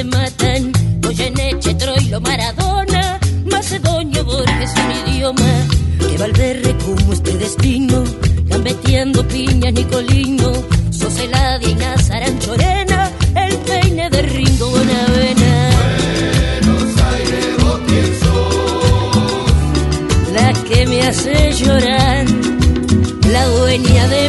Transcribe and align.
te 0.00 0.04
matan. 0.04 0.72
Goyeneche, 1.02 1.74
Troilo, 1.74 2.20
Maradona, 2.20 3.18
Macedonio, 3.44 4.24
Borges, 4.24 4.72
un 4.82 4.90
idioma. 5.08 5.52
Que 5.98 6.16
Valverde 6.18 6.74
como 6.84 7.12
este 7.12 7.36
destino, 7.36 8.04
gambeteando 8.46 9.26
piñas, 9.28 9.72
Nicolino, 9.72 10.52
Soseladia 10.90 11.68
y 11.68 11.74
Nazaranchorena, 11.74 13.10
el 13.44 13.56
peine 13.58 14.10
de 14.10 14.22
Ringo 14.22 14.70
Bonavena. 14.70 15.52
Buenos 16.62 17.02
Aires, 17.12 17.46
vos 17.62 17.80
quién 17.86 18.08
sos. 18.22 19.52
La 20.36 20.52
que 20.68 20.86
me 20.86 21.02
hace 21.02 21.52
llorar, 21.52 22.24
la 23.30 23.44
dueña 23.46 24.08
de 24.08 24.19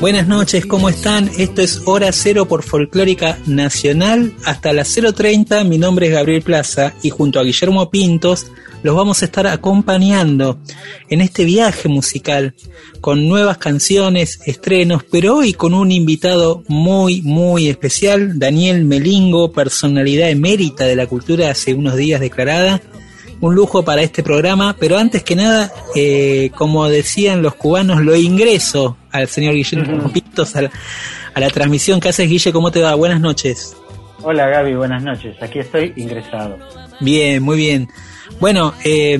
Buenas 0.00 0.26
noches, 0.26 0.64
¿cómo 0.64 0.88
están? 0.88 1.30
Esto 1.36 1.60
es 1.60 1.82
Hora 1.84 2.10
Cero 2.12 2.48
por 2.48 2.62
Folclórica 2.62 3.36
Nacional. 3.44 4.32
Hasta 4.46 4.72
las 4.72 4.96
0.30, 4.96 5.66
mi 5.66 5.76
nombre 5.76 6.06
es 6.06 6.14
Gabriel 6.14 6.40
Plaza 6.40 6.94
y 7.02 7.10
junto 7.10 7.38
a 7.38 7.42
Guillermo 7.42 7.90
Pintos 7.90 8.46
los 8.82 8.96
vamos 8.96 9.20
a 9.20 9.26
estar 9.26 9.46
acompañando 9.46 10.58
en 11.10 11.20
este 11.20 11.44
viaje 11.44 11.90
musical 11.90 12.54
con 13.02 13.28
nuevas 13.28 13.58
canciones, 13.58 14.40
estrenos, 14.46 15.04
pero 15.04 15.36
hoy 15.36 15.52
con 15.52 15.74
un 15.74 15.92
invitado 15.92 16.64
muy, 16.66 17.20
muy 17.20 17.68
especial, 17.68 18.38
Daniel 18.38 18.86
Melingo, 18.86 19.52
personalidad 19.52 20.30
emérita 20.30 20.86
de 20.86 20.96
la 20.96 21.06
cultura 21.08 21.50
hace 21.50 21.74
unos 21.74 21.96
días 21.96 22.22
declarada. 22.22 22.80
Un 23.40 23.54
lujo 23.54 23.82
para 23.82 24.02
este 24.02 24.22
programa, 24.22 24.76
pero 24.78 24.98
antes 24.98 25.22
que 25.22 25.34
nada, 25.34 25.72
eh, 25.94 26.50
como 26.54 26.88
decían 26.88 27.42
los 27.42 27.54
cubanos, 27.54 28.02
lo 28.02 28.14
ingreso 28.14 28.96
al 29.10 29.28
señor 29.28 29.54
Guillermo 29.54 30.12
Pintos 30.12 30.56
a 30.56 30.62
la, 30.62 30.70
a 31.34 31.40
la 31.40 31.48
transmisión 31.50 32.00
que 32.00 32.10
haces, 32.10 32.28
Guille, 32.28 32.52
¿cómo 32.52 32.70
te 32.70 32.82
va? 32.82 32.94
Buenas 32.94 33.20
noches. 33.20 33.76
Hola 34.22 34.48
Gaby, 34.48 34.74
buenas 34.74 35.02
noches. 35.02 35.36
Aquí 35.40 35.60
estoy 35.60 35.94
ingresado. 35.96 36.58
Bien, 37.00 37.42
muy 37.42 37.56
bien. 37.56 37.88
Bueno, 38.38 38.74
eh, 38.84 39.18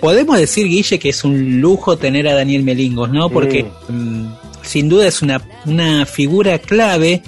podemos 0.00 0.38
decir, 0.38 0.66
Guille, 0.68 0.98
que 0.98 1.08
es 1.08 1.24
un 1.24 1.60
lujo 1.60 1.96
tener 1.96 2.28
a 2.28 2.34
Daniel 2.34 2.62
Melingos, 2.62 3.10
¿no? 3.10 3.28
Sí. 3.28 3.34
Porque 3.34 3.66
mm, 3.88 4.26
sin 4.62 4.88
duda 4.88 5.06
es 5.06 5.22
una, 5.22 5.40
una 5.64 6.06
figura 6.06 6.58
clave. 6.58 7.22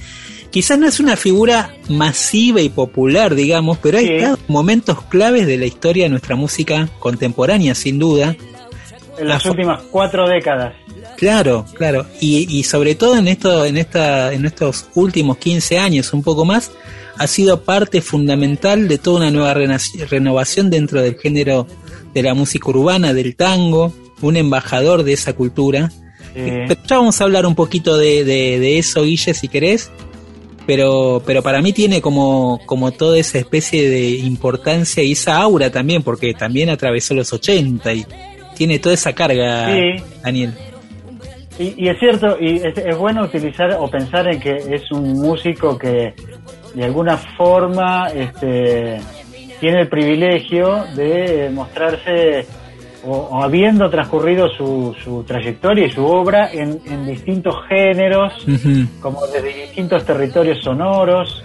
Quizás 0.57 0.79
no 0.79 0.89
es 0.89 1.01
una 1.01 1.17
figura 1.17 1.75
masiva 1.91 2.63
y 2.63 2.71
popular, 2.71 3.35
digamos, 3.35 3.77
pero 3.77 3.99
hay 3.99 4.07
Sí. 4.07 4.17
dado 4.23 4.39
momentos 4.49 5.03
claves 5.03 5.47
de 5.47 5.59
la 5.59 5.67
historia 5.67 6.05
de 6.05 6.09
nuestra 6.09 6.35
música 6.35 6.89
contemporánea, 6.99 7.75
sin 7.75 7.99
duda. 7.99 8.35
En 9.19 9.29
las 9.29 9.45
La 9.45 9.51
últimas 9.51 9.83
cuatro 9.91 10.27
décadas. 10.27 10.73
Claro, 11.19 11.67
claro. 11.75 12.07
Y, 12.23 12.47
y 12.59 12.63
sobre 12.63 12.95
todo 12.95 13.19
en 13.19 13.29
esto, 13.29 13.67
en 13.67 13.77
esta, 13.77 14.33
en 14.33 14.47
estos 14.47 14.87
últimos 14.95 15.37
15 15.37 15.79
años, 15.79 16.15
un 16.15 16.23
poco 16.23 16.47
más, 16.47 16.71
ha 17.19 17.27
sido 17.27 17.63
parte 17.63 18.01
fundamental 18.01 18.89
de 18.89 18.97
toda 18.97 19.19
una 19.19 19.31
nueva 19.31 19.53
renovación 20.09 20.71
dentro 20.71 21.03
del 21.03 21.17
género 21.19 21.67
de 22.15 22.23
la 22.23 22.33
música 22.33 22.71
urbana, 22.71 23.13
del 23.13 23.37
tango, 23.37 23.93
un 24.23 24.37
embajador 24.39 25.03
de 25.03 25.13
esa 25.13 25.35
cultura. 25.35 25.93
Pero 26.35 26.75
ya 26.87 26.97
vamos 26.97 27.21
a 27.21 27.25
hablar 27.25 27.45
un 27.45 27.55
poquito 27.55 27.99
de, 27.99 28.25
de- 28.25 28.59
de 28.59 28.79
eso, 28.79 29.03
Guille, 29.05 29.35
si 29.35 29.49
querés. 29.49 29.91
Pero, 30.67 31.23
pero 31.25 31.43
para 31.43 31.63
mí 31.63 31.73
tiene 31.73 32.01
como, 32.01 32.61
como 32.67 32.91
toda 32.91 33.19
esa 33.19 33.39
especie 33.39 33.89
de 33.89 34.09
importancia 34.11 35.03
y 35.03 35.13
esa 35.13 35.37
aura 35.41 35.71
también, 35.71 36.03
porque 36.03 36.35
también 36.35 36.71
atravesó 36.71 37.15
los 37.15 37.33
80 37.33 37.93
y 37.95 38.05
tiene 38.57 38.79
toda 38.79 38.95
esa 38.95 39.13
carga, 39.13 39.73
Sí. 39.73 40.03
Daniel. 40.23 40.53
y, 41.59 41.85
y 41.85 41.89
es 41.89 41.99
cierto, 42.01 42.37
y 42.41 42.57
es, 42.57 42.77
es 42.79 42.97
bueno 42.99 43.23
utilizar 43.25 43.77
o 43.79 43.89
pensar 43.89 44.27
en 44.33 44.41
que 44.41 44.51
es 44.57 44.91
un 44.91 45.13
músico 45.13 45.79
que 45.79 46.15
de 46.75 46.85
alguna 46.85 47.17
forma 47.17 48.09
este, 48.15 48.99
tiene 49.61 49.83
el 49.83 49.89
privilegio 49.89 50.85
de 50.97 51.49
mostrarse 51.53 52.45
o, 53.05 53.13
o 53.13 53.43
habiendo 53.43 53.89
transcurrido 53.91 54.49
su, 54.49 54.95
su 55.03 55.23
trayectoria 55.25 55.87
y 55.87 55.91
su 55.91 56.05
obra 56.05 56.51
en, 56.53 56.81
en 56.87 57.07
distintos 57.07 57.55
géneros, 57.69 58.33
como 59.01 59.27
desde 59.27 59.53
distintos 59.53 60.05
territorios 60.05 60.63
sonoros, 60.63 61.43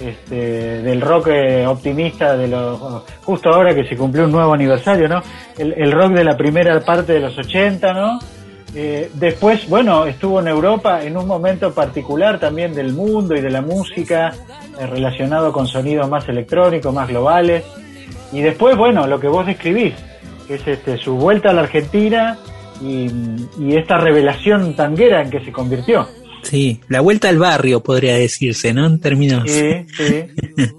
este, 0.00 0.82
del 0.82 1.00
rock 1.00 1.28
eh, 1.28 1.66
optimista 1.66 2.36
de 2.36 2.48
los 2.48 3.04
justo 3.22 3.50
ahora 3.50 3.72
que 3.74 3.84
se 3.84 3.96
cumplió 3.96 4.24
un 4.24 4.32
nuevo 4.32 4.52
aniversario, 4.52 5.08
¿no? 5.08 5.22
El, 5.56 5.72
el 5.76 5.92
rock 5.92 6.14
de 6.14 6.24
la 6.24 6.36
primera 6.36 6.80
parte 6.80 7.12
de 7.12 7.20
los 7.20 7.38
80, 7.38 7.92
¿no? 7.92 8.18
Eh, 8.76 9.08
después, 9.14 9.68
bueno, 9.68 10.04
estuvo 10.04 10.40
en 10.40 10.48
Europa 10.48 11.04
en 11.04 11.16
un 11.16 11.28
momento 11.28 11.72
particular 11.72 12.40
también 12.40 12.74
del 12.74 12.92
mundo 12.92 13.36
y 13.36 13.40
de 13.40 13.50
la 13.50 13.62
música 13.62 14.34
eh, 14.80 14.86
relacionado 14.86 15.52
con 15.52 15.68
sonidos 15.68 16.08
más 16.10 16.28
electrónicos, 16.28 16.92
más 16.92 17.06
globales. 17.06 17.64
Y 18.32 18.40
después, 18.40 18.76
bueno, 18.76 19.06
lo 19.06 19.20
que 19.20 19.28
vos 19.28 19.46
describís, 19.46 19.94
que 20.46 20.54
es 20.54 20.66
este, 20.66 20.98
su 20.98 21.14
vuelta 21.14 21.50
a 21.50 21.52
la 21.52 21.62
Argentina 21.62 22.38
y, 22.82 23.08
y 23.58 23.76
esta 23.76 23.98
revelación 23.98 24.74
tanguera 24.74 25.22
en 25.22 25.30
que 25.30 25.44
se 25.44 25.52
convirtió. 25.52 26.08
Sí, 26.42 26.80
la 26.88 27.00
vuelta 27.00 27.28
al 27.28 27.38
barrio 27.38 27.82
podría 27.82 28.16
decirse, 28.16 28.74
¿no? 28.74 28.86
En 28.86 29.00
términos. 29.00 29.44
Sí, 29.50 29.86
sí. 29.96 30.24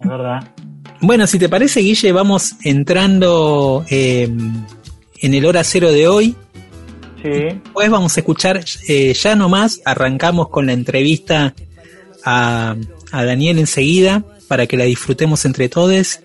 Es 0.00 0.08
verdad. 0.08 0.54
Bueno, 1.02 1.26
si 1.26 1.38
te 1.38 1.50
parece, 1.50 1.80
Guille, 1.80 2.10
vamos 2.12 2.54
entrando 2.64 3.84
eh, 3.90 4.30
en 5.20 5.34
el 5.34 5.44
hora 5.44 5.62
cero 5.62 5.92
de 5.92 6.08
hoy. 6.08 6.34
Sí. 7.22 7.28
Después 7.28 7.90
vamos 7.90 8.16
a 8.16 8.20
escuchar 8.20 8.64
eh, 8.88 9.12
ya 9.12 9.34
nomás, 9.34 9.82
arrancamos 9.84 10.48
con 10.48 10.64
la 10.64 10.72
entrevista 10.72 11.54
a, 12.24 12.76
a 13.12 13.24
Daniel 13.24 13.58
enseguida 13.58 14.24
para 14.48 14.66
que 14.66 14.78
la 14.78 14.84
disfrutemos 14.84 15.44
entre 15.44 15.68
todos. 15.68 16.20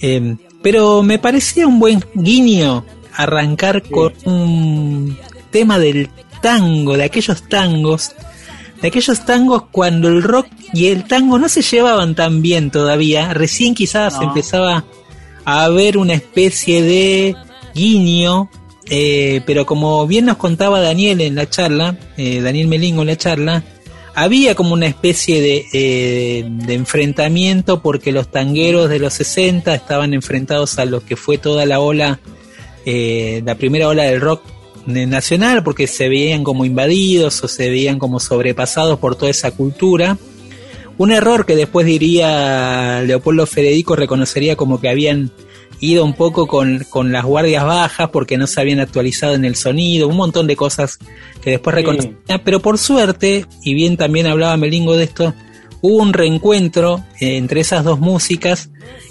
Eh, 0.00 0.36
pero 0.62 1.02
me 1.02 1.18
parecía 1.18 1.66
un 1.66 1.78
buen 1.78 2.04
guiño 2.14 2.84
arrancar 3.14 3.82
con 3.82 4.12
un 4.24 5.18
tema 5.50 5.78
del 5.78 6.08
tango, 6.42 6.96
de 6.96 7.04
aquellos 7.04 7.48
tangos, 7.48 8.12
de 8.80 8.88
aquellos 8.88 9.24
tangos 9.24 9.64
cuando 9.70 10.08
el 10.08 10.22
rock 10.22 10.46
y 10.72 10.86
el 10.86 11.04
tango 11.04 11.38
no 11.38 11.48
se 11.48 11.62
llevaban 11.62 12.14
tan 12.14 12.42
bien 12.42 12.70
todavía, 12.70 13.34
recién 13.34 13.74
quizás 13.74 14.14
No. 14.16 14.22
empezaba 14.22 14.84
a 15.44 15.64
haber 15.64 15.98
una 15.98 16.14
especie 16.14 16.82
de 16.82 17.36
guiño, 17.74 18.50
eh, 18.88 19.42
pero 19.46 19.66
como 19.66 20.06
bien 20.06 20.26
nos 20.26 20.36
contaba 20.36 20.80
Daniel 20.80 21.20
en 21.20 21.34
la 21.34 21.48
charla, 21.48 21.96
eh, 22.16 22.40
Daniel 22.40 22.68
Melingo 22.68 23.02
en 23.02 23.08
la 23.08 23.16
charla, 23.16 23.64
había 24.14 24.54
como 24.54 24.74
una 24.74 24.86
especie 24.86 25.40
de, 25.40 25.66
eh, 25.72 26.44
de 26.46 26.74
enfrentamiento 26.74 27.80
porque 27.80 28.12
los 28.12 28.28
tangueros 28.28 28.88
de 28.88 28.98
los 28.98 29.14
60 29.14 29.74
estaban 29.74 30.14
enfrentados 30.14 30.78
a 30.78 30.84
lo 30.84 31.04
que 31.04 31.16
fue 31.16 31.38
toda 31.38 31.66
la 31.66 31.80
ola, 31.80 32.20
eh, 32.84 33.42
la 33.44 33.54
primera 33.54 33.88
ola 33.88 34.04
del 34.04 34.20
rock 34.20 34.42
nacional, 34.86 35.62
porque 35.62 35.86
se 35.86 36.08
veían 36.08 36.42
como 36.42 36.64
invadidos 36.64 37.44
o 37.44 37.48
se 37.48 37.68
veían 37.70 37.98
como 37.98 38.18
sobrepasados 38.18 38.98
por 38.98 39.16
toda 39.16 39.30
esa 39.30 39.50
cultura. 39.50 40.18
Un 40.98 41.12
error 41.12 41.46
que 41.46 41.56
después 41.56 41.86
diría 41.86 43.02
Leopoldo 43.02 43.46
Federico 43.46 43.96
reconocería 43.96 44.56
como 44.56 44.80
que 44.80 44.88
habían 44.88 45.30
ido 45.80 46.04
un 46.04 46.14
poco 46.14 46.46
con, 46.46 46.84
con 46.88 47.10
las 47.10 47.24
guardias 47.24 47.64
bajas 47.64 48.10
porque 48.10 48.36
no 48.36 48.46
se 48.46 48.60
habían 48.60 48.80
actualizado 48.80 49.34
en 49.34 49.44
el 49.44 49.56
sonido, 49.56 50.08
un 50.08 50.16
montón 50.16 50.46
de 50.46 50.56
cosas 50.56 50.98
que 51.42 51.50
después 51.50 51.74
Sí. 52.00 52.14
Pero 52.44 52.60
por 52.60 52.78
suerte, 52.78 53.46
y 53.64 53.74
bien 53.74 53.96
también 53.96 54.26
hablaba 54.26 54.56
Melingo 54.56 54.96
de 54.96 55.04
esto, 55.04 55.34
hubo 55.80 56.02
un 56.02 56.12
reencuentro 56.12 57.04
eh, 57.18 57.36
entre 57.36 57.62
esas 57.62 57.84
dos 57.84 57.98
músicas 57.98 58.70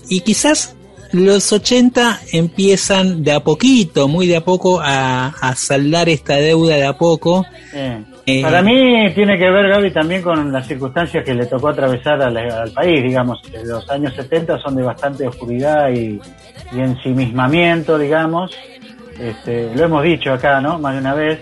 y 0.10 0.21
quizás 0.21 0.75
los 1.12 1.51
80 1.51 2.21
empiezan 2.33 3.24
de 3.24 3.31
a 3.31 3.39
poquito, 3.39 4.07
muy 4.07 4.27
de 4.27 4.38
a 4.38 4.45
poco, 4.45 4.80
a, 4.80 5.27
a 5.27 5.56
saldar 5.56 6.07
esta 6.07 6.36
deuda 6.36 6.75
de 6.75 6.86
a 6.86 6.98
poco. 6.98 7.45
Eh, 7.74 8.04
Para 8.42 8.62
mí 8.62 9.12
tiene 9.14 9.38
que 9.38 9.50
ver, 9.50 9.68
Gaby, 9.70 9.92
también 9.92 10.22
con 10.22 10.52
las 10.52 10.68
circunstancias 10.68 11.24
que 11.24 11.34
le 11.34 11.46
tocó 11.46 11.70
atravesar 11.70 12.22
al, 12.22 12.72
país, 12.72 13.04
digamos. 13.04 13.42
Los 13.66 13.90
años 13.90 14.14
70 14.16 14.58
son 14.60 14.76
de 14.76 14.84
bastante 14.84 15.28
oscuridad 15.28 15.90
y, 15.90 16.20
y 16.72 16.80
ensimismamiento, 16.80 17.98
digamos. 17.98 18.52
Este, 19.20 19.76
lo 19.76 19.86
hemos 19.86 20.04
dicho 20.04 20.31
acá, 20.34 20.62
¿no? 20.62 20.80
Más 20.80 20.94
de 20.94 21.00
una 21.00 21.14
vez. 21.14 21.40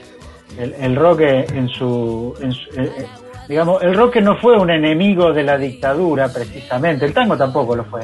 El, 0.57 0.73
el 0.79 0.95
rock 0.95 1.21
en 1.21 1.67
su... 1.69 2.33
en 2.41 2.51
su- 2.51 2.69
eh, 2.79 2.91
eh, 2.97 3.05
digamos, 3.47 3.81
el 3.83 3.93
rock 3.95 4.17
no 4.17 4.35
fue 4.37 4.57
un 4.57 4.69
enemigo 4.69 5.31
de 5.31 5.43
la 5.43 5.57
dictadura, 5.57 6.27
precisamente. 6.27 7.05
El 7.05 7.13
tango 7.13 7.37
tampoco 7.37 7.75
lo 7.75 7.83
fue. 7.85 8.01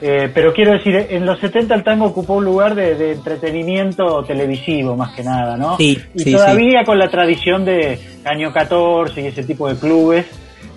Eh, 0.00 0.30
pero 0.34 0.52
quiero 0.52 0.72
decir, 0.72 1.06
en 1.08 1.24
los 1.24 1.38
70 1.40 1.74
el 1.74 1.82
tango 1.82 2.04
ocupó 2.06 2.34
un 2.34 2.44
lugar 2.44 2.74
de, 2.74 2.94
de 2.96 3.12
entretenimiento 3.12 4.22
televisivo, 4.24 4.94
más 4.96 5.14
que 5.14 5.22
nada, 5.24 5.56
¿no? 5.56 5.76
Sí, 5.78 5.98
y 6.14 6.18
sí, 6.20 6.32
todavía 6.32 6.84
con 6.84 6.98
la 6.98 7.08
tradición 7.08 7.64
de 7.64 7.98
Caño 8.22 8.52
14 8.52 9.20
y 9.22 9.26
ese 9.28 9.42
tipo 9.44 9.68
de 9.68 9.76
clubes, 9.78 10.26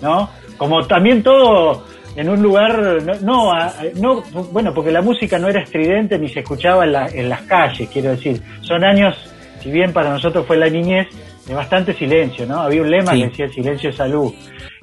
¿no? 0.00 0.30
Como 0.56 0.86
también 0.86 1.22
todo 1.22 1.84
en 2.16 2.28
un 2.30 2.42
lugar, 2.42 3.02
no, 3.04 3.14
no, 3.20 3.52
no, 4.00 4.22
bueno, 4.52 4.72
porque 4.74 4.90
la 4.90 5.02
música 5.02 5.38
no 5.38 5.48
era 5.48 5.62
estridente 5.62 6.18
ni 6.18 6.28
se 6.28 6.40
escuchaba 6.40 6.84
en, 6.84 6.92
la- 6.92 7.08
en 7.08 7.28
las 7.28 7.42
calles, 7.42 7.88
quiero 7.92 8.10
decir. 8.10 8.40
Son 8.62 8.82
años, 8.84 9.14
si 9.62 9.70
bien 9.70 9.92
para 9.92 10.10
nosotros 10.10 10.46
fue 10.46 10.56
la 10.56 10.68
niñez, 10.68 11.06
de 11.50 11.56
bastante 11.56 11.92
silencio, 11.94 12.46
¿no? 12.46 12.60
Había 12.60 12.80
un 12.80 12.90
lema 12.90 13.12
Sí. 13.12 13.18
que 13.22 13.26
decía 13.28 13.48
silencio 13.48 13.90
es 13.90 13.96
salud. 13.96 14.32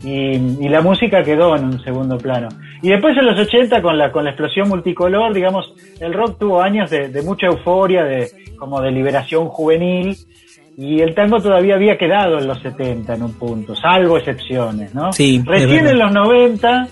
Y, 0.04 0.36
y 0.36 0.68
la 0.68 0.81
música 0.81 1.24
quedó 1.24 1.56
en 1.56 1.64
un 1.64 1.81
segundo 1.81 2.18
plano. 2.18 2.50
Y 2.81 2.90
después 2.90 3.16
en 3.18 3.25
los 3.25 3.40
80 3.40 3.81
con 3.81 3.98
la, 3.98 4.12
con 4.12 4.25
la 4.25 4.31
explosión 4.31 4.68
multicolor, 4.68 5.34
digamos, 5.34 5.74
el 6.02 6.14
rock 6.14 6.38
tuvo 6.40 6.62
años 6.62 6.90
de, 6.90 7.08
de 7.08 7.22
mucha 7.22 7.48
euforia, 7.48 8.04
de, 8.04 8.30
como 8.60 8.81
de 8.81 8.92
liberación 8.92 9.48
juvenil, 9.48 10.18
y 10.78 11.00
el 11.00 11.16
tango 11.16 11.40
todavía 11.42 11.75
había 11.75 11.98
quedado 11.98 12.38
en 12.38 12.48
los 12.48 12.60
70 12.62 13.16
en 13.16 13.24
un 13.24 13.34
punto, 13.34 13.74
salvo 13.74 14.18
excepciones, 14.18 14.94
¿no? 14.94 15.14
Sí, 15.14 15.42
Recién 15.46 15.88
en 15.88 15.98
los 15.98 16.12
90, 16.12 16.88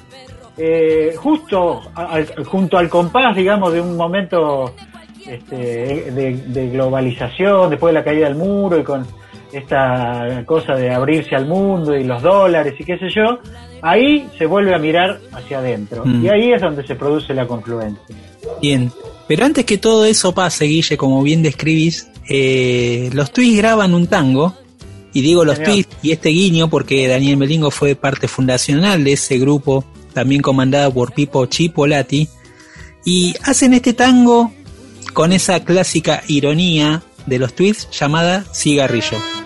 eh, 0.57 1.13
justo 1.17 1.81
al- 1.93 2.45
junto 2.45 2.77
al 2.77 2.87
compás, 2.87 3.35
digamos, 3.35 3.73
de 3.73 3.81
un 3.81 3.95
momento 3.97 4.73
este, 5.27 6.11
de, 6.11 6.37
de 6.47 6.69
globalización, 6.69 7.69
después 7.69 7.93
de 7.93 7.99
la 7.99 8.05
caída 8.05 8.27
del 8.29 8.37
muro 8.37 8.79
y 8.79 8.83
con 8.83 9.05
esta 9.57 10.43
cosa 10.45 10.73
de 10.73 10.91
abrirse 10.91 11.35
al 11.35 11.47
mundo 11.47 11.95
y 11.95 12.03
los 12.03 12.21
dólares 12.21 12.75
y 12.77 12.83
qué 12.83 12.97
sé 12.97 13.09
yo, 13.09 13.39
ahí 13.81 14.27
se 14.37 14.45
vuelve 14.45 14.75
a 14.75 14.79
mirar 14.79 15.19
hacia 15.31 15.59
adentro. 15.59 16.05
Mm. 16.05 16.25
Y 16.25 16.29
ahí 16.29 16.51
es 16.51 16.61
donde 16.61 16.85
se 16.85 16.95
produce 16.95 17.33
la 17.33 17.47
confluencia. 17.47 18.15
Bien, 18.61 18.91
pero 19.27 19.45
antes 19.45 19.65
que 19.65 19.77
todo 19.77 20.05
eso 20.05 20.33
pase, 20.33 20.65
Guille, 20.65 20.97
como 20.97 21.23
bien 21.23 21.41
describís, 21.41 22.11
eh, 22.27 23.09
los 23.13 23.31
Twists 23.31 23.57
graban 23.57 23.93
un 23.93 24.07
tango, 24.07 24.53
y 25.13 25.21
digo 25.21 25.45
los. 25.45 25.63
Twists 25.63 25.95
y 26.03 26.11
este 26.11 26.29
guiño 26.29 26.69
porque 26.69 27.07
Daniel 27.07 27.37
Melingo 27.37 27.71
fue 27.71 27.95
parte 27.95 28.27
fundacional 28.27 29.03
de 29.03 29.13
ese 29.13 29.37
grupo, 29.37 29.85
también 30.13 30.41
comandado 30.41 30.93
por 30.93 31.13
Pipo 31.13 31.45
Chipolati, 31.45 32.27
y 33.05 33.33
hacen 33.43 33.73
este 33.73 33.93
tango 33.93 34.51
con 35.13 35.31
esa 35.31 35.63
clásica 35.63 36.21
ironía 36.27 37.01
de 37.25 37.39
los 37.39 37.53
Twists 37.53 37.87
llamada 37.97 38.43
Cigarrillo. 38.53 39.44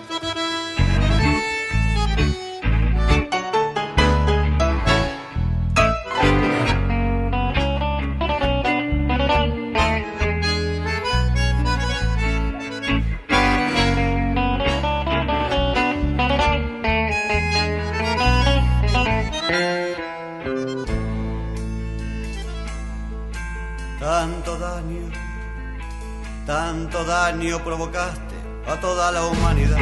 Provocaste 27.60 28.34
a 28.66 28.76
toda 28.80 29.12
la 29.12 29.24
humanidad. 29.26 29.78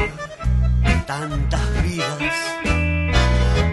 Tantas 1.07 1.83
vidas, 1.83 2.35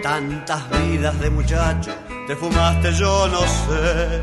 tantas 0.02 0.70
vidas 0.70 1.18
de 1.20 1.30
muchacho 1.30 1.92
te 2.26 2.34
fumaste, 2.36 2.92
yo 2.92 3.28
no 3.28 3.40
sé. 3.40 4.22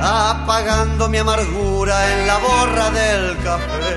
Apagando 0.00 1.08
mi 1.08 1.18
amargura 1.18 2.12
en 2.12 2.26
la 2.26 2.38
borra 2.38 2.90
del 2.90 3.36
café. 3.38 3.96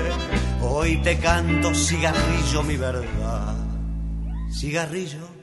Hoy 0.62 0.96
te 1.02 1.18
canto 1.18 1.74
cigarrillo, 1.74 2.62
mi 2.62 2.76
verdad. 2.76 3.54
Cigarrillo 4.52 5.40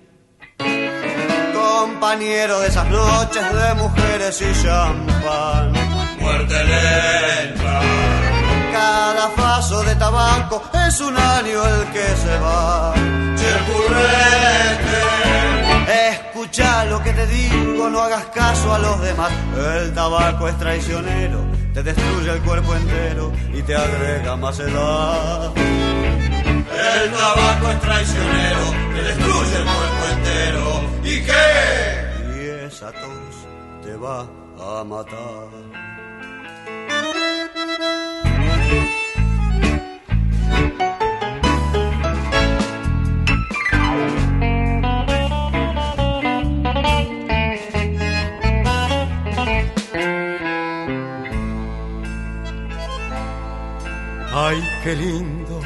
compañero 1.97 2.59
de 2.59 2.67
esas 2.67 2.87
noches 2.89 3.43
de 3.53 3.73
mujeres 3.75 4.41
y 4.41 4.63
champán. 4.63 5.73
Muerte 6.19 6.63
lenta, 6.63 7.81
Cada 8.77 9.25
paso 9.35 9.81
de 9.83 9.95
tabaco 9.95 10.61
es 10.87 11.01
un 11.01 11.17
año 11.17 11.57
el 11.73 11.83
que 11.95 12.07
se 12.23 12.35
va. 12.43 12.93
chepurrete, 13.39 15.01
Escucha 16.11 16.85
lo 16.85 17.01
que 17.03 17.11
te 17.13 17.25
digo, 17.25 17.89
no 17.89 17.99
hagas 18.01 18.25
caso 18.25 18.75
a 18.75 18.79
los 18.79 19.01
demás. 19.01 19.31
El 19.81 19.93
tabaco 19.95 20.47
es 20.47 20.57
traicionero, 20.59 21.39
te 21.73 21.81
destruye 21.81 22.31
el 22.31 22.41
cuerpo 22.43 22.75
entero 22.75 23.31
y 23.51 23.61
te 23.63 23.75
agrega 23.75 24.35
más 24.35 24.59
edad. 24.59 25.51
el 26.95 27.11
tabaco 27.11 27.71
es 27.71 27.79
traicionero, 27.81 28.65
te 28.95 29.01
destruye 29.09 29.55
el 29.61 29.67
cuerpo 29.75 30.03
entero. 30.15 30.65
¿Y 31.03 31.15
qué? 31.27 31.45
Y 32.35 32.39
esa 32.67 32.91
tos 32.91 33.33
te 33.83 33.95
va 33.95 34.19
a 34.69 34.83
matar. 34.83 35.96
Ay, 54.49 54.63
qué 54.83 54.95
lindo, 54.95 55.59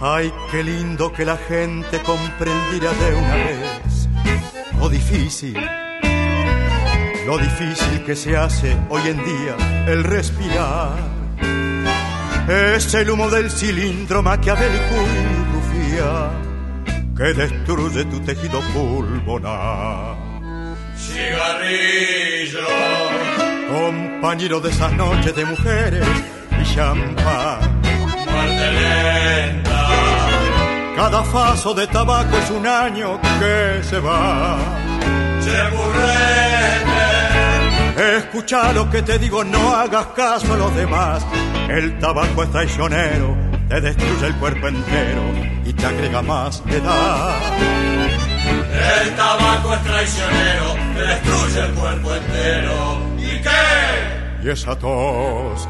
ay, 0.00 0.32
qué 0.50 0.64
lindo 0.64 1.12
que 1.12 1.24
la 1.24 1.36
gente 1.36 2.00
comprendiera 2.02 2.90
de 2.92 3.14
una 3.14 3.34
vez 3.34 4.08
lo 4.78 4.88
difícil, 4.88 5.56
lo 7.26 7.38
difícil 7.38 8.02
que 8.04 8.16
se 8.16 8.36
hace 8.36 8.76
hoy 8.88 9.02
en 9.08 9.24
día 9.24 9.84
el 9.86 10.02
respirar. 10.02 11.13
Es 12.48 12.92
el 12.92 13.10
humo 13.10 13.30
del 13.30 13.50
cilindro 13.50 14.22
maquiavélico 14.22 14.94
y 14.94 15.54
rufía 15.54 16.30
que 17.16 17.32
destruye 17.32 18.04
tu 18.04 18.20
tejido 18.20 18.60
pulmonar. 18.74 20.16
Cigarrillo, 20.96 22.66
Compañero 23.72 24.60
de 24.60 24.70
esas 24.70 24.92
noches 24.92 25.34
de 25.34 25.44
mujeres 25.46 26.06
y 26.60 26.74
champán. 26.74 27.80
muerte 27.82 28.72
lenta, 28.72 29.88
Cada 30.96 31.24
faso 31.24 31.72
de 31.72 31.86
tabaco 31.86 32.36
es 32.36 32.50
un 32.50 32.66
año 32.66 33.20
que 33.22 33.82
se 33.82 33.98
va. 34.00 34.58
Escucha 38.18 38.72
lo 38.72 38.90
que 38.90 39.02
te 39.02 39.18
digo, 39.18 39.44
no 39.44 39.72
hagas 39.74 40.06
caso 40.08 40.52
a 40.52 40.56
los 40.56 40.74
demás. 40.74 41.24
El 41.68 41.98
tabaco 41.98 42.42
es 42.42 42.50
traicionero, 42.50 43.36
te 43.68 43.80
destruye 43.80 44.26
el 44.26 44.34
cuerpo 44.36 44.68
entero 44.68 45.22
y 45.64 45.72
te 45.72 45.86
agrega 45.86 46.22
más 46.22 46.62
edad. 46.68 47.36
el 49.02 49.14
tabaco 49.16 49.74
es 49.74 49.82
traicionero, 49.82 50.74
te 50.94 51.06
destruye 51.06 51.60
el 51.60 51.74
cuerpo 51.74 52.14
entero. 52.14 52.98
¿Y 53.18 53.40
qué? 53.42 54.44
Y 54.44 54.50
esa 54.50 54.78
tos 54.78 55.68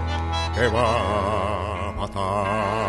que 0.55 0.67
va 0.67 1.89
a 1.89 1.93
matar. 1.97 2.84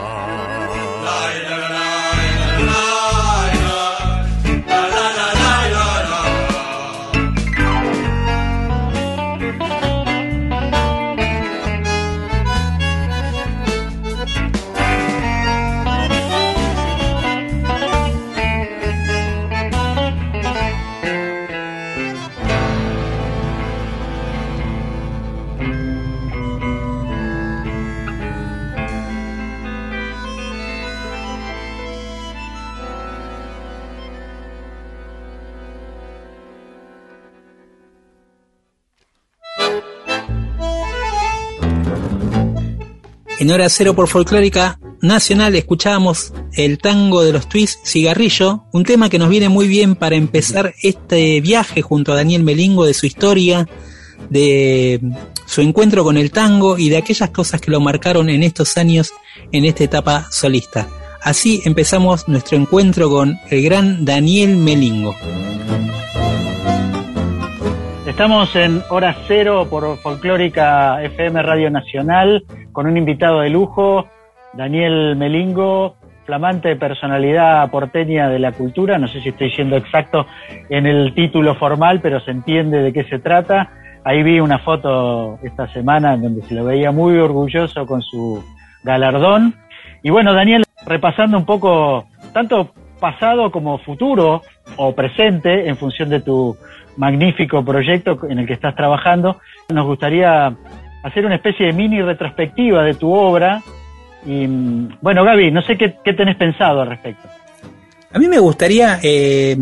En 43.37 43.51
hora 43.51 43.67
cero 43.67 43.93
por 43.95 44.07
folclórica 44.07 44.79
nacional 45.01 45.55
escuchábamos 45.55 46.31
el 46.53 46.77
tango 46.77 47.21
de 47.21 47.33
los 47.33 47.49
twists 47.49 47.81
Cigarrillo, 47.83 48.63
un 48.71 48.83
tema 48.85 49.09
que 49.09 49.19
nos 49.19 49.27
viene 49.27 49.49
muy 49.49 49.67
bien 49.67 49.95
para 49.95 50.15
empezar 50.15 50.73
este 50.81 51.41
viaje 51.41 51.81
junto 51.81 52.13
a 52.13 52.15
Daniel 52.15 52.43
Melingo 52.43 52.85
de 52.85 52.93
su 52.93 53.05
historia, 53.05 53.67
de 54.29 55.01
su 55.45 55.59
encuentro 55.59 56.05
con 56.05 56.15
el 56.15 56.31
tango 56.31 56.77
y 56.77 56.87
de 56.87 56.97
aquellas 56.97 57.29
cosas 57.31 57.59
que 57.59 57.71
lo 57.71 57.81
marcaron 57.81 58.29
en 58.29 58.41
estos 58.41 58.77
años 58.77 59.11
en 59.51 59.65
esta 59.65 59.83
etapa 59.83 60.27
solista. 60.31 60.87
Así 61.21 61.61
empezamos 61.65 62.29
nuestro 62.29 62.57
encuentro 62.57 63.09
con 63.09 63.37
el 63.49 63.63
gran 63.63 64.05
Daniel 64.05 64.55
Melingo. 64.55 65.13
Estamos 68.15 68.55
en 68.55 68.81
hora 68.87 69.13
cero 69.27 69.67
por 69.69 69.97
Folclórica 69.97 71.03
FM 71.03 71.43
Radio 71.43 71.69
Nacional 71.69 72.45
con 72.71 72.87
un 72.87 72.95
invitado 72.95 73.41
de 73.41 73.49
lujo, 73.49 74.07
Daniel 74.53 75.17
Melingo, 75.17 75.97
flamante 76.25 76.77
personalidad 76.77 77.69
porteña 77.69 78.29
de 78.29 78.39
la 78.39 78.53
cultura. 78.53 78.97
No 78.97 79.09
sé 79.09 79.19
si 79.19 79.29
estoy 79.29 79.51
siendo 79.51 79.75
exacto 79.75 80.27
en 80.69 80.85
el 80.85 81.13
título 81.13 81.55
formal, 81.55 81.99
pero 81.99 82.21
se 82.21 82.31
entiende 82.31 82.81
de 82.83 82.93
qué 82.93 83.03
se 83.03 83.19
trata. 83.19 83.69
Ahí 84.05 84.23
vi 84.23 84.39
una 84.39 84.59
foto 84.59 85.37
esta 85.43 85.67
semana 85.73 86.13
en 86.13 86.21
donde 86.21 86.41
se 86.43 86.55
lo 86.55 86.63
veía 86.63 86.93
muy 86.93 87.17
orgulloso 87.17 87.85
con 87.85 88.01
su 88.01 88.41
galardón. 88.85 89.55
Y 90.03 90.09
bueno, 90.09 90.33
Daniel, 90.33 90.63
repasando 90.85 91.37
un 91.37 91.45
poco 91.45 92.05
tanto 92.31 92.71
pasado 92.97 93.51
como 93.51 93.77
futuro 93.79 94.41
o 94.77 94.95
presente 94.95 95.67
en 95.67 95.75
función 95.75 96.09
de 96.09 96.21
tu 96.21 96.55
magnífico 96.97 97.63
proyecto 97.63 98.19
en 98.29 98.39
el 98.39 98.47
que 98.47 98.53
estás 98.53 98.75
trabajando, 98.75 99.39
nos 99.69 99.85
gustaría 99.85 100.55
hacer 101.03 101.25
una 101.25 101.35
especie 101.35 101.67
de 101.67 101.73
mini 101.73 102.01
retrospectiva 102.01 102.83
de 102.83 102.95
tu 102.95 103.11
obra. 103.13 103.61
Y 104.25 104.47
bueno, 105.01 105.23
Gaby, 105.23 105.51
no 105.51 105.61
sé 105.61 105.77
qué, 105.77 105.95
qué 106.03 106.13
tenés 106.13 106.35
pensado 106.35 106.81
al 106.81 106.89
respecto. 106.89 107.27
A 108.11 108.17
mí 108.17 108.27
me 108.27 108.39
gustaría 108.39 108.99
eh, 109.03 109.57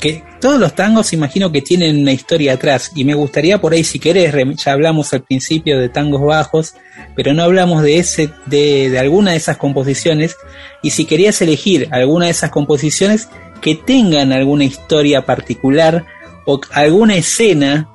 que 0.00 0.24
todos 0.40 0.58
los 0.58 0.74
tangos 0.74 1.12
imagino 1.12 1.52
que 1.52 1.62
tienen 1.62 2.00
una 2.00 2.10
historia 2.10 2.54
atrás 2.54 2.90
y 2.96 3.04
me 3.04 3.14
gustaría 3.14 3.60
por 3.60 3.72
ahí 3.72 3.84
si 3.84 4.00
querés, 4.00 4.34
ya 4.56 4.72
hablamos 4.72 5.12
al 5.12 5.22
principio 5.22 5.78
de 5.78 5.88
tangos 5.88 6.22
bajos, 6.22 6.74
pero 7.14 7.32
no 7.34 7.44
hablamos 7.44 7.82
de 7.82 7.98
ese 7.98 8.30
de, 8.46 8.90
de 8.90 8.98
alguna 8.98 9.30
de 9.30 9.36
esas 9.36 9.58
composiciones 9.58 10.36
y 10.82 10.90
si 10.90 11.04
querías 11.04 11.40
elegir 11.40 11.86
alguna 11.92 12.24
de 12.24 12.32
esas 12.32 12.50
composiciones 12.50 13.28
que 13.60 13.76
tengan 13.76 14.32
alguna 14.32 14.64
historia 14.64 15.24
particular 15.24 16.04
o 16.46 16.60
alguna 16.72 17.16
escena 17.16 17.88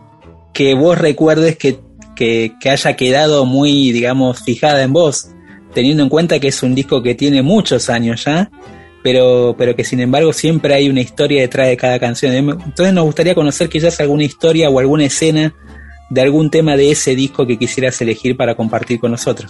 que 0.53 0.73
vos 0.73 0.97
recuerdes 0.97 1.57
que, 1.57 1.79
que, 2.15 2.53
que 2.59 2.69
haya 2.69 2.95
quedado 2.95 3.45
muy, 3.45 3.91
digamos, 3.91 4.41
fijada 4.43 4.83
en 4.83 4.93
vos, 4.93 5.29
teniendo 5.73 6.03
en 6.03 6.09
cuenta 6.09 6.39
que 6.39 6.47
es 6.47 6.63
un 6.63 6.75
disco 6.75 7.03
que 7.03 7.15
tiene 7.15 7.41
muchos 7.41 7.89
años 7.89 8.23
ya 8.25 8.49
pero, 9.07 9.55
pero 9.57 9.73
que 9.73 9.85
sin 9.85 10.01
embargo 10.01 10.33
siempre 10.33 10.73
hay 10.73 10.89
una 10.89 10.99
historia 10.99 11.39
detrás 11.39 11.67
de 11.67 11.77
cada 11.77 11.97
canción. 11.97 12.33
Entonces 12.35 12.93
nos 12.93 13.05
gustaría 13.05 13.33
conocer 13.35 13.69
quizás 13.69 14.01
alguna 14.01 14.23
historia 14.23 14.69
o 14.69 14.79
alguna 14.79 15.05
escena 15.05 15.55
de 16.09 16.21
algún 16.21 16.49
tema 16.49 16.75
de 16.75 16.91
ese 16.91 17.15
disco 17.15 17.47
que 17.47 17.57
quisieras 17.57 18.01
elegir 18.01 18.35
para 18.35 18.55
compartir 18.55 18.99
con 18.99 19.11
nosotros. 19.11 19.49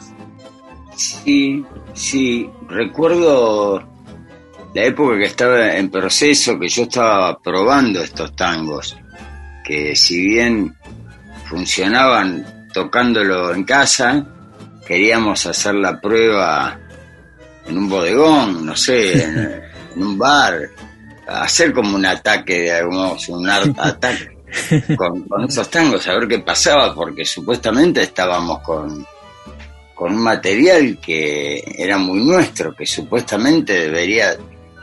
Sí, 0.95 1.63
sí, 1.93 2.47
recuerdo 2.67 3.83
la 4.73 4.83
época 4.83 5.17
que 5.17 5.25
estaba 5.25 5.75
en 5.75 5.89
proceso, 5.89 6.59
que 6.59 6.67
yo 6.67 6.83
estaba 6.83 7.37
probando 7.39 8.01
estos 8.01 8.35
tangos, 8.35 8.97
que 9.63 9.95
si 9.95 10.21
bien 10.21 10.75
funcionaban 11.45 12.67
tocándolo 12.73 13.53
en 13.53 13.63
casa, 13.63 14.25
queríamos 14.85 15.45
hacer 15.45 15.75
la 15.75 15.99
prueba 15.99 16.79
en 17.67 17.77
un 17.77 17.89
bodegón, 17.89 18.65
no 18.65 18.75
sé, 18.75 19.23
en, 19.23 19.37
en 19.95 20.03
un 20.03 20.17
bar, 20.17 20.69
hacer 21.27 21.73
como 21.73 21.95
un 21.95 22.05
ataque, 22.05 22.61
digamos, 22.61 23.27
un 23.29 23.49
ataque 23.77 24.37
con, 24.95 25.23
con, 25.23 25.43
esos 25.45 25.69
tangos, 25.69 26.07
a 26.07 26.13
ver 26.13 26.27
qué 26.27 26.39
pasaba, 26.39 26.93
porque 26.95 27.25
supuestamente 27.25 28.01
estábamos 28.01 28.59
con, 28.59 29.05
con 29.93 30.13
un 30.13 30.21
material 30.21 30.99
que 31.01 31.63
era 31.77 31.97
muy 31.97 32.23
nuestro, 32.23 32.73
que 32.75 32.85
supuestamente 32.85 33.73
debería 33.73 34.37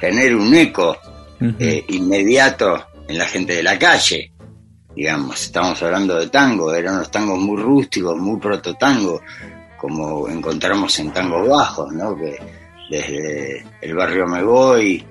tener 0.04 0.36
un 0.36 0.54
eco 0.54 0.90
uh 1.40 1.44
-huh. 1.44 1.56
eh, 1.58 1.84
inmediato 1.88 2.88
en 3.08 3.16
la 3.16 3.24
gente 3.24 3.54
de 3.54 3.62
la 3.62 3.78
calle. 3.78 4.32
Digamos, 4.94 5.42
estamos 5.42 5.82
hablando 5.82 6.18
de 6.20 6.28
tango, 6.28 6.72
eran 6.74 6.96
unos 6.96 7.10
tangos 7.10 7.38
muy 7.38 7.60
rústicos, 7.60 8.16
muy 8.18 8.38
prototango, 8.38 9.22
como 9.78 10.28
encontramos 10.28 10.98
en 10.98 11.10
tangos 11.10 11.48
bajos, 11.48 11.92
¿no? 11.92 12.14
Que, 12.16 12.38
desde 12.90 13.64
el 13.80 13.94
barrio 13.94 14.26
Me 14.26 14.42
Voy, 14.42 15.02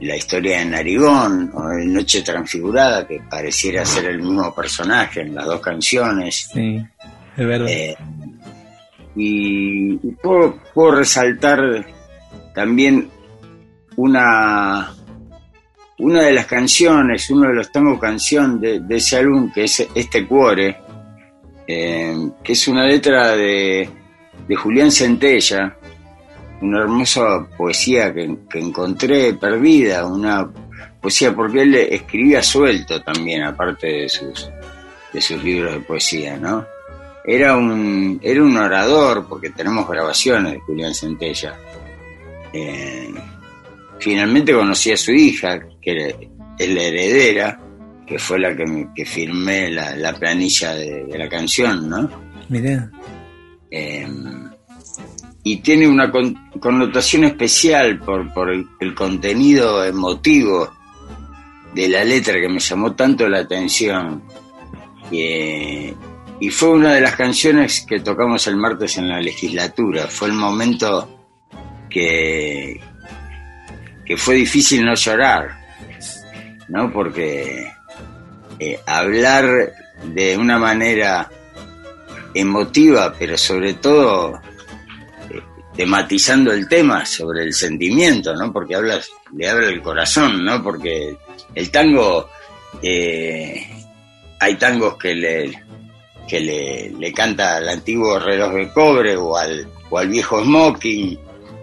la 0.00 0.16
historia 0.16 0.58
de 0.58 0.66
Narigón, 0.66 1.50
o 1.54 1.70
el 1.70 1.90
Noche 1.92 2.20
Transfigurada, 2.20 3.06
que 3.06 3.20
pareciera 3.28 3.86
ser 3.86 4.04
el 4.04 4.18
mismo 4.18 4.54
personaje 4.54 5.22
en 5.22 5.34
las 5.34 5.46
dos 5.46 5.60
canciones. 5.60 6.50
Sí, 6.52 6.84
es 7.36 7.46
verdad. 7.46 7.68
Eh, 7.68 7.96
y, 9.16 9.94
y 9.94 10.12
puedo, 10.22 10.60
puedo, 10.74 10.96
resaltar 10.96 11.58
también 12.54 13.08
una, 13.96 14.92
una 15.98 16.22
de 16.22 16.32
las 16.32 16.46
canciones, 16.46 17.30
uno 17.30 17.48
de 17.48 17.54
los 17.54 17.72
tangos 17.72 17.98
canción 17.98 18.60
de, 18.60 18.80
de 18.80 18.96
ese 18.96 19.16
álbum, 19.16 19.50
que 19.52 19.64
es 19.64 19.86
Este 19.94 20.26
Cuore, 20.26 20.76
eh, 21.66 22.30
que 22.42 22.52
es 22.52 22.68
una 22.68 22.84
letra 22.86 23.34
de, 23.34 23.88
de 24.46 24.56
Julián 24.56 24.92
Centella, 24.92 25.76
una 26.60 26.80
hermosa 26.82 27.46
poesía 27.56 28.12
que, 28.12 28.36
que, 28.48 28.58
encontré 28.58 29.34
perdida, 29.34 30.06
una 30.06 30.48
poesía 31.00 31.34
porque 31.34 31.62
él 31.62 31.74
escribía 31.74 32.42
suelto 32.42 33.02
también, 33.02 33.42
aparte 33.42 33.86
de 33.86 34.08
sus, 34.08 34.50
de 35.12 35.20
sus 35.20 35.42
libros 35.42 35.74
de 35.74 35.80
poesía, 35.80 36.36
¿no? 36.36 36.64
Era 37.24 37.56
un, 37.56 38.20
era 38.22 38.42
un 38.42 38.56
orador, 38.56 39.26
porque 39.28 39.50
tenemos 39.50 39.88
grabaciones 39.88 40.52
de 40.52 40.60
Julián 40.60 40.94
Centella. 40.94 41.58
Eh, 42.52 43.12
finalmente 43.98 44.52
conocí 44.52 44.92
a 44.92 44.96
su 44.96 45.12
hija, 45.12 45.58
que 45.80 46.14
es 46.58 46.68
la 46.68 46.82
heredera, 46.82 47.60
que 48.06 48.18
fue 48.18 48.38
la 48.38 48.56
que, 48.56 48.64
me, 48.64 48.88
que 48.94 49.04
firmé 49.04 49.70
la, 49.70 49.96
la 49.96 50.12
planilla 50.14 50.74
de, 50.74 51.04
de, 51.04 51.18
la 51.18 51.28
canción, 51.28 51.88
¿no? 51.88 52.08
Mirá. 52.48 52.90
Eh, 53.70 54.06
y 55.42 55.56
tiene 55.58 55.86
una 55.88 56.10
con, 56.10 56.34
connotación 56.60 57.24
especial 57.24 57.98
por, 58.00 58.32
por 58.32 58.50
el, 58.50 58.66
el, 58.80 58.94
contenido 58.94 59.84
emotivo 59.84 60.72
de 61.74 61.88
la 61.88 62.04
letra 62.04 62.40
que 62.40 62.48
me 62.48 62.60
llamó 62.60 62.94
tanto 62.94 63.28
la 63.28 63.40
atención. 63.40 64.22
Eh, 65.10 65.94
y 66.40 66.50
fue 66.50 66.70
una 66.70 66.94
de 66.94 67.00
las 67.00 67.16
canciones 67.16 67.84
que 67.88 68.00
tocamos 68.00 68.46
el 68.46 68.56
martes 68.56 68.98
en 68.98 69.08
la 69.08 69.20
legislatura. 69.20 70.06
Fue 70.06 70.28
el 70.28 70.34
momento 70.34 71.08
que, 71.88 72.80
que 74.06 74.16
fue 74.16 74.36
difícil 74.36 74.84
no 74.84 74.94
llorar, 74.94 75.58
¿no? 76.68 76.92
Porque 76.92 77.70
eh, 78.58 78.80
hablar 78.86 79.72
de 80.04 80.36
una 80.36 80.58
manera 80.58 81.28
emotiva, 82.34 83.14
pero 83.18 83.36
sobre 83.36 83.74
todo 83.74 84.40
tematizando 85.76 86.52
el 86.52 86.68
tema 86.68 87.04
sobre 87.04 87.42
el 87.42 87.52
sentimiento, 87.52 88.34
¿no? 88.34 88.52
Porque 88.52 88.74
hablas, 88.74 89.10
le 89.36 89.48
habla 89.48 89.68
el 89.68 89.82
corazón, 89.82 90.44
¿no? 90.44 90.62
Porque 90.62 91.16
el 91.54 91.70
tango, 91.70 92.30
eh, 92.82 93.66
hay 94.40 94.54
tangos 94.56 94.96
que 94.96 95.14
le, 95.14 95.62
que 96.26 96.40
le, 96.40 96.90
le, 96.90 97.12
canta 97.12 97.56
al 97.56 97.68
antiguo 97.68 98.18
reloj 98.18 98.54
de 98.54 98.72
cobre 98.72 99.16
o 99.16 99.36
al, 99.36 99.68
o 99.90 99.98
al 99.98 100.08
viejo 100.08 100.42
smoking. 100.42 101.18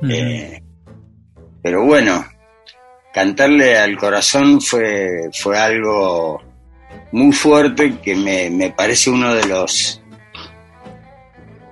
Eh, 0.09 0.61
pero 1.61 1.85
bueno, 1.85 2.23
cantarle 3.13 3.77
al 3.77 3.95
corazón 3.97 4.59
fue, 4.59 5.29
fue 5.33 5.57
algo 5.57 6.41
muy 7.11 7.31
fuerte 7.31 7.99
que 8.03 8.15
me, 8.15 8.49
me 8.49 8.71
parece 8.71 9.09
uno 9.11 9.33
de 9.33 9.45
los 9.45 10.01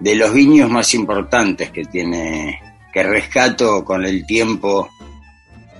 de 0.01 0.15
los 0.15 0.33
guiños 0.33 0.69
más 0.69 0.93
importantes 0.95 1.69
que 1.69 1.86
tiene, 1.86 2.60
que 2.91 3.03
rescato 3.03 3.86
con 3.86 4.03
el 4.03 4.25
tiempo. 4.25 4.89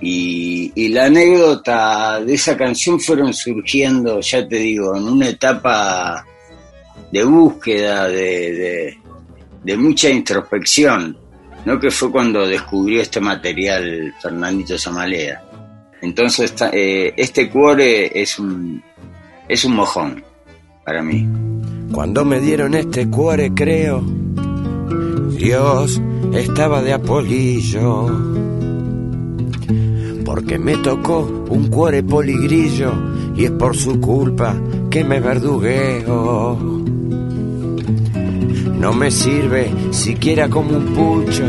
Y, 0.00 0.88
la 0.88 1.06
anécdota 1.06 2.20
de 2.20 2.34
esa 2.34 2.56
canción 2.56 3.00
fueron 3.00 3.32
surgiendo, 3.32 4.20
ya 4.20 4.46
te 4.46 4.56
digo, 4.56 4.96
en 4.96 5.04
una 5.04 5.28
etapa 5.28 6.24
de 7.10 7.24
búsqueda, 7.24 8.08
de, 8.08 8.52
de, 8.52 8.98
de 9.62 9.76
mucha 9.76 10.08
introspección, 10.08 11.16
¿no? 11.64 11.80
que 11.80 11.90
fue 11.90 12.10
cuando 12.10 12.46
descubrió 12.46 13.00
este 13.00 13.20
material 13.20 14.14
Fernandito 14.20 14.78
Zamalea. 14.78 15.42
Entonces, 16.02 16.54
eh, 16.72 17.14
este 17.16 17.48
cuore 17.48 18.20
es 18.20 18.38
un, 18.38 18.82
es 19.48 19.64
un 19.64 19.74
mojón 19.76 20.22
para 20.84 21.02
mí. 21.02 21.26
Cuando 21.92 22.24
me 22.24 22.40
dieron 22.40 22.74
este 22.74 23.08
cuore 23.08 23.52
creo 23.54 24.04
Dios 25.42 26.00
estaba 26.34 26.82
de 26.82 26.92
apolillo. 26.92 28.06
Porque 30.24 30.56
me 30.56 30.76
tocó 30.76 31.46
un 31.50 31.66
cuore 31.66 32.04
poligrillo 32.04 32.92
y 33.36 33.46
es 33.46 33.50
por 33.50 33.76
su 33.76 34.00
culpa 34.00 34.54
que 34.88 35.02
me 35.02 35.18
verdugueo. 35.18 36.56
No 38.78 38.92
me 38.92 39.10
sirve 39.10 39.68
siquiera 39.90 40.48
como 40.48 40.76
un 40.76 40.86
pucho. 40.94 41.44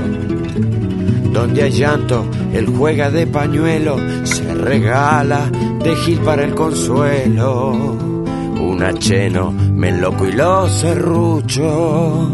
Donde 1.32 1.62
hay 1.62 1.72
llanto, 1.72 2.26
él 2.54 2.68
juega 2.68 3.10
de 3.10 3.26
pañuelo, 3.26 3.98
se 4.24 4.54
regala 4.54 5.50
de 5.84 5.96
gil 5.96 6.20
para 6.20 6.44
el 6.44 6.54
consuelo. 6.54 7.72
Un 7.72 8.84
acheno, 8.84 9.52
me 9.52 9.92
loco 9.92 10.28
y 10.28 10.32
lo 10.34 10.70
serrucho. 10.70 12.30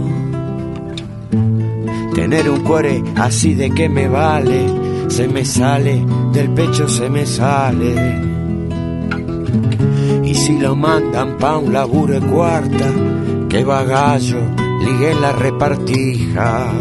Tener 2.14 2.50
un 2.50 2.60
cuore 2.62 3.02
así 3.16 3.54
de 3.54 3.72
que 3.72 3.88
me 3.88 4.10
vale, 4.10 4.68
se 5.08 5.28
me 5.28 5.46
sale, 5.46 6.06
del 6.34 6.50
pecho 6.50 6.90
se 6.90 7.10
me 7.10 7.26
sale. 7.26 8.30
Y 10.26 10.36
si 10.36 10.60
lo 10.60 10.76
mandan 10.76 11.38
pa' 11.38 11.58
un 11.58 11.72
laburo 11.72 12.20
de 12.20 12.28
cuarta, 12.28 12.92
que 13.48 13.64
bagallo, 13.64 14.40
ligue 14.84 15.16
la 15.16 15.32
repartija. 15.32 16.74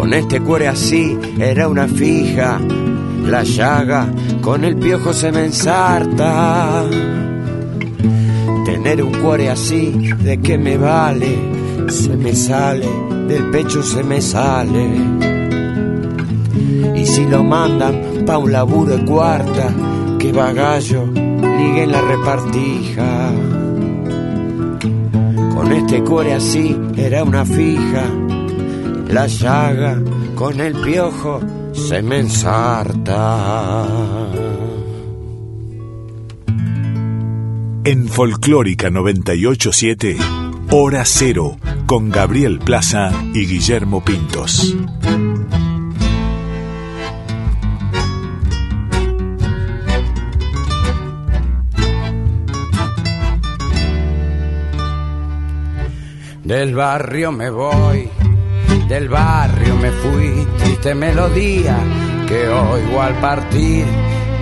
Con 0.00 0.14
este 0.14 0.40
cuore 0.40 0.66
así 0.66 1.14
era 1.38 1.68
una 1.68 1.86
fija, 1.86 2.58
la 3.26 3.42
llaga 3.42 4.08
con 4.40 4.64
el 4.64 4.76
piojo 4.76 5.12
se 5.12 5.30
me 5.30 5.44
ensarta. 5.44 6.84
Tener 8.64 9.02
un 9.02 9.12
cuore 9.12 9.50
así, 9.50 9.90
¿de 10.22 10.38
qué 10.38 10.56
me 10.56 10.78
vale? 10.78 11.36
Se 11.88 12.16
me 12.16 12.34
sale, 12.34 12.88
del 13.28 13.50
pecho 13.50 13.82
se 13.82 14.02
me 14.02 14.22
sale. 14.22 14.88
Y 16.96 17.04
si 17.04 17.26
lo 17.26 17.44
mandan 17.44 18.24
pa' 18.24 18.38
un 18.38 18.52
laburo 18.52 18.96
de 18.96 19.04
cuarta, 19.04 19.68
que 20.18 20.32
bagallo, 20.32 21.04
ligue 21.12 21.86
la 21.86 22.00
repartija. 22.00 23.32
Con 25.54 25.70
este 25.72 26.02
cuore 26.02 26.32
así 26.32 26.74
era 26.96 27.22
una 27.22 27.44
fija, 27.44 28.04
la 29.12 29.26
llaga 29.26 30.00
con 30.34 30.60
el 30.60 30.74
piojo 30.74 31.40
se 31.72 32.02
me 32.02 32.18
ensarta. 32.20 33.86
En 37.84 38.08
Folclórica 38.08 38.90
987, 38.90 40.16
Hora 40.70 41.04
Cero, 41.04 41.56
con 41.86 42.10
Gabriel 42.10 42.58
Plaza 42.58 43.10
y 43.34 43.46
Guillermo 43.46 44.04
Pintos. 44.04 44.76
Del 56.44 56.74
barrio 56.74 57.30
me 57.30 57.48
voy, 57.48 58.10
del 58.88 59.08
barrio 59.08 59.76
me 59.76 59.90
fui, 59.90 60.46
triste 60.58 60.94
melodía 60.94 61.76
que 62.26 62.48
oigo 62.48 63.02
al 63.02 63.14
partir, 63.20 63.84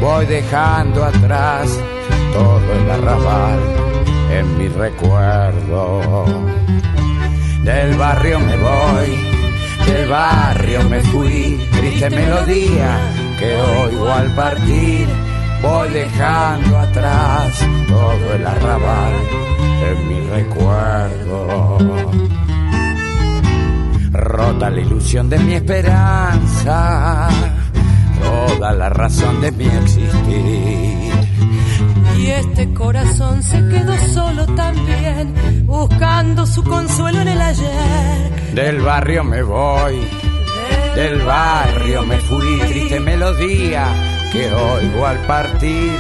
voy 0.01 0.27
dejando 0.27 1.05
atrás 1.05 1.69
todo 2.33 2.73
el 2.81 2.91
arrabal 2.91 3.59
en 4.31 4.59
mi 4.59 4.69
recuerdo. 4.69 6.25
Del 7.63 7.97
barrio 7.97 8.41
me 8.41 8.57
voy, 8.57 9.19
del 9.87 10.09
barrio 10.09 10.89
me 10.89 11.01
fui, 11.01 11.69
triste 11.73 12.11
melodía 12.11 12.99
que 13.39 13.57
oigo 13.57 14.13
al 14.13 14.35
partir, 14.35 15.09
voy 15.63 15.89
dejando 15.91 16.79
atrás 16.79 17.67
todo 17.89 18.35
el 18.35 18.47
arrabal 18.47 19.15
en 19.91 20.09
mi 20.09 20.21
recuerdo. 20.29 22.38
Rota 24.19 24.69
la 24.69 24.81
ilusión 24.81 25.31
de 25.31 25.39
mi 25.39 25.55
esperanza, 25.55 27.29
toda 28.21 28.73
la 28.73 28.89
razón 28.89 29.41
de 29.41 29.53
mi 29.53 29.65
existir. 29.65 31.13
Y 32.19 32.27
este 32.27 32.75
corazón 32.75 33.45
se 33.45 33.59
quedó 33.69 33.97
solo 34.13 34.45
también, 34.57 35.35
buscando 35.67 36.45
su 36.47 36.65
consuelo 36.65 37.21
en 37.21 37.29
el 37.29 37.41
ayer. 37.41 38.55
Del 38.55 38.81
barrio 38.81 39.23
me 39.23 39.41
voy, 39.43 40.01
del 40.97 41.23
barrio 41.23 42.05
me 42.05 42.19
fui, 42.19 42.59
triste 42.67 42.99
melodía 42.99 43.87
que 44.33 44.53
oigo 44.53 45.07
al 45.07 45.19
partir, 45.27 45.93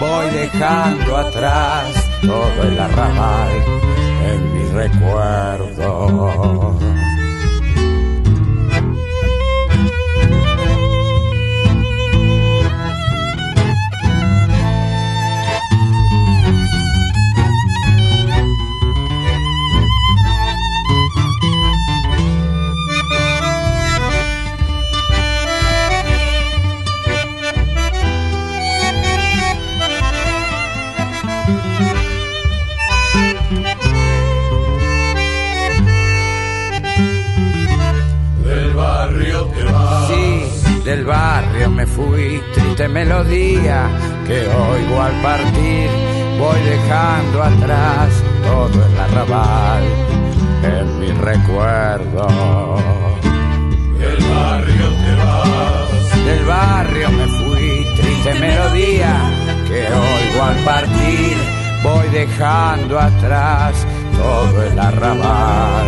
voy 0.00 0.30
dejando 0.30 1.18
atrás 1.18 1.84
todo 2.22 2.62
el 2.62 2.80
arrabal 2.80 3.52
en 4.26 4.54
mi 4.54 4.64
recuerdo. 4.72 6.78
Del 40.88 41.04
barrio 41.04 41.68
me 41.70 41.84
fui, 41.86 42.42
triste 42.54 42.88
melodía 42.88 43.90
que 44.26 44.40
oigo 44.48 45.02
al 45.02 45.12
partir, 45.20 45.90
voy 46.38 46.60
dejando 46.62 47.42
atrás 47.42 48.08
todo 48.42 48.86
el 48.86 48.98
arrabal 48.98 49.82
en 50.62 50.98
mi 50.98 51.08
recuerdo. 51.08 52.26
Del 53.98 54.16
barrio 54.32 54.88
te 55.02 55.14
vas. 55.20 56.24
Del 56.24 56.44
barrio 56.46 57.10
me 57.10 57.26
fui, 57.36 57.86
triste 57.94 58.32
melodía 58.40 59.12
que 59.68 59.80
oigo 59.92 60.42
al 60.42 60.56
partir, 60.64 61.36
voy 61.82 62.08
dejando 62.08 62.98
atrás 62.98 63.86
todo 64.16 64.62
el 64.62 64.78
arrabal 64.78 65.86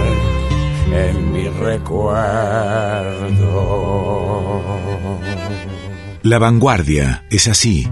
en 0.93 1.33
mi 1.33 1.49
recuerdo. 1.49 2.91
La 6.23 6.39
vanguardia 6.39 7.25
es 7.31 7.49
así. 7.49 7.87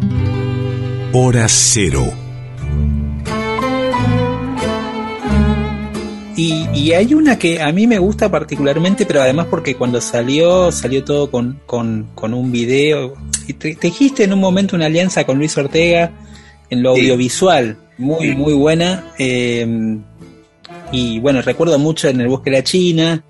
Hora 1.12 1.46
Cero. 1.48 2.12
Y, 6.36 6.68
y 6.72 6.92
hay 6.92 7.14
una 7.14 7.36
que 7.38 7.60
a 7.60 7.72
mí 7.72 7.86
me 7.86 7.98
gusta 7.98 8.30
particularmente, 8.30 9.06
pero 9.06 9.22
además 9.22 9.46
porque 9.50 9.74
cuando 9.74 10.00
salió, 10.00 10.70
salió 10.70 11.02
todo 11.04 11.30
con, 11.30 11.60
con, 11.66 12.10
con 12.14 12.32
un 12.34 12.52
video. 12.52 13.14
Y 13.48 13.54
te- 13.54 13.74
tejiste 13.74 14.24
en 14.24 14.32
un 14.34 14.40
momento 14.40 14.76
una 14.76 14.86
alianza 14.86 15.24
con 15.24 15.38
Luis 15.38 15.56
Ortega 15.56 16.12
en 16.70 16.82
lo 16.82 16.94
Sí. 16.94 17.00
audiovisual, 17.00 17.76
muy, 17.96 18.34
muy 18.36 18.52
buena. 18.54 19.12
eh, 19.18 19.98
y 20.92 21.18
bueno, 21.18 21.42
recuerdo 21.42 21.78
mucho 21.78 22.08
en 22.08 22.20
el 22.20 22.28
bosque 22.28 22.50
de 22.50 22.56
la 22.58 22.64
China. 22.64 23.24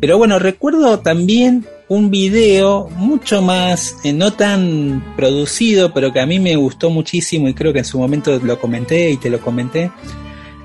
Pero 0.00 0.18
bueno, 0.18 0.38
recuerdo 0.38 0.98
también 1.00 1.66
un 1.88 2.10
video 2.10 2.88
mucho 2.96 3.42
más, 3.42 3.96
eh, 4.02 4.12
no 4.12 4.32
tan 4.32 5.14
producido, 5.16 5.92
pero 5.92 6.12
que 6.12 6.20
a 6.20 6.26
mí 6.26 6.38
me 6.38 6.56
gustó 6.56 6.90
muchísimo 6.90 7.48
y 7.48 7.54
creo 7.54 7.72
que 7.72 7.80
en 7.80 7.84
su 7.84 7.98
momento 7.98 8.38
lo 8.42 8.58
comenté 8.58 9.10
y 9.10 9.16
te 9.16 9.30
lo 9.30 9.40
comenté, 9.40 9.90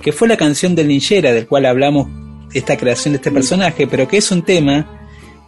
que 0.01 0.11
fue 0.11 0.27
la 0.27 0.37
canción 0.37 0.73
del 0.73 0.87
Ninjera, 0.87 1.31
del 1.31 1.47
cual 1.47 1.65
hablamos 1.65 2.07
esta 2.53 2.75
creación 2.75 3.13
de 3.13 3.17
este 3.17 3.31
personaje, 3.31 3.87
pero 3.87 4.07
que 4.07 4.17
es 4.17 4.31
un 4.31 4.41
tema 4.41 4.87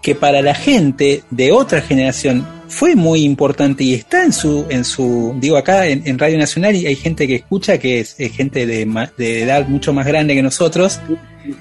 que 0.01 0.15
para 0.15 0.41
la 0.41 0.53
gente 0.53 1.23
de 1.31 1.51
otra 1.51 1.81
generación 1.81 2.45
fue 2.67 2.95
muy 2.95 3.23
importante 3.23 3.83
y 3.83 3.93
está 3.93 4.23
en 4.23 4.33
su, 4.33 4.65
en 4.69 4.83
su, 4.83 5.36
digo 5.39 5.57
acá 5.57 5.88
en, 5.88 6.03
en 6.05 6.19
Radio 6.19 6.38
Nacional 6.38 6.75
y 6.75 6.86
hay 6.86 6.95
gente 6.95 7.27
que 7.27 7.36
escucha 7.36 7.77
que 7.77 8.01
es, 8.01 8.15
es 8.19 8.31
gente 8.33 8.65
de, 8.65 8.86
de 9.17 9.43
edad 9.43 9.67
mucho 9.67 9.93
más 9.93 10.05
grande 10.05 10.36
que 10.36 10.43
nosotros, 10.43 10.99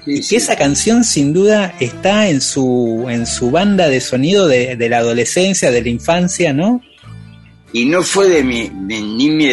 y 0.05 0.21
que 0.21 0.35
esa 0.37 0.55
canción 0.55 1.03
sin 1.03 1.33
duda 1.33 1.73
está 1.79 2.29
en 2.29 2.41
su, 2.41 3.05
en 3.09 3.25
su 3.25 3.51
banda 3.51 3.89
de 3.89 3.99
sonido 4.01 4.47
de, 4.47 4.75
de 4.75 4.89
la 4.89 4.99
adolescencia, 4.99 5.71
de 5.71 5.81
la 5.81 5.89
infancia, 5.89 6.53
¿no? 6.53 6.81
Y 7.73 7.85
no 7.85 8.03
fue 8.03 8.29
de 8.29 8.43
mi, 8.43 8.69
de 8.69 9.01
ni, 9.01 9.29
mi, 9.29 9.47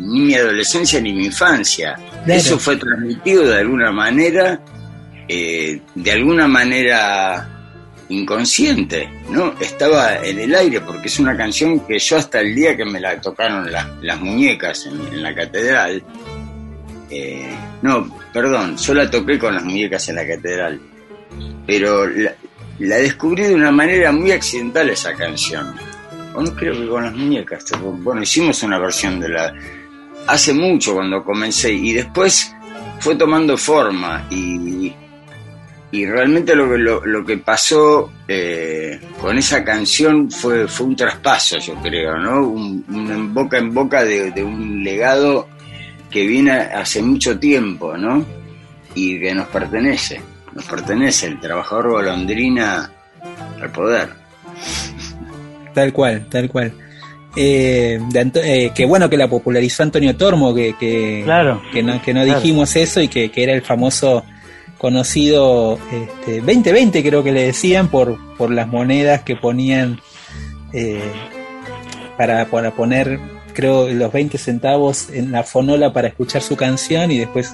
ni 0.00 0.20
mi 0.20 0.34
adolescencia 0.34 1.00
ni 1.00 1.12
mi 1.12 1.26
infancia. 1.26 1.94
Claro. 2.24 2.40
Eso 2.40 2.58
fue 2.58 2.76
transmitido 2.76 3.44
de 3.48 3.58
alguna 3.58 3.92
manera 3.92 4.60
eh, 5.32 5.80
de 5.94 6.10
alguna 6.10 6.48
manera 6.48 7.48
inconsciente, 8.08 9.08
¿no? 9.30 9.54
Estaba 9.60 10.16
en 10.16 10.40
el 10.40 10.52
aire 10.52 10.80
porque 10.80 11.06
es 11.06 11.20
una 11.20 11.36
canción 11.36 11.86
que 11.86 12.00
yo 12.00 12.16
hasta 12.16 12.40
el 12.40 12.52
día 12.52 12.76
que 12.76 12.84
me 12.84 12.98
la 12.98 13.20
tocaron 13.20 13.70
las, 13.70 13.86
las 14.02 14.20
muñecas 14.20 14.86
en, 14.86 15.00
en 15.14 15.22
la 15.22 15.32
catedral, 15.32 16.02
eh, 17.08 17.48
no, 17.82 18.19
perdón, 18.32 18.76
yo 18.76 18.94
la 18.94 19.10
toqué 19.10 19.38
con 19.38 19.54
las 19.54 19.64
muñecas 19.64 20.08
en 20.08 20.16
la 20.16 20.26
catedral, 20.26 20.80
pero 21.66 22.06
la, 22.06 22.96
descubrí 22.96 23.44
de 23.44 23.54
una 23.54 23.70
manera 23.70 24.12
muy 24.12 24.32
accidental 24.32 24.90
esa 24.90 25.14
canción. 25.14 25.74
O 26.34 26.42
no 26.42 26.54
creo 26.54 26.74
que 26.74 26.86
con 26.86 27.04
las 27.04 27.14
muñecas, 27.14 27.64
bueno, 27.80 28.22
hicimos 28.22 28.62
una 28.62 28.78
versión 28.78 29.18
de 29.20 29.28
la... 29.28 29.52
Hace 30.26 30.52
mucho 30.52 30.94
cuando 30.94 31.24
comencé 31.24 31.72
y 31.72 31.92
después 31.92 32.54
fue 33.00 33.16
tomando 33.16 33.56
forma 33.56 34.26
y, 34.30 34.94
y 35.90 36.06
realmente 36.06 36.54
lo 36.54 36.70
que, 36.70 36.78
lo, 36.78 37.04
lo 37.04 37.24
que 37.24 37.38
pasó 37.38 38.12
eh, 38.28 39.00
con 39.20 39.38
esa 39.38 39.64
canción 39.64 40.30
fue, 40.30 40.68
fue 40.68 40.86
un 40.86 40.96
traspaso, 40.96 41.58
yo 41.58 41.74
creo, 41.82 42.16
¿no? 42.18 42.46
Un, 42.46 43.34
boca 43.34 43.58
en 43.58 43.74
boca 43.74 44.04
de, 44.04 44.30
de 44.30 44.44
un 44.44 44.84
legado 44.84 45.48
que 46.10 46.26
viene 46.26 46.52
hace 46.52 47.02
mucho 47.02 47.38
tiempo, 47.38 47.96
¿no? 47.96 48.24
Y 48.94 49.18
que 49.20 49.34
nos 49.34 49.46
pertenece, 49.48 50.20
nos 50.54 50.64
pertenece 50.64 51.26
el 51.26 51.38
trabajador 51.40 51.90
golondrina 51.90 52.90
al 53.60 53.70
poder. 53.70 54.08
Tal 55.74 55.92
cual, 55.92 56.26
tal 56.28 56.48
cual. 56.50 56.72
Eh, 57.36 58.00
de 58.10 58.20
Anto- 58.20 58.40
eh, 58.42 58.72
que 58.74 58.84
bueno 58.84 59.08
que 59.08 59.16
la 59.16 59.28
popularizó 59.28 59.84
Antonio 59.84 60.16
Tormo, 60.16 60.52
que, 60.52 60.74
que, 60.78 61.22
Claro. 61.24 61.62
que 61.72 61.82
no, 61.82 62.02
que 62.02 62.12
no 62.12 62.24
Claro. 62.24 62.40
dijimos 62.40 62.74
eso 62.74 63.00
y 63.00 63.06
que, 63.06 63.30
que 63.30 63.44
era 63.44 63.52
el 63.52 63.62
famoso 63.62 64.24
conocido 64.78 65.78
este, 65.92 66.40
2020 66.40 67.02
creo 67.04 67.22
que 67.22 67.30
le 67.32 67.44
decían 67.44 67.88
por, 67.88 68.18
por 68.36 68.50
las 68.50 68.66
monedas 68.66 69.22
que 69.22 69.36
ponían 69.36 70.00
eh, 70.72 71.00
para, 72.16 72.46
para 72.46 72.72
poner 72.72 73.20
creo 73.60 73.88
los 73.88 74.10
20 74.12 74.38
centavos 74.38 75.08
en 75.10 75.30
la 75.32 75.42
fonola 75.44 75.92
para 75.92 76.08
escuchar 76.08 76.40
su 76.42 76.56
canción 76.56 77.10
y 77.10 77.18
después 77.18 77.52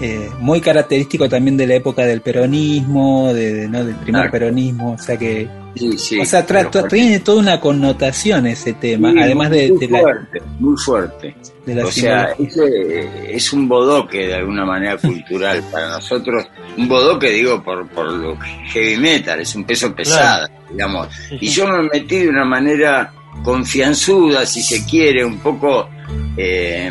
eh, 0.00 0.28
muy 0.40 0.60
característico 0.60 1.28
también 1.28 1.56
de 1.56 1.66
la 1.68 1.74
época 1.74 2.04
del 2.04 2.20
peronismo, 2.20 3.32
de, 3.32 3.54
de- 3.54 3.68
¿no? 3.68 3.84
del 3.84 3.94
primer 3.96 4.22
Claro. 4.22 4.32
peronismo, 4.32 4.92
o 4.94 4.98
sea 4.98 5.16
que 5.16 5.48
Sí, 5.76 5.98
sí. 5.98 6.18
o 6.20 6.24
sea, 6.24 6.46
tra- 6.46 6.88
tiene 6.88 7.18
toda 7.20 7.38
una 7.40 7.60
connotación 7.60 8.46
ese 8.46 8.72
tema, 8.74 9.10
Sí, 9.12 9.18
además 9.20 9.50
de, 9.50 9.68
muy 9.70 9.78
de 9.78 9.88
la, 9.88 10.00
fuerte, 10.00 10.42
muy 10.60 10.76
fuerte. 10.76 11.36
de 11.66 11.74
la 11.74 11.84
O 11.86 11.90
sea, 11.90 12.28
ese 12.38 13.34
es 13.36 13.52
un 13.52 13.68
bodoque 13.68 14.26
de 14.28 14.34
alguna 14.34 14.64
manera 14.64 14.96
cultural 14.98 15.62
para 15.72 15.88
nosotros. 15.90 16.44
Un 16.76 16.88
bodoque, 16.88 17.30
digo, 17.30 17.62
por, 17.62 17.88
por 17.88 18.06
lo 18.12 18.36
heavy 18.72 18.96
metal, 18.98 19.40
es 19.40 19.54
un 19.56 19.64
peso 19.64 19.92
pesado, 19.94 20.46
digamos. 20.70 21.08
Y 21.40 21.48
yo 21.48 21.66
me 21.68 21.82
metí 21.92 22.18
de 22.18 22.28
una 22.28 22.44
manera 22.44 23.12
confianzuda, 23.44 24.44
si 24.46 24.62
se 24.62 24.84
quiere, 24.84 25.24
un 25.24 25.38
poco 25.38 25.88
eh, 26.36 26.90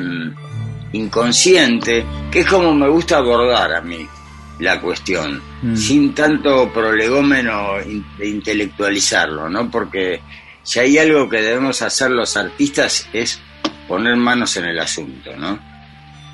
inconsciente, 0.94 2.06
que 2.32 2.40
es 2.42 2.46
como 2.46 2.74
me 2.74 2.88
gusta 2.88 3.18
abordar 3.18 3.74
a 3.74 3.82
mí 3.82 4.08
la 4.60 4.80
cuestión, 4.80 5.42
Mm. 5.64 5.76
sin 5.76 6.14
tanto 6.14 6.72
prolegómeno 6.72 7.74
de 8.18 8.28
intelectualizarlo, 8.30 9.50
¿no? 9.50 9.70
Porque 9.72 10.22
si 10.62 10.80
hay 10.80 10.98
algo 10.98 11.28
que 11.30 11.42
debemos 11.42 11.82
hacer 11.82 12.12
los 12.12 12.36
artistas 12.38 13.08
es 13.14 13.40
poner 13.88 14.16
manos 14.18 14.56
en 14.58 14.66
el 14.66 14.80
asunto, 14.80 15.32
¿no? 15.38 15.58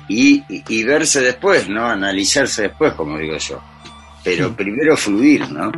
Y, 0.08 0.42
y- 0.48 0.64
y 0.68 0.84
verse 0.84 1.20
después, 1.20 1.68
¿no? 1.68 1.86
Analizarse 1.86 2.62
después, 2.62 2.92
como 2.94 3.18
digo 3.18 3.36
yo. 3.38 3.60
Pero 4.24 4.54
primero 4.54 4.96
fluir, 4.96 5.48
¿no? 5.50 5.70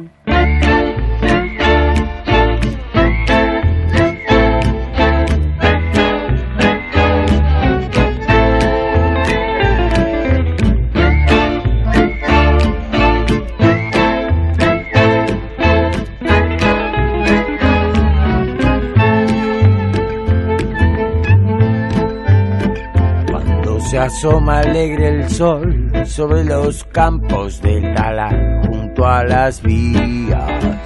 Asoma 24.04 24.58
alegre 24.58 25.08
el 25.08 25.28
sol 25.28 25.92
sobre 26.04 26.44
los 26.44 26.84
campos 26.84 27.62
del 27.62 27.94
talar, 27.94 28.66
junto 28.66 29.06
a 29.06 29.22
las 29.22 29.62
vías, 29.62 30.78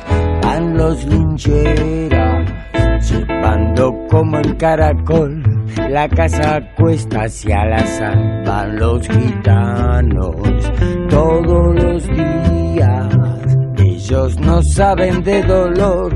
van 0.43 0.77
los 0.77 1.03
lincheras, 1.07 2.51
llevando 3.11 3.95
como 4.11 4.39
el 4.39 4.57
caracol. 4.59 5.43
La 5.89 6.09
casa 6.09 6.61
cuesta 6.77 7.23
hacia 7.23 7.65
la 7.65 7.87
sal, 7.87 8.43
van 8.45 8.77
los 8.79 9.09
gitanos 9.09 10.37
todos 11.09 11.75
los 11.83 12.07
días. 12.09 13.17
Ellos 13.79 14.39
no 14.41 14.63
saben 14.63 15.23
de 15.25 15.43
dolor, 15.43 16.15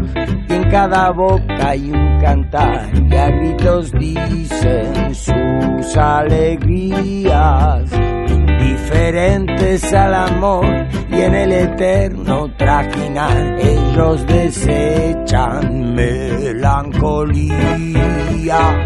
cada 0.71 1.11
boca 1.11 1.71
hay 1.71 1.91
un 1.91 2.21
cantar, 2.21 2.91
y 2.95 3.17
a 3.17 3.29
gritos 3.31 3.91
dicen 3.93 5.15
sus 5.15 5.97
alegrías, 5.97 7.91
indiferentes 8.29 9.93
al 9.93 10.15
amor 10.15 10.65
y 11.11 11.21
en 11.21 11.35
el 11.35 11.53
eterno 11.53 12.49
trajinar, 12.57 13.57
ellos 13.59 14.25
desechan 14.27 15.95
melancolía. 15.95 17.51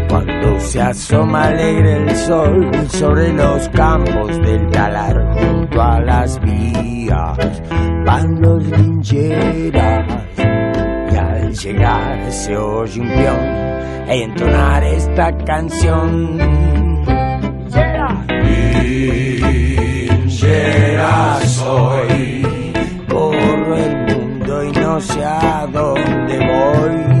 Cuando 0.09 0.59
se 0.59 0.81
asoma 0.81 1.45
alegre 1.45 1.97
el 1.97 2.15
sol 2.15 2.71
sobre 2.87 3.31
los 3.33 3.69
campos 3.69 4.35
del 4.41 4.69
talar, 4.71 5.15
junto 5.35 5.81
a 5.81 5.99
las 6.01 6.39
vías, 6.41 7.61
van 8.05 8.41
los 8.41 8.63
lincheras 8.63 10.25
llegar 11.55 12.31
se 12.31 12.55
oye 12.55 12.99
un 12.99 13.07
peón 13.07 13.45
e 14.07 14.23
entonar 14.23 14.83
esta 14.83 15.35
canción. 15.45 16.37
Linchera 20.07 21.39
soy, 21.45 22.43
corro 23.09 23.77
el 23.77 23.95
mundo 24.05 24.63
y 24.63 24.71
no 24.71 24.99
sé 25.01 25.23
a 25.23 25.67
dónde 25.71 26.37
voy. 26.37 27.14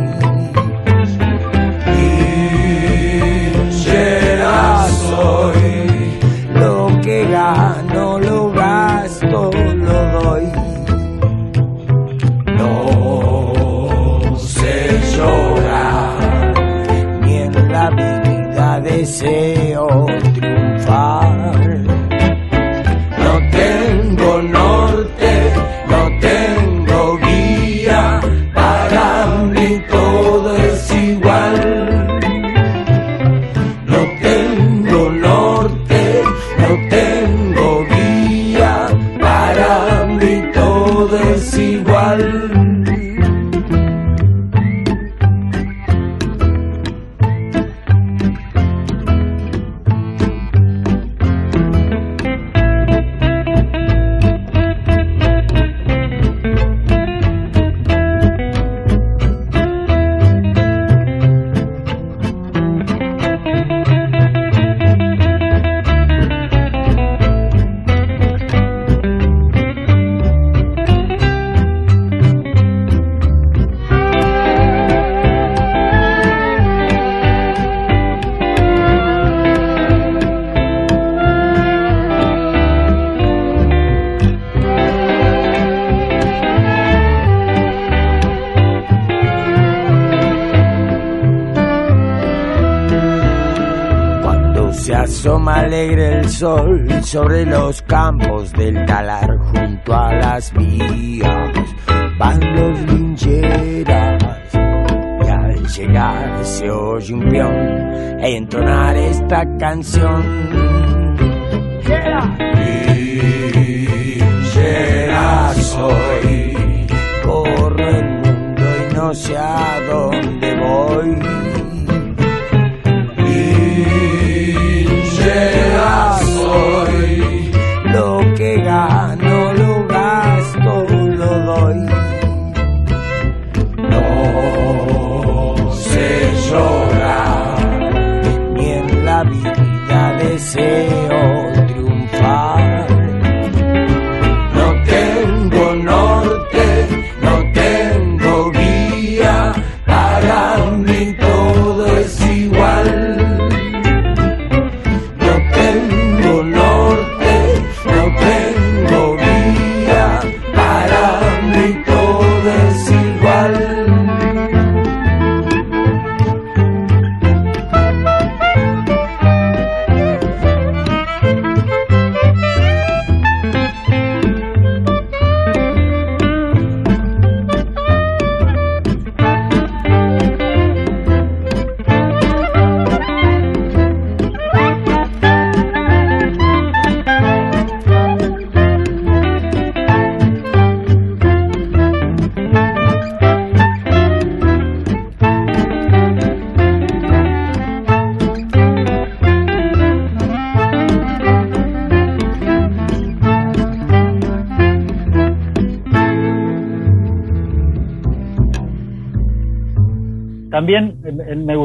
Canción. 109.57 110.14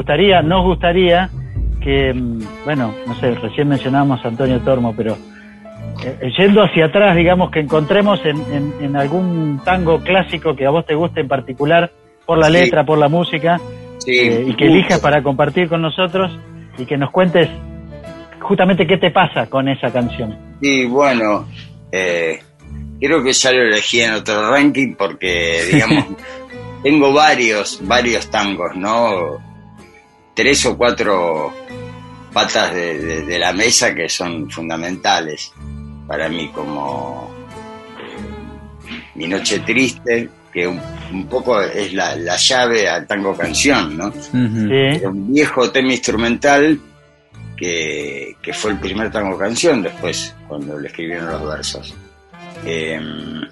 Gustaría, 0.00 0.42
nos 0.42 0.64
gustaría 0.64 1.28
que, 1.82 2.12
mm, 2.12 2.40
bueno, 2.64 2.94
no 3.06 3.14
sé, 3.20 3.30
recién 3.34 3.68
mencionábamos 3.68 4.24
a 4.24 4.28
Antonio 4.28 4.60
Tormo, 4.60 4.94
pero 4.96 5.16
eh, 6.04 6.30
yendo 6.38 6.62
hacia 6.62 6.86
atrás, 6.86 7.14
digamos, 7.16 7.50
que 7.50 7.60
encontremos 7.60 8.20
en, 8.24 8.36
en- 8.52 8.74
en 8.80 8.96
algún 8.96 9.60
tango 9.64 10.00
clásico 10.00 10.54
que 10.56 10.66
a 10.66 10.70
vos 10.70 10.86
te 10.86 10.94
guste 10.94 11.20
en 11.20 11.28
particular, 11.28 11.90
por 12.26 12.38
la 12.38 12.46
Sí. 12.46 12.52
letra, 12.52 12.84
por 12.84 12.98
la 12.98 13.08
música, 13.08 13.60
Sí, 13.98 14.12
eh, 14.18 14.44
y 14.48 14.54
que 14.54 14.66
elijas 14.66 15.00
para 15.00 15.22
compartir 15.22 15.68
con 15.68 15.82
nosotros 15.82 16.30
y 16.78 16.86
que 16.86 16.96
nos 16.96 17.10
cuentes 17.10 17.48
justamente 18.40 18.86
qué 18.86 18.96
te 18.96 19.10
pasa 19.10 19.46
con 19.50 19.68
esa 19.68 19.92
canción. 19.92 20.36
Sí, 20.62 20.86
bueno, 20.86 21.46
eh, 21.92 22.38
creo 22.98 23.22
que 23.22 23.32
ya 23.32 23.52
lo 23.52 23.62
elegí 23.62 24.00
en 24.00 24.14
otro 24.14 24.50
ranking 24.50 24.94
porque, 24.96 25.60
digamos, 25.72 26.04
tengo 26.82 27.12
varios, 27.12 27.80
varios 27.86 28.30
tangos, 28.30 28.74
¿no? 28.76 29.49
Tres 30.40 30.64
o 30.66 30.76
cuatro 30.76 31.52
patas 32.32 32.72
de, 32.72 32.98
de- 32.98 33.22
de 33.26 33.38
la 33.38 33.52
mesa 33.52 33.94
que 33.94 34.08
son 34.08 34.48
fundamentales 34.50 35.52
para 36.06 36.28
mí, 36.30 36.48
como 36.54 37.30
Mi 39.16 39.26
Noche 39.28 39.58
Triste, 39.60 40.28
que 40.52 40.66
un, 40.66 40.80
un 41.12 41.26
poco 41.26 41.60
es 41.60 41.92
la, 41.92 42.16
la 42.16 42.36
llave 42.36 42.88
al 42.88 43.06
tango 43.06 43.36
canción, 43.36 43.96
¿no? 43.98 44.12
Un 45.04 45.32
viejo 45.32 45.70
tema 45.70 45.92
instrumental 45.92 46.80
que, 47.56 48.36
que 48.40 48.52
fue 48.54 48.70
el 48.72 48.78
primer 48.78 49.10
tango 49.10 49.36
canción 49.36 49.82
después, 49.82 50.34
cuando 50.48 50.78
le 50.78 50.88
escribieron 50.88 51.26
los 51.30 51.46
versos. 51.46 51.94
Em, 52.64 53.42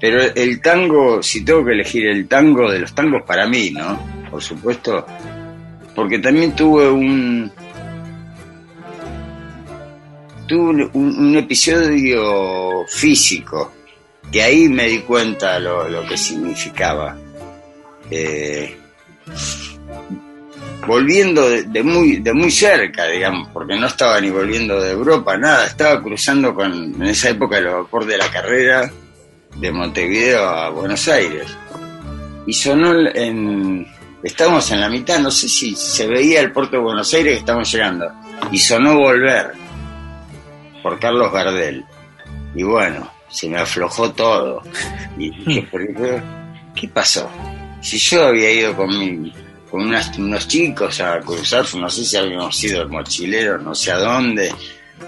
pero 0.00 0.22
el 0.34 0.60
tango, 0.60 1.22
si 1.22 1.44
tengo 1.44 1.64
que 1.64 1.72
elegir 1.72 2.06
el 2.08 2.26
tango 2.26 2.70
de 2.70 2.80
los 2.80 2.92
tangos 2.94 3.22
para 3.26 3.46
mí, 3.46 3.70
¿no? 3.70 4.18
Por 4.30 4.42
supuesto, 4.42 5.06
porque 5.94 6.18
también 6.18 6.54
tuve 6.54 6.88
un 6.88 7.50
tuve 10.46 10.90
un, 10.92 11.36
episodio 11.36 12.84
físico 12.88 13.72
que 14.30 14.42
ahí 14.42 14.68
me 14.68 14.86
di 14.88 15.00
cuenta 15.00 15.58
lo, 15.58 15.88
lo 15.88 16.06
que 16.06 16.16
significaba. 16.16 17.16
Eh, 18.10 18.76
volviendo 20.86 21.48
de, 21.48 21.64
de 21.64 21.82
muy 21.82 22.16
de 22.16 22.32
muy 22.32 22.50
cerca, 22.50 23.06
digamos, 23.06 23.48
porque 23.52 23.76
no 23.76 23.86
estaba 23.86 24.20
ni 24.20 24.30
volviendo 24.30 24.80
de 24.80 24.92
Europa, 24.92 25.36
nada, 25.36 25.66
estaba 25.66 26.02
cruzando 26.02 26.54
con 26.54 26.72
en 26.72 27.02
esa 27.02 27.30
época 27.30 27.58
el 27.58 27.66
vapor 27.66 28.06
de 28.06 28.18
la 28.18 28.30
carrera 28.30 28.90
de 29.56 29.72
Montevideo 29.72 30.48
a 30.48 30.70
Buenos 30.70 31.06
Aires. 31.08 31.46
Y 32.46 32.52
sonó 32.52 32.92
en 33.14 33.86
estábamos 34.22 34.70
en 34.70 34.80
la 34.80 34.88
mitad, 34.88 35.18
no 35.18 35.30
sé 35.30 35.48
si 35.48 35.74
se 35.74 36.06
veía 36.06 36.40
el 36.40 36.52
puerto 36.52 36.76
de 36.76 36.82
Buenos 36.82 37.12
Aires 37.14 37.34
que 37.34 37.38
estamos 37.40 37.70
llegando 37.72 38.10
y 38.52 38.58
sonó 38.58 38.96
Volver 38.96 39.52
por 40.82 40.98
Carlos 40.98 41.32
Gardel. 41.32 41.84
Y 42.54 42.62
bueno, 42.62 43.10
se 43.28 43.48
me 43.48 43.58
aflojó 43.58 44.10
todo. 44.12 44.62
Y 45.18 45.30
dije, 45.30 45.68
¿pero 45.72 45.84
qué, 45.96 46.22
qué 46.74 46.88
pasó? 46.88 47.30
Si 47.80 47.98
yo 47.98 48.26
había 48.26 48.50
ido 48.50 48.76
con 48.76 48.88
mi, 48.98 49.32
con 49.70 49.82
unas- 49.82 50.16
unos 50.18 50.48
chicos 50.48 51.00
a 51.00 51.20
cruzar, 51.20 51.64
no 51.76 51.88
sé 51.88 52.04
si 52.04 52.16
habíamos 52.16 52.62
ido 52.64 52.88
mochileros, 52.88 53.62
no 53.62 53.74
sé 53.74 53.92
a 53.92 53.98
dónde, 53.98 54.52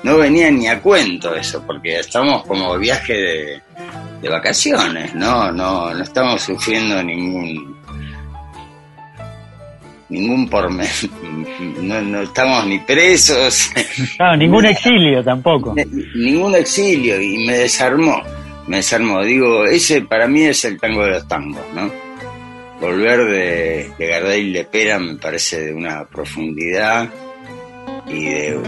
no 0.02 0.16
venía 0.18 0.50
ni 0.50 0.68
a 0.68 0.80
cuento 0.80 1.34
eso, 1.34 1.62
porque 1.66 1.98
estamos 1.98 2.44
como 2.46 2.78
viaje 2.78 3.12
de, 3.12 3.62
de 4.22 4.28
vacaciones, 4.28 5.14
no, 5.14 5.50
no, 5.52 5.92
no 5.92 6.02
estamos 6.02 6.40
sufriendo 6.42 7.02
ningún 7.02 7.76
ningún 10.12 10.48
pormenor, 10.48 10.86
no, 11.82 12.00
no 12.02 12.22
estamos 12.22 12.66
ni 12.66 12.78
presos, 12.80 13.70
Claro, 14.16 14.36
ningún 14.36 14.66
exilio 14.66 15.24
tampoco. 15.24 15.74
ningún 16.14 16.54
exilio 16.54 17.20
y 17.20 17.46
me 17.46 17.56
desarmó, 17.58 18.22
me 18.66 18.76
desarmó. 18.76 19.22
Digo, 19.24 19.64
ese 19.64 20.02
para 20.02 20.26
mí 20.28 20.42
es 20.42 20.64
el 20.64 20.78
tango 20.78 21.02
de 21.04 21.10
los 21.12 21.26
tangos, 21.26 21.62
¿no? 21.74 21.90
Volver 22.80 23.24
de, 23.26 23.90
de 23.96 24.06
Gardel 24.08 24.48
y 24.48 24.52
de 24.52 24.64
Pera 24.64 24.98
me 24.98 25.14
parece 25.16 25.60
de 25.66 25.72
una 25.74 26.04
profundidad 26.04 27.08
y 28.08 28.24
de, 28.24 28.58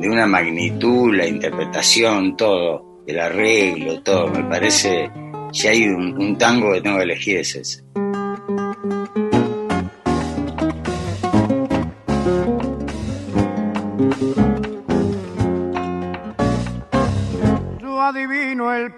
de 0.00 0.08
una 0.08 0.26
magnitud, 0.26 1.14
la 1.14 1.26
interpretación, 1.26 2.36
todo, 2.36 3.02
el 3.06 3.18
arreglo, 3.20 4.02
todo. 4.02 4.26
Me 4.28 4.42
parece, 4.42 5.08
si 5.52 5.68
hay 5.68 5.84
un, 5.84 6.20
un 6.20 6.36
tango 6.36 6.72
que 6.72 6.80
tengo 6.80 6.96
que 6.98 7.04
elegir 7.04 7.38
es 7.38 7.54
ese. 7.54 7.84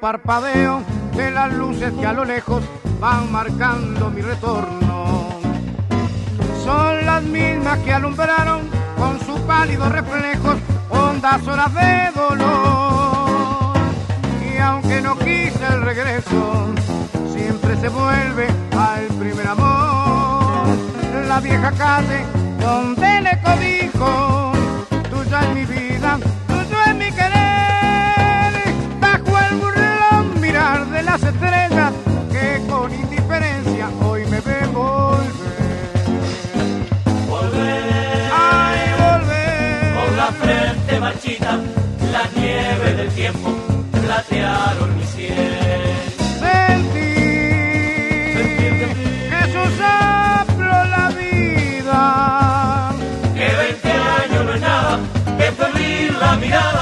Parpadeo 0.03 0.83
de 1.15 1.31
las 1.31 1.53
luces 1.53 1.93
que 1.93 2.05
a 2.05 2.12
lo 2.12 2.25
lejos 2.25 2.61
van 2.99 3.31
marcando 3.31 4.11
mi 4.11 4.21
retorno. 4.21 5.29
Son 6.65 7.07
las 7.07 7.23
mismas 7.23 7.79
que 7.85 7.93
alumbraron 7.93 8.62
con 8.99 9.21
sus 9.21 9.38
pálidos 9.43 9.93
reflejos 9.93 10.57
hondas 10.91 11.47
horas 11.47 11.73
de 11.75 12.11
dolor. 12.17 13.75
Y 14.53 14.59
aunque 14.59 15.01
no 15.01 15.17
quise 15.17 15.65
el 15.71 15.83
regreso, 15.83 16.75
siempre 17.33 17.77
se 17.77 17.88
vuelve 17.88 18.49
al 18.77 19.07
primer 19.21 19.47
amor. 19.47 20.67
La 21.29 21.38
vieja 21.38 21.71
calle 21.79 22.27
donde 22.59 23.21
le 23.21 23.41
codijo. 23.41 24.53
Tuya 25.11 25.41
es 25.43 25.55
mi 25.55 25.65
vida, 25.65 26.19
las 31.12 31.25
estrellas 31.25 31.92
que 32.31 32.62
con 32.70 32.90
indiferencia 32.94 33.90
hoy 34.03 34.25
me 34.31 34.40
ven 34.40 34.72
volver. 34.72 35.31
Volver, 37.29 38.31
Ay, 38.33 38.81
volver. 39.05 39.94
con 39.94 40.16
la 40.16 40.27
frente 40.42 41.01
marchita, 41.01 41.59
la 42.12 42.25
nieve 42.35 42.94
del 42.94 43.11
tiempo 43.11 43.51
platearon 43.90 44.96
mi 44.96 45.05
cielo. 45.05 45.92
Sentir 46.40 47.12
que 49.29 49.42
soplo 49.53 50.85
la 50.96 51.07
vida. 51.20 52.94
Que 53.35 53.48
20 53.64 53.92
años 53.92 54.44
no 54.46 54.53
es 54.55 54.61
nada, 54.62 54.98
que 55.37 55.53
febril 55.61 56.16
la 56.18 56.37
mirada, 56.37 56.82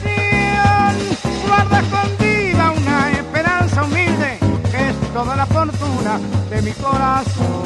de 6.61 6.69
mi 6.69 6.75
corazón. 6.75 7.63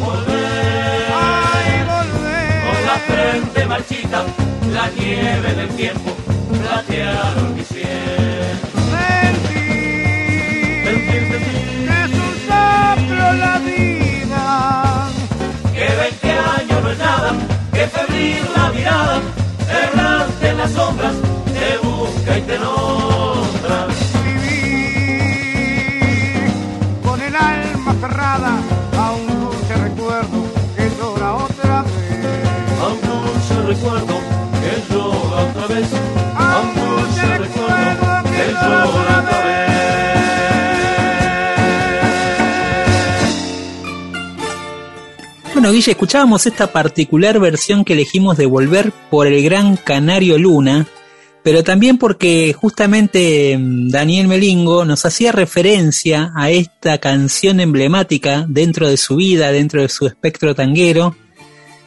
Volver, 0.00 1.06
Ay, 1.12 1.84
con 1.86 2.86
la 2.86 2.94
volver. 2.94 3.40
frente 3.42 3.66
marchita, 3.66 4.24
la 4.72 4.88
nieve 4.98 5.54
del 5.54 5.68
tiempo 5.70 6.10
platearon 6.50 7.54
mi 7.56 7.62
cielo. 7.64 8.60
Sentir 8.90 10.84
Sentir, 10.84 11.22
sentir, 11.30 11.88
que 11.88 12.04
es 12.04 12.10
un 12.10 12.34
soplo 12.48 13.32
la 13.44 13.58
vida. 13.58 15.08
que 15.72 15.86
20 15.96 16.30
años 16.32 16.82
no 16.82 16.90
es 16.90 16.98
nada, 16.98 17.32
que 17.72 17.86
febril 17.86 18.44
la 18.56 18.70
mirada, 18.72 19.20
errante 19.82 20.48
en 20.48 20.56
las 20.58 20.70
sombras, 20.70 21.14
cerrada 27.94 28.58
a 28.96 29.12
un 29.12 29.26
dulce 29.26 29.74
recuerdo 29.74 30.44
que 30.76 30.90
llora 30.98 31.34
otra 31.36 31.82
vez. 31.82 31.92
A 32.80 32.86
un 32.88 33.00
dulce 33.00 33.54
recuerdo 33.62 34.14
que 34.60 34.72
llora 34.92 35.42
otra 35.42 35.66
vez. 35.66 35.88
A 36.36 36.60
un 36.60 36.74
dulce 36.74 37.38
recuerdo 37.38 38.22
que 38.24 38.52
llora 38.52 38.84
otra 38.86 39.20
vez. 39.20 39.30
Bueno, 45.52 45.72
Guille, 45.72 45.90
escuchábamos 45.92 46.46
esta 46.46 46.72
particular 46.72 47.38
versión 47.38 47.84
que 47.84 47.92
elegimos 47.92 48.36
de 48.38 48.46
Volver 48.46 48.92
por 49.10 49.26
el 49.26 49.42
gran 49.42 49.76
Canario 49.76 50.38
Luna, 50.38 50.86
pero 51.42 51.64
también 51.64 51.96
porque 51.98 52.52
justamente 52.52 53.56
mm, 53.58 53.88
Daniel 53.88 54.28
Melingo 54.28 54.84
nos 54.84 55.04
hacía 55.06 55.32
referencia 55.32 56.32
a 56.36 56.50
esta 56.50 56.98
canción 56.98 57.60
emblemática 57.60 58.44
dentro 58.48 58.88
de 58.88 58.96
su 58.96 59.16
vida, 59.16 59.52
dentro 59.52 59.82
de 59.82 59.88
su 59.88 60.06
espectro 60.06 60.54
tanguero, 60.54 61.16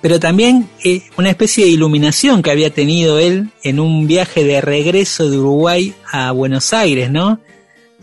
pero 0.01 0.19
también 0.19 0.67
eh, 0.83 1.01
una 1.17 1.29
especie 1.29 1.65
de 1.65 1.71
iluminación 1.71 2.41
que 2.41 2.51
había 2.51 2.71
tenido 2.71 3.19
él 3.19 3.49
en 3.63 3.79
un 3.79 4.05
viaje 4.07 4.43
de 4.43 4.59
regreso 4.59 5.29
de 5.29 5.37
Uruguay 5.37 5.93
a 6.11 6.31
Buenos 6.31 6.73
Aires, 6.73 7.09
¿no? 7.09 7.39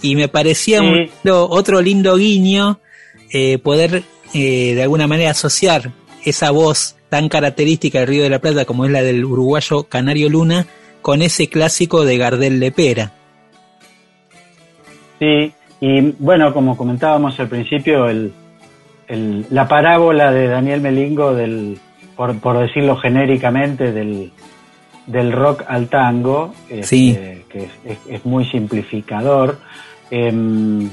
Y 0.02 0.16
me 0.16 0.28
parecía 0.28 0.80
un 0.80 0.94
lindo- 1.24 1.48
otro 1.50 1.82
lindo 1.82 2.16
guiño 2.16 2.80
eh, 3.32 3.58
poder 3.58 4.02
eh, 4.32 4.74
de 4.74 4.82
alguna 4.82 5.06
manera 5.06 5.32
asociar 5.32 5.92
esa 6.24 6.50
voz 6.52 6.96
tan 7.10 7.28
característica 7.28 7.98
del 7.98 8.08
Río 8.08 8.22
de 8.22 8.30
la 8.30 8.38
Plata 8.40 8.64
como 8.64 8.84
es 8.86 8.90
la 8.92 9.02
del 9.02 9.24
uruguayo 9.24 9.82
Canario 9.84 10.28
Luna 10.30 10.66
con 11.02 11.22
ese 11.22 11.48
clásico 11.48 12.04
de 12.04 12.18
Gardel 12.18 12.60
Lepera. 12.60 13.12
Sí, 15.18 15.52
y 15.80 16.00
bueno, 16.18 16.52
como 16.52 16.76
comentábamos 16.76 17.38
al 17.40 17.48
principio, 17.48 18.08
el, 18.08 18.32
el- 19.08 19.46
la 19.50 19.68
parábola 19.68 20.32
de 20.32 20.46
Daniel 20.48 20.80
Melingo, 20.80 21.34
del, 21.34 21.78
por, 22.16 22.38
por 22.40 22.58
decirlo 22.58 22.96
genéricamente, 22.96 23.92
del, 23.92 24.32
del 25.06 25.32
rock 25.32 25.64
al 25.68 25.88
tango, 25.88 26.54
este, 26.68 26.82
Sí. 26.86 27.18
que 27.48 27.58
es, 27.64 27.70
es- 27.84 27.98
es 28.08 28.24
muy 28.26 28.44
simplificador. 28.46 29.58
Em, 30.10 30.88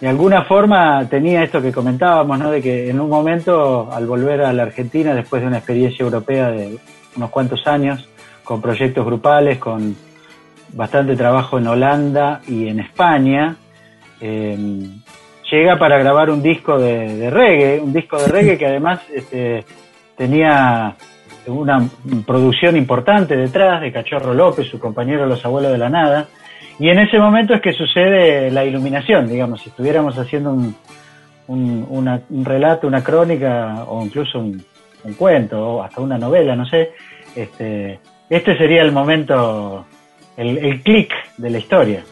de 0.00 0.08
alguna 0.08 0.42
forma 0.44 1.06
tenía 1.08 1.42
esto 1.42 1.62
que 1.62 1.72
comentábamos, 1.72 2.38
¿no? 2.38 2.50
de 2.50 2.60
que 2.60 2.90
en 2.90 3.00
un 3.00 3.08
momento, 3.08 3.88
al 3.90 4.06
volver 4.06 4.42
a 4.42 4.52
la 4.52 4.64
Argentina, 4.64 5.14
después 5.14 5.40
de 5.40 5.48
una 5.48 5.56
experiencia 5.58 6.02
europea 6.04 6.50
de 6.50 6.78
unos 7.16 7.30
cuantos 7.30 7.66
años, 7.66 8.06
con 8.46 8.62
proyectos 8.62 9.04
grupales, 9.04 9.58
con 9.58 9.96
bastante 10.72 11.16
trabajo 11.16 11.58
en 11.58 11.66
Holanda 11.66 12.40
y 12.46 12.68
en 12.68 12.78
España, 12.80 13.56
eh, 14.20 14.56
llega 15.50 15.78
para 15.78 15.98
grabar 15.98 16.30
un 16.30 16.42
disco 16.42 16.78
de, 16.78 17.16
de 17.16 17.30
reggae, 17.30 17.80
un 17.80 17.92
disco 17.92 18.16
de 18.18 18.28
reggae 18.28 18.56
que 18.56 18.66
además 18.66 19.00
este, 19.12 19.64
tenía 20.16 20.94
una 21.48 21.88
producción 22.24 22.76
importante 22.76 23.36
detrás 23.36 23.80
de 23.80 23.92
Cachorro 23.92 24.32
López, 24.32 24.66
su 24.68 24.78
compañero 24.78 25.26
Los 25.26 25.44
Abuelos 25.44 25.72
de 25.72 25.78
la 25.78 25.88
Nada, 25.88 26.26
y 26.78 26.88
en 26.88 26.98
ese 27.00 27.18
momento 27.18 27.52
es 27.54 27.60
que 27.60 27.72
sucede 27.72 28.50
la 28.50 28.64
iluminación, 28.64 29.28
digamos, 29.28 29.60
si 29.62 29.70
estuviéramos 29.70 30.16
haciendo 30.18 30.52
un, 30.52 30.74
un, 31.48 31.86
una- 31.88 32.20
un 32.30 32.44
relato, 32.44 32.86
una 32.86 33.02
crónica 33.02 33.84
o 33.88 34.04
incluso 34.04 34.38
un, 34.38 34.62
un 35.04 35.14
cuento 35.14 35.58
o 35.64 35.82
hasta 35.82 36.00
una 36.00 36.18
novela, 36.18 36.54
no 36.54 36.66
sé, 36.66 36.90
este, 37.34 37.98
este 38.30 38.56
sería 38.58 38.82
el 38.82 38.92
momento, 38.92 39.86
el, 40.36 40.58
el 40.58 40.82
clic 40.82 41.10
de 41.36 41.50
la 41.50 41.58
historia. 41.58 42.04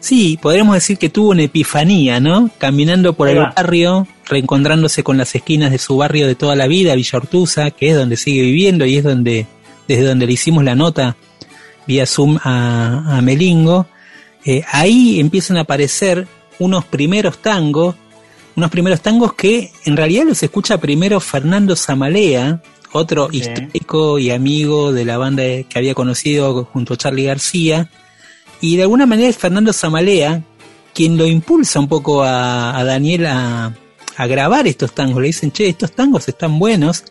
Sí, 0.00 0.38
podríamos 0.40 0.74
decir 0.74 0.96
que 0.96 1.10
tuvo 1.10 1.30
una 1.30 1.42
epifanía, 1.42 2.20
¿no? 2.20 2.50
Caminando 2.58 3.12
por 3.12 3.28
Ahí 3.28 3.34
el 3.34 3.40
va. 3.42 3.52
barrio, 3.54 4.06
reencontrándose 4.26 5.02
con 5.02 5.18
las 5.18 5.34
esquinas 5.34 5.70
de 5.70 5.78
su 5.78 5.96
barrio 5.98 6.26
de 6.26 6.34
toda 6.34 6.56
la 6.56 6.66
vida, 6.66 6.94
Villa 6.94 7.18
Ortuza, 7.18 7.70
que 7.70 7.90
es 7.90 7.96
donde 7.96 8.16
sigue 8.16 8.40
viviendo 8.42 8.86
y 8.86 8.96
es 8.96 9.04
donde, 9.04 9.46
desde 9.86 10.04
donde 10.04 10.26
le 10.26 10.32
hicimos 10.32 10.64
la 10.64 10.74
nota 10.74 11.16
vía 11.86 12.06
Zoom 12.06 12.38
a, 12.42 13.18
a 13.18 13.20
Melingo. 13.20 13.86
Eh, 14.46 14.62
ahí 14.72 15.20
empiezan 15.20 15.58
a 15.58 15.62
aparecer 15.62 16.26
unos 16.58 16.86
primeros 16.86 17.38
tangos, 17.38 17.94
unos 18.56 18.70
primeros 18.70 19.02
tangos 19.02 19.34
que 19.34 19.70
en 19.84 19.96
realidad 19.98 20.24
los 20.24 20.42
escucha 20.42 20.78
primero 20.78 21.20
Fernando 21.20 21.76
Zamalea, 21.76 22.62
otro 22.92 23.28
Sí. 23.30 23.38
histórico 23.38 24.18
y 24.18 24.30
amigo 24.30 24.92
de 24.92 25.04
la 25.04 25.18
banda 25.18 25.42
que 25.42 25.78
había 25.78 25.94
conocido 25.94 26.64
junto 26.72 26.94
a 26.94 26.96
Charlie 26.96 27.24
García. 27.24 27.88
Y 28.60 28.76
de 28.76 28.82
alguna 28.82 29.06
manera 29.06 29.28
es 29.28 29.36
Fernando 29.38 29.72
Zamalea 29.72 30.42
quien 30.92 31.16
lo 31.16 31.26
impulsa 31.26 31.78
un 31.80 31.88
poco 31.88 32.22
a, 32.24 32.76
a 32.76 32.84
Daniel 32.84 33.26
a, 33.26 33.74
a 34.16 34.26
grabar 34.26 34.66
estos 34.66 34.92
tangos. 34.92 35.20
Le 35.22 35.28
dicen, 35.28 35.50
che, 35.52 35.68
estos 35.68 35.92
tangos 35.92 36.28
están 36.28 36.58
buenos. 36.58 37.04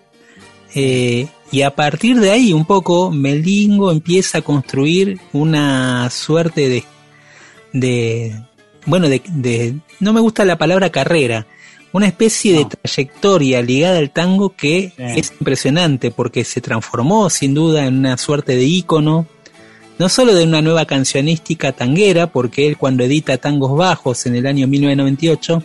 Eh, 0.75 1.27
y 1.51 1.61
a 1.63 1.73
partir 1.75 2.19
de 2.19 2.30
ahí 2.30 2.53
un 2.53 2.65
poco 2.65 3.09
Melingo 3.09 3.91
empieza 3.91 4.39
a 4.39 4.41
construir 4.43 5.17
una 5.34 6.09
suerte 6.11 6.69
de, 6.69 6.84
de 7.73 8.39
bueno, 8.86 9.09
de, 9.09 9.21
de- 9.30 9.75
no 9.99 10.13
me 10.13 10.19
gusta 10.19 10.45
la 10.45 10.57
palabra 10.57 10.91
carrera, 10.91 11.47
una 11.92 12.08
especie 12.08 12.54
de 12.54 12.66
trayectoria 12.66 13.62
ligada 13.62 13.98
al 13.98 14.12
tango 14.12 14.56
que 14.56 14.94
es 14.98 15.32
impresionante 15.40 16.12
porque 16.12 16.44
se 16.44 16.62
transformó 16.62 17.30
sin 17.30 17.54
duda 17.54 17.86
en 17.86 17.98
una 18.00 18.18
suerte 18.18 18.56
de 18.56 18.64
ícono, 18.66 19.26
no 19.98 20.08
solo 20.10 20.34
de 20.36 20.44
una 20.44 20.62
nueva 20.62 20.86
cancionística 20.86 21.72
tanguera, 21.72 22.28
porque 22.28 22.68
él 22.68 22.78
cuando 22.78 23.04
edita 23.04 23.38
Tangos 23.38 23.76
Bajos 23.78 24.26
en 24.28 24.36
el 24.36 24.46
año 24.46 24.68
1998, 24.68 25.64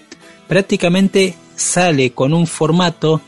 prácticamente 0.48 1.34
sale 1.56 2.10
con 2.12 2.32
un 2.32 2.46
formato 2.46 3.20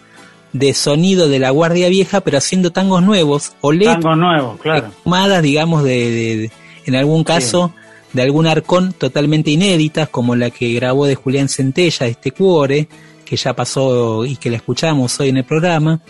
de 0.52 0.72
sonido 0.74 1.28
de 1.28 1.38
la 1.38 1.50
Guardia 1.50 1.88
Vieja, 1.88 2.20
pero 2.22 2.38
haciendo 2.38 2.70
tangos 2.72 3.02
nuevos 3.02 3.52
o 3.60 3.72
letras 3.72 4.00
Tangos 4.00 4.16
nuevos, 4.18 4.60
claro. 4.60 4.90
tomadas, 5.04 5.42
digamos, 5.42 5.84
de, 5.84 6.10
de- 6.10 6.36
de- 6.36 6.50
en 6.86 6.94
algún 6.94 7.24
caso, 7.24 7.72
de 8.16 8.22
algún 8.22 8.46
arcón 8.46 8.92
totalmente 8.92 9.50
inéditas, 9.50 10.08
como 10.08 10.34
la 10.34 10.50
que 10.50 10.72
grabó 10.72 11.06
de 11.06 11.14
Julián 11.14 11.48
Centella, 11.48 12.06
este 12.06 12.32
cuore, 12.32 12.88
que 13.24 13.36
ya 13.36 13.54
pasó 13.54 14.24
y 14.24 14.36
que 14.36 14.50
la 14.50 14.56
escuchamos 14.56 15.20
hoy 15.20 15.28
en 15.28 15.36
el 15.36 15.44
programa. 15.44 16.00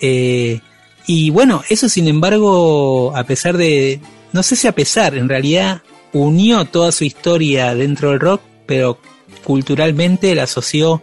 Eh, 0.00 0.60
y 1.06 1.30
bueno, 1.30 1.62
eso 1.68 1.88
sin 1.88 2.08
embargo, 2.08 3.12
a 3.16 3.24
pesar 3.24 3.56
de, 3.56 4.00
no 4.32 4.42
sé 4.42 4.56
si 4.56 4.66
a 4.66 4.72
pesar, 4.72 5.16
en 5.16 5.28
realidad 5.28 5.82
unió 6.12 6.64
toda 6.64 6.92
su 6.92 7.04
historia 7.04 7.74
dentro 7.74 8.10
del 8.10 8.20
rock, 8.20 8.42
pero 8.66 8.98
culturalmente 9.44 10.34
la 10.34 10.44
asoció 10.44 11.02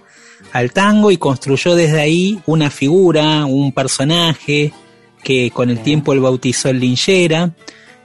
al 0.54 0.72
tango 0.72 1.12
y 1.12 1.18
construyó 1.18 1.76
desde 1.76 2.00
ahí 2.00 2.40
una 2.46 2.70
figura, 2.70 3.46
un 3.46 3.72
personaje 3.72 4.72
que 5.24 5.52
con 5.52 5.70
el 5.70 5.80
tiempo 5.80 6.14
él 6.14 6.22
bautizó 6.22 6.70
el 6.70 6.80
linchera 6.80 7.54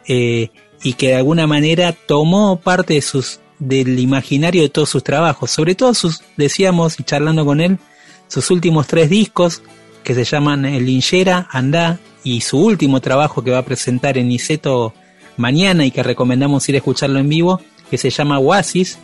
eh, 0.06 0.50
y 0.82 0.94
que 0.94 1.08
de 1.08 1.14
alguna 1.16 1.46
manera 1.46 1.92
tomó 1.92 2.56
parte 2.56 2.94
de 2.94 3.02
sus 3.02 3.40
del 3.58 3.98
imaginario 4.00 4.62
de 4.62 4.68
todos 4.70 4.88
sus 4.88 5.04
trabajos, 5.04 5.50
sobre 5.52 5.76
todo 5.76 5.94
sus, 5.94 6.22
decíamos 6.36 6.98
y 6.98 7.04
charlando 7.04 7.44
con 7.44 7.60
él, 7.60 7.78
sus 8.26 8.50
últimos 8.50 8.88
tres 8.88 9.08
discos 9.08 9.62
que 10.02 10.14
se 10.14 10.24
llaman 10.24 10.64
El 10.64 10.84
Linchera, 10.86 11.46
Andá 11.48 12.00
y 12.24 12.40
su 12.40 12.58
último 12.60 13.00
trabajo 13.00 13.44
que 13.44 13.52
va 13.52 13.58
a 13.58 13.64
presentar 13.64 14.18
en 14.18 14.26
Niceto 14.28 14.94
mañana 15.36 15.84
y 15.86 15.92
que 15.92 16.02
recomendamos 16.02 16.68
ir 16.68 16.74
a 16.74 16.78
escucharlo 16.78 17.20
en 17.20 17.28
vivo, 17.28 17.60
que 17.88 17.98
se 17.98 18.10
llama 18.10 18.40
Oasis. 18.40 18.98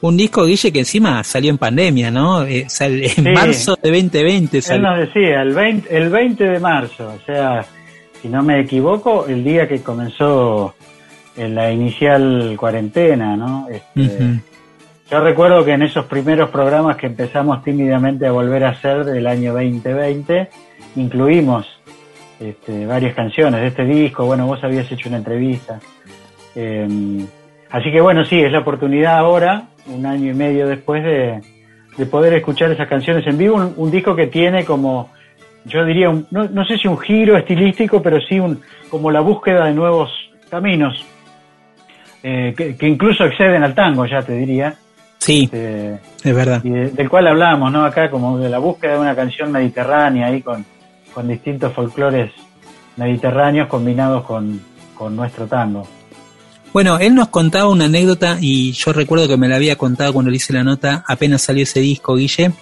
Un 0.00 0.16
disco, 0.16 0.44
Guille, 0.44 0.72
que 0.72 0.78
encima 0.80 1.22
salió 1.24 1.50
en 1.50 1.58
pandemia, 1.58 2.10
¿no? 2.12 2.44
Eh, 2.44 2.66
sal- 2.68 3.02
en 3.02 3.10
Sí. 3.10 3.22
marzo 3.22 3.76
de 3.82 3.90
2020 3.90 4.58
Él 4.58 4.62
salió. 4.62 4.82
nos 4.90 4.98
decía, 5.00 5.42
el 5.42 5.54
20, 5.54 5.96
el 5.96 6.08
20 6.08 6.44
de 6.44 6.58
marzo, 6.60 7.08
o 7.20 7.26
sea, 7.26 7.66
si 8.20 8.28
no 8.28 8.44
me 8.44 8.60
equivoco, 8.60 9.26
el 9.26 9.42
día 9.42 9.66
que 9.68 9.80
comenzó 9.82 10.74
eh, 11.36 11.48
la 11.48 11.70
inicial 11.70 12.54
cuarentena, 12.58 13.36
¿no? 13.36 13.66
Este. 13.70 14.16
Yo 15.10 15.20
recuerdo 15.20 15.62
que 15.64 15.72
en 15.72 15.82
esos 15.82 16.06
primeros 16.06 16.48
programas 16.50 16.96
que 16.96 17.06
empezamos 17.06 17.62
tímidamente 17.62 18.26
a 18.26 18.32
volver 18.32 18.64
a 18.64 18.70
hacer 18.70 19.04
del 19.04 19.26
año 19.26 19.52
2020, 19.52 20.48
incluimos 20.96 21.66
este, 22.40 22.86
varias 22.86 23.14
canciones 23.14 23.60
de 23.60 23.66
este 23.68 23.84
disco. 23.84 24.24
Bueno, 24.24 24.46
vos 24.46 24.62
habías 24.64 24.90
hecho 24.90 25.08
una 25.10 25.18
entrevista. 25.18 25.80
Eh, 26.54 27.26
así 27.70 27.90
que 27.92 28.00
bueno, 28.00 28.24
sí, 28.24 28.40
es 28.40 28.50
la 28.52 28.60
oportunidad 28.60 29.18
ahora, 29.18 29.64
un 29.86 30.06
año 30.06 30.30
y 30.30 30.34
medio 30.34 30.66
después, 30.66 31.04
de, 31.04 31.40
de 31.98 32.06
poder 32.06 32.32
escuchar 32.34 32.70
esas 32.70 32.88
canciones 32.88 33.26
en 33.26 33.36
vivo. 33.36 33.56
Un, 33.56 33.74
un 33.76 33.90
disco 33.90 34.16
que 34.16 34.28
tiene 34.28 34.64
como, 34.64 35.10
yo 35.66 35.84
diría, 35.84 36.08
un- 36.08 36.26
no, 36.30 36.44
no 36.44 36.64
sé 36.64 36.78
si 36.78 36.88
un 36.88 36.98
giro 36.98 37.36
estilístico, 37.36 38.00
pero 38.02 38.18
sí 38.20 38.40
un, 38.40 38.60
como 38.88 39.10
la 39.10 39.20
búsqueda 39.20 39.66
de 39.66 39.74
nuevos 39.74 40.10
caminos. 40.50 41.04
Eh, 42.22 42.54
que, 42.56 42.76
que 42.76 42.88
incluso 42.88 43.24
exceden 43.24 43.62
al 43.64 43.74
tango, 43.74 44.06
ya 44.06 44.22
te 44.22 44.32
diría. 44.34 44.76
Sí, 45.18 45.44
Este, 45.44 45.94
es 46.24 46.34
verdad. 46.34 46.60
y 46.64 46.70
de- 46.70 46.90
del 46.90 47.08
cual 47.08 47.26
hablamos, 47.28 47.70
¿no? 47.72 47.84
Acá 47.84 48.10
como 48.10 48.38
de 48.38 48.48
la 48.48 48.58
búsqueda 48.58 48.94
de 48.94 48.98
una 49.00 49.14
canción 49.14 49.52
mediterránea 49.52 50.26
ahí 50.26 50.42
con, 50.42 50.64
con 51.14 51.28
distintos 51.28 51.72
folclores 51.72 52.32
mediterráneos 52.96 53.68
combinados 53.68 54.24
con, 54.24 54.60
con 54.94 55.14
nuestro 55.16 55.46
tango. 55.46 55.86
Bueno, 56.72 56.98
él 56.98 57.14
nos 57.14 57.28
contaba 57.28 57.68
una 57.68 57.84
anécdota 57.84 58.38
y 58.40 58.72
yo 58.72 58.92
recuerdo 58.92 59.28
que 59.28 59.36
me 59.36 59.46
la 59.48 59.56
había 59.56 59.76
contado 59.76 60.12
cuando 60.12 60.30
le 60.30 60.38
hice 60.38 60.52
la 60.54 60.64
nota, 60.64 61.04
apenas 61.06 61.42
salió 61.42 61.62
ese 61.64 61.80
disco, 61.80 62.16
Guille. 62.16 62.52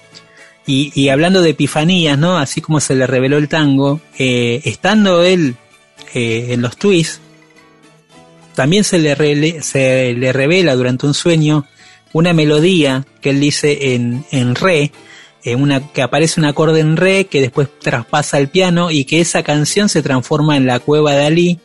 Y, 0.67 0.93
y 0.95 1.09
hablando 1.09 1.43
de 1.43 1.51
epifanías, 1.51 2.19
¿no? 2.19 2.37
Así 2.37 2.61
como 2.61 2.81
se 2.81 2.95
le 2.95 3.07
reveló 3.07 3.39
el 3.39 3.49
tango, 3.49 4.01
eh, 4.19 4.61
estando 4.65 5.23
él 5.23 5.55
eh, 6.15 6.49
en 6.51 6.61
los 6.63 6.77
twists, 6.77 7.21
también 8.55 8.85
se 8.85 8.99
le, 8.99 9.17
rele- 9.17 9.61
se 9.61 10.15
le 10.15 10.33
revela 10.33 10.75
durante 10.75 11.07
un 11.07 11.15
sueño 11.15 11.65
una 12.13 12.33
melodía 12.33 13.05
que 13.21 13.31
él 13.31 13.41
dice 13.41 13.95
en, 13.95 14.25
en 14.33 14.55
re, 14.55 14.91
en 15.45 15.63
una, 15.63 15.81
que 15.93 16.03
aparece 16.03 16.41
un 16.41 16.47
acorde 16.47 16.81
en 16.81 16.97
re 16.97 17.27
que 17.27 17.41
después 17.41 17.69
traspasa 17.79 18.37
al 18.37 18.49
piano 18.49 18.91
y 18.91 19.05
que 19.05 19.21
esa 19.21 19.43
canción 19.43 19.89
se 19.89 20.03
transforma 20.03 20.57
en 20.57 20.67
la 20.67 20.81
cueva 20.81 21.13
de 21.13 21.25
Ali, 21.27 21.61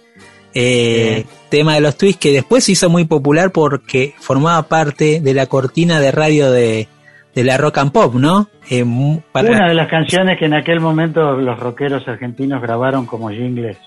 eh, 0.53 1.25
tema 1.49 1.73
de 1.75 1.81
los 1.81 1.97
twists 1.97 2.19
que 2.19 2.31
después 2.31 2.63
se 2.63 2.73
hizo 2.73 2.89
muy 2.89 3.05
popular 3.05 3.51
porque 3.51 4.13
formaba 4.19 4.63
parte 4.67 5.19
de 5.19 5.33
la 5.33 5.47
cortina 5.47 5.99
de 5.99 6.11
radio 6.11 6.51
de, 6.51 6.87
de 7.33 7.43
la 7.43 7.57
rock 7.57 7.79
and 7.79 7.91
pop, 7.91 8.13
¿no? 8.15 8.49
Eh, 8.69 8.85
para- 9.31 9.49
Una 9.51 9.67
de 9.67 9.73
las 9.75 9.89
canciones 9.89 10.39
que 10.39 10.45
en 10.45 10.53
aquel 10.53 10.79
momento 10.79 11.33
los 11.33 11.59
rockeros 11.59 12.07
argentinos 12.07 12.61
grabaron 12.61 13.05
como 13.05 13.29
jingles, 13.29 13.77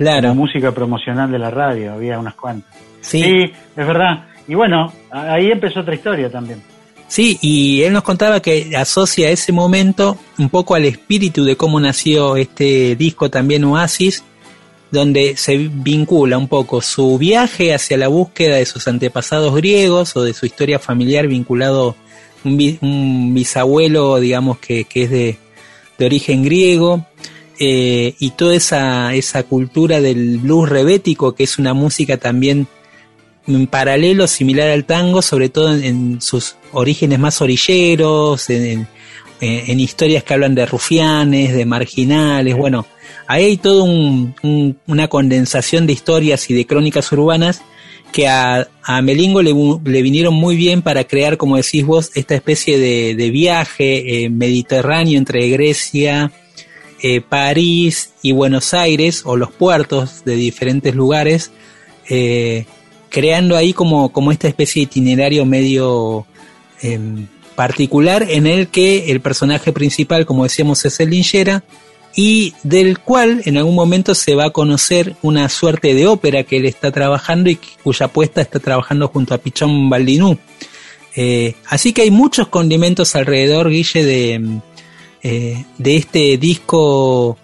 claro, 0.00 0.30
como 0.30 0.42
música 0.42 0.72
promocional 0.72 1.30
de 1.30 1.38
la 1.38 1.50
radio, 1.50 1.92
había 1.92 2.18
unas 2.18 2.34
cuantas. 2.34 2.74
sí. 3.00 3.22
Sí, 3.22 3.52
es 3.76 3.86
verdad. 3.86 4.24
Y 4.48 4.54
bueno, 4.54 4.92
ahí 5.10 5.50
empezó 5.52 5.80
otra 5.80 5.94
historia 5.94 6.28
también. 6.28 6.60
Sí, 7.06 7.38
y 7.40 7.82
él 7.82 7.92
nos 7.92 8.02
contaba 8.02 8.40
que 8.40 8.72
asocia 8.76 9.30
ese 9.30 9.52
momento 9.52 10.16
un 10.38 10.48
poco 10.48 10.74
al 10.74 10.84
espíritu 10.84 11.44
de 11.44 11.56
cómo 11.56 11.78
nació 11.80 12.36
este 12.36 12.96
disco 12.96 13.30
también 13.30 13.64
Oasis, 13.64 14.24
donde 14.90 15.36
se 15.36 15.56
vincula 15.56 16.38
un 16.38 16.48
poco 16.48 16.80
su 16.82 17.18
viaje 17.18 17.74
hacia 17.74 17.96
la 17.96 18.08
búsqueda 18.08 18.56
de 18.56 18.66
sus 18.66 18.88
antepasados 18.88 19.54
griegos 19.54 20.16
o 20.16 20.22
de 20.22 20.34
su 20.34 20.46
historia 20.46 20.78
familiar 20.78 21.26
vinculado 21.26 21.96
un, 22.44 22.78
un 22.80 23.34
bisabuelo, 23.34 24.18
digamos, 24.20 24.58
que, 24.58 24.84
que 24.84 25.02
es 25.04 25.10
de, 25.10 25.36
de 25.98 26.06
origen 26.06 26.44
griego, 26.44 27.04
eh, 27.62 28.14
y 28.18 28.30
toda 28.30 28.56
esa, 28.56 29.14
esa 29.14 29.42
cultura 29.42 30.00
del 30.00 30.38
blues 30.38 30.68
rebético, 30.68 31.34
que 31.34 31.44
es 31.44 31.58
una 31.58 31.74
música 31.74 32.16
también 32.16 32.66
en 33.46 33.66
paralelo 33.66 34.26
similar 34.26 34.70
al 34.70 34.86
tango, 34.86 35.20
sobre 35.20 35.50
todo 35.50 35.74
en, 35.74 36.22
sus 36.22 36.56
orígenes 36.72 37.18
más 37.18 37.40
orilleros, 37.42 38.48
en, 38.48 38.88
en- 39.42 39.80
historias 39.80 40.24
que 40.24 40.32
hablan 40.34 40.54
de 40.54 40.64
rufianes, 40.64 41.54
de 41.54 41.66
marginales, 41.66 42.56
bueno, 42.56 42.86
ahí 43.26 43.44
hay 43.44 43.56
toda 43.58 43.84
una 43.84 45.08
condensación 45.08 45.86
de 45.86 45.92
historias 45.92 46.48
y 46.48 46.54
de 46.54 46.66
crónicas 46.66 47.12
urbanas 47.12 47.60
que 48.10 48.26
a, 48.26 48.68
Melingo 49.02 49.42
le, 49.42 49.52
vinieron 50.02 50.34
muy 50.34 50.56
bien 50.56 50.82
para 50.82 51.04
crear, 51.04 51.36
como 51.36 51.56
decís 51.56 51.84
vos, 51.84 52.10
esta 52.14 52.34
especie 52.34 52.78
de, 52.78 53.14
de 53.14 53.30
viaje 53.30 54.24
eh, 54.24 54.30
mediterráneo 54.30 55.18
entre 55.18 55.48
Grecia, 55.48 56.32
eh, 57.02 57.20
París 57.20 58.10
y 58.22 58.32
Buenos 58.32 58.74
Aires, 58.74 59.22
o 59.24 59.36
los 59.36 59.50
puertos 59.50 60.24
de 60.24 60.34
diferentes 60.36 60.94
lugares, 60.94 61.50
eh, 62.08 62.66
creando 63.08 63.56
ahí 63.56 63.72
como, 63.72 64.12
como 64.12 64.32
esta 64.32 64.48
especie 64.48 64.80
de 64.80 64.84
itinerario 64.84 65.44
medio 65.44 66.26
em, 66.82 67.26
particular 67.54 68.26
en 68.28 68.46
el 68.46 68.68
que 68.68 69.10
el 69.10 69.20
personaje 69.20 69.72
principal, 69.72 70.26
como 70.26 70.44
decíamos, 70.44 70.84
es 70.84 71.00
el 71.00 71.10
linchera 71.10 71.62
y 72.16 72.54
del 72.62 72.98
cual 72.98 73.42
en 73.44 73.56
algún 73.56 73.74
momento 73.74 74.14
se 74.14 74.34
va 74.34 74.46
a 74.46 74.50
conocer 74.50 75.14
una 75.22 75.48
suerte 75.48 75.94
de 75.94 76.06
ópera 76.06 76.42
que 76.42 76.56
él 76.56 76.66
está 76.66 76.90
trabajando 76.90 77.50
y 77.50 77.58
cuya 77.82 78.08
puesta 78.08 78.40
está 78.40 78.58
trabajando 78.58 79.08
junto 79.08 79.34
a 79.34 79.38
Pichón 79.38 79.88
Baldinú. 79.88 80.38
Eh, 81.16 81.54
así 81.66 81.92
que 81.92 82.02
hay 82.02 82.10
muchos 82.10 82.48
condimentos 82.48 83.14
alrededor, 83.16 83.68
Guille, 83.68 84.04
de, 84.04 84.34
em, 84.34 84.60
eh, 85.22 85.64
de 85.78 85.96
este 85.96 86.38
disco 86.38 87.36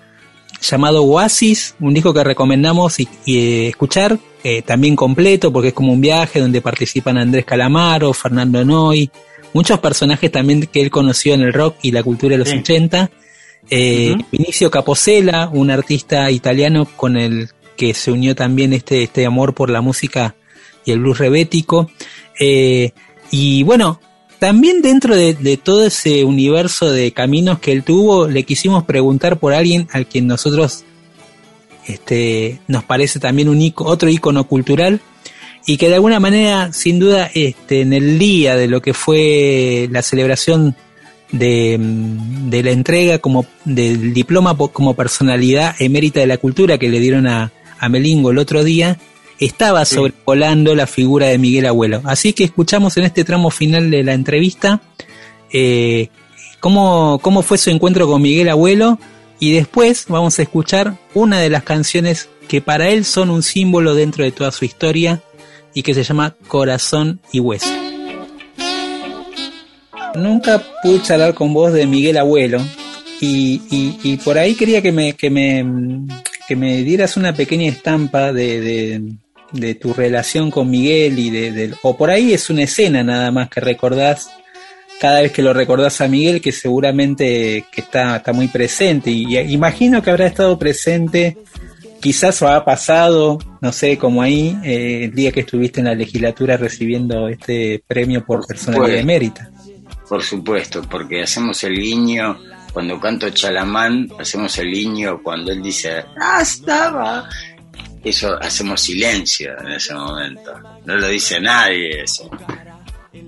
llamado 0.60 1.02
Oasis, 1.04 1.74
un 1.80 1.94
disco 1.94 2.12
que 2.14 2.24
recomendamos 2.24 2.98
y, 3.00 3.08
y, 3.24 3.38
eh, 3.38 3.68
escuchar, 3.68 4.18
eh, 4.42 4.62
también 4.62 4.96
completo, 4.96 5.52
porque 5.52 5.68
es 5.68 5.74
como 5.74 5.92
un 5.92 6.00
viaje 6.00 6.40
donde 6.40 6.60
participan 6.60 7.18
Andrés 7.18 7.44
Calamaro, 7.44 8.12
Fernando 8.12 8.64
Noy, 8.64 9.10
muchos 9.52 9.78
personajes 9.80 10.30
también 10.30 10.66
que 10.66 10.80
él 10.82 10.90
conoció 10.90 11.34
en 11.34 11.42
el 11.42 11.52
rock 11.52 11.76
y 11.82 11.90
la 11.92 12.02
cultura 12.02 12.32
de 12.32 12.38
los 12.38 12.48
Sí. 12.48 12.58
80. 12.58 13.10
Eh, 13.70 14.12
Ujú. 14.14 14.24
Vinicio 14.30 14.70
Caposella, 14.70 15.48
un 15.52 15.70
artista 15.70 16.30
italiano 16.30 16.86
con 16.96 17.16
el 17.16 17.50
que 17.76 17.92
se 17.94 18.12
unió 18.12 18.34
también 18.34 18.72
este, 18.72 19.02
este 19.02 19.26
amor 19.26 19.54
por 19.54 19.68
la 19.70 19.80
música 19.80 20.34
y 20.84 20.92
el 20.92 21.00
blues 21.00 21.18
rebético. 21.18 21.90
Eh, 22.38 22.92
y 23.30 23.62
bueno, 23.64 24.00
también 24.38 24.82
dentro 24.82 25.14
de, 25.16 25.56
todo 25.56 25.86
ese 25.86 26.24
universo 26.24 26.90
de 26.90 27.12
caminos 27.12 27.58
que 27.58 27.72
él 27.72 27.82
tuvo, 27.82 28.28
le 28.28 28.42
quisimos 28.44 28.84
preguntar 28.84 29.38
por 29.38 29.54
alguien 29.54 29.88
al 29.92 30.06
quien 30.06 30.26
nosotros 30.26 30.84
este, 31.86 32.60
nos 32.66 32.84
parece 32.84 33.20
también 33.20 33.48
un 33.48 33.60
ico- 33.60 33.86
otro 33.86 34.08
icono 34.08 34.44
cultural 34.44 35.00
y 35.66 35.76
que 35.78 35.88
de 35.88 35.94
alguna 35.94 36.20
manera, 36.20 36.72
sin 36.72 36.98
duda, 36.98 37.30
este, 37.34 37.80
en 37.80 37.92
el 37.92 38.18
día 38.18 38.56
de 38.56 38.68
lo 38.68 38.80
que 38.82 38.94
fue 38.94 39.88
la 39.90 40.02
celebración 40.02 40.76
de, 41.32 41.76
mm, 41.78 42.50
de 42.50 42.62
la 42.62 42.70
entrega 42.70 43.18
como 43.18 43.46
del 43.64 44.14
diploma 44.14 44.56
como 44.56 44.94
personalidad 44.94 45.74
emérita 45.80 46.20
de 46.20 46.26
la 46.26 46.38
cultura 46.38 46.78
que 46.78 46.88
le 46.88 47.00
dieron 47.00 47.26
a, 47.26 47.52
a 47.78 47.88
Melingo 47.88 48.30
el 48.30 48.38
otro 48.38 48.62
día, 48.62 48.98
estaba 49.40 49.84
Sí. 49.84 49.96
sobrevolando 49.96 50.74
la 50.74 50.86
figura 50.86 51.26
de 51.26 51.38
Miguel 51.38 51.66
Abuelo. 51.66 52.00
Así 52.04 52.32
que 52.32 52.44
escuchamos 52.44 52.96
en 52.96 53.04
este 53.04 53.24
tramo 53.24 53.50
final 53.50 53.90
de 53.90 54.02
la 54.04 54.14
entrevista 54.14 54.80
eh, 55.52 56.08
cómo, 56.60 57.18
cómo 57.22 57.42
fue 57.42 57.58
su 57.58 57.70
encuentro 57.70 58.06
con 58.06 58.22
Miguel 58.22 58.48
Abuelo 58.48 58.98
y 59.38 59.52
después 59.52 60.06
vamos 60.08 60.38
a 60.38 60.42
escuchar 60.42 60.96
una 61.14 61.40
de 61.40 61.50
las 61.50 61.62
canciones 61.62 62.28
que 62.48 62.60
para 62.60 62.88
él 62.88 63.04
son 63.04 63.30
un 63.30 63.42
símbolo 63.42 63.94
dentro 63.94 64.24
de 64.24 64.32
toda 64.32 64.50
su 64.52 64.64
historia 64.64 65.22
y 65.74 65.82
que 65.82 65.94
se 65.94 66.02
llama 66.04 66.34
Corazón 66.48 67.20
y 67.32 67.40
Hueso. 67.40 67.68
Nunca 70.14 70.62
pude 70.82 71.02
charlar 71.02 71.34
con 71.34 71.52
vos 71.52 71.72
de 71.72 71.86
Miguel 71.86 72.16
Abuelo 72.16 72.60
y, 73.20 73.60
y, 74.02 74.16
por 74.18 74.38
ahí 74.38 74.54
quería 74.54 74.80
que 74.80 74.92
me, 74.92 75.12
que 75.14 75.28
me, 75.30 75.64
que 76.48 76.56
me 76.56 76.82
dieras 76.82 77.16
una 77.16 77.34
pequeña 77.34 77.68
estampa 77.68 78.32
de, 78.32 78.60
de, 78.60 79.02
de 79.52 79.74
tu 79.74 79.94
relación 79.94 80.50
con 80.50 80.70
Miguel 80.70 81.18
y 81.18 81.30
de, 81.30 81.52
de, 81.52 81.74
o 81.82 81.96
por 81.96 82.10
ahí 82.10 82.32
es 82.32 82.50
una 82.50 82.62
escena 82.62 83.02
nada 83.02 83.30
más 83.30 83.48
que 83.48 83.60
recordás 83.60 84.30
cada 84.98 85.20
vez 85.20 85.32
que 85.32 85.42
lo 85.42 85.52
recordás 85.52 86.00
a 86.00 86.08
Miguel, 86.08 86.40
que 86.40 86.52
seguramente 86.52 87.66
que 87.70 87.80
está, 87.80 88.16
está 88.16 88.32
muy 88.32 88.48
presente. 88.48 89.10
Y, 89.10 89.36
imagino 89.38 90.02
que 90.02 90.10
habrá 90.10 90.26
estado 90.26 90.58
presente, 90.58 91.36
quizás 92.00 92.40
o 92.42 92.48
ha 92.48 92.64
pasado, 92.64 93.38
no 93.60 93.72
sé, 93.72 93.98
como 93.98 94.22
ahí, 94.22 94.56
eh, 94.64 95.04
el 95.04 95.14
día 95.14 95.32
que 95.32 95.40
estuviste 95.40 95.80
en 95.80 95.86
la 95.86 95.94
legislatura 95.94 96.56
recibiendo 96.56 97.28
este 97.28 97.82
premio 97.86 98.24
por 98.24 98.46
personalidad 98.46 98.96
de 98.96 99.04
mérito. 99.04 99.40
Por 100.08 100.22
supuesto, 100.22 100.82
porque 100.88 101.22
hacemos 101.22 101.62
el 101.64 101.78
guiño, 101.78 102.38
cuando 102.72 103.00
canto 103.00 103.28
Chalamán, 103.30 104.08
hacemos 104.18 104.56
el 104.58 104.70
guiño 104.70 105.20
cuando 105.22 105.52
él 105.52 105.62
dice, 105.62 106.04
¡Ah, 106.20 106.40
estaba! 106.42 107.28
Eso 108.08 108.36
hacemos 108.40 108.80
silencio 108.80 109.58
en 109.60 109.72
ese 109.72 109.94
momento. 109.94 110.52
No 110.84 110.96
lo 110.96 111.08
dice 111.08 111.40
nadie 111.40 112.02
eso 112.02 112.30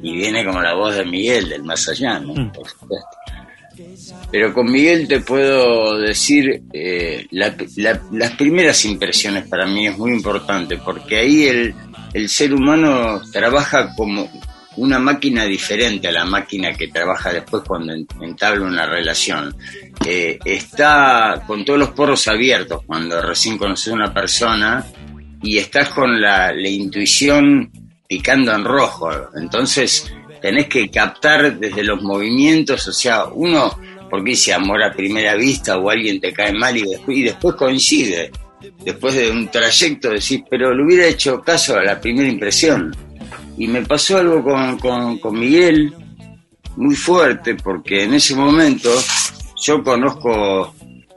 y 0.03 0.17
viene 0.17 0.45
como 0.45 0.61
la 0.61 0.75
voz 0.75 0.97
de 0.97 1.05
Miguel 1.05 1.49
del 1.49 1.65
más 1.65 1.89
allá, 1.89 2.19
¿no? 2.19 2.35
Mm. 2.35 2.53
Por 2.53 2.69
supuesto. 2.69 3.09
Pero 4.31 4.53
con 4.53 4.71
Miguel 4.71 5.07
te 5.07 5.21
puedo 5.21 5.99
decir, 5.99 6.63
eh, 6.73 7.27
las 7.31 8.33
primeras 8.33 8.85
impresiones 8.85 9.47
para 9.47 9.67
mí 9.67 9.87
es 9.87 9.97
muy 9.97 10.13
importante, 10.13 10.79
porque 10.79 11.19
ahí 11.19 11.47
el, 11.47 11.75
el 12.13 12.29
ser 12.29 12.53
humano 12.53 13.23
trabaja 13.33 13.95
como 13.95 14.29
una 14.77 14.99
máquina 14.99 15.45
diferente 15.45 16.09
a 16.09 16.13
la 16.13 16.25
máquina 16.25 16.73
que 16.73 16.89
trabaja 16.89 17.33
después 17.33 17.63
cuando 17.67 17.93
entabla 18.21 18.67
una 18.67 18.87
relación. 18.87 19.55
Eh, 20.07 20.39
está 20.45 21.43
con 21.47 21.65
todos 21.65 21.79
los 21.79 21.91
poros 21.91 22.29
abiertos 22.29 22.83
cuando 22.87 23.21
recién 23.21 23.59
conoces 23.59 23.93
a 23.93 23.97
una 23.97 24.15
persona 24.15 24.87
y 25.43 25.59
estás 25.59 25.91
con 25.91 26.21
la, 26.21 26.53
intuición 26.55 27.71
picando 28.09 28.53
en 28.53 28.65
rojo. 28.65 29.11
Entonces 29.37 30.11
tenés 30.41 30.67
que 30.67 30.89
captar 30.91 31.59
desde 31.59 31.83
los 31.83 32.03
movimientos, 32.03 32.87
o 32.89 32.93
sea, 32.93 33.27
uno, 33.27 33.79
porque 34.09 34.31
dice 34.31 34.55
amor 34.55 34.83
a 34.83 34.93
primera 34.93 35.35
vista 35.35 35.77
o 35.77 35.91
alguien 35.91 36.21
te 36.21 36.33
cae 36.33 36.53
mal 36.53 36.77
y 36.77 36.83
después, 36.83 37.19
y 37.19 37.23
después 37.23 37.55
coincide. 37.55 38.31
Después 38.85 39.15
de 39.15 39.31
un 39.31 39.49
trayecto 39.49 40.11
decís, 40.11 40.43
pero 40.51 40.75
le 40.75 40.85
hubiera 40.85 41.07
hecho 41.07 41.41
caso 41.41 41.77
a 41.77 41.85
la 41.85 42.01
primera 42.01 42.29
impresión. 42.29 42.95
Y 43.57 43.67
me 43.67 43.83
pasó 43.83 44.19
algo 44.19 44.43
con, 44.43 45.19
con, 45.19 45.39
Miguel 45.39 45.93
muy 46.77 46.95
fuerte, 46.95 47.57
porque 47.57 48.05
en 48.05 48.15
ese 48.15 48.35
momento 48.35 48.91
yo 49.61 49.83
conozco, 49.83 50.75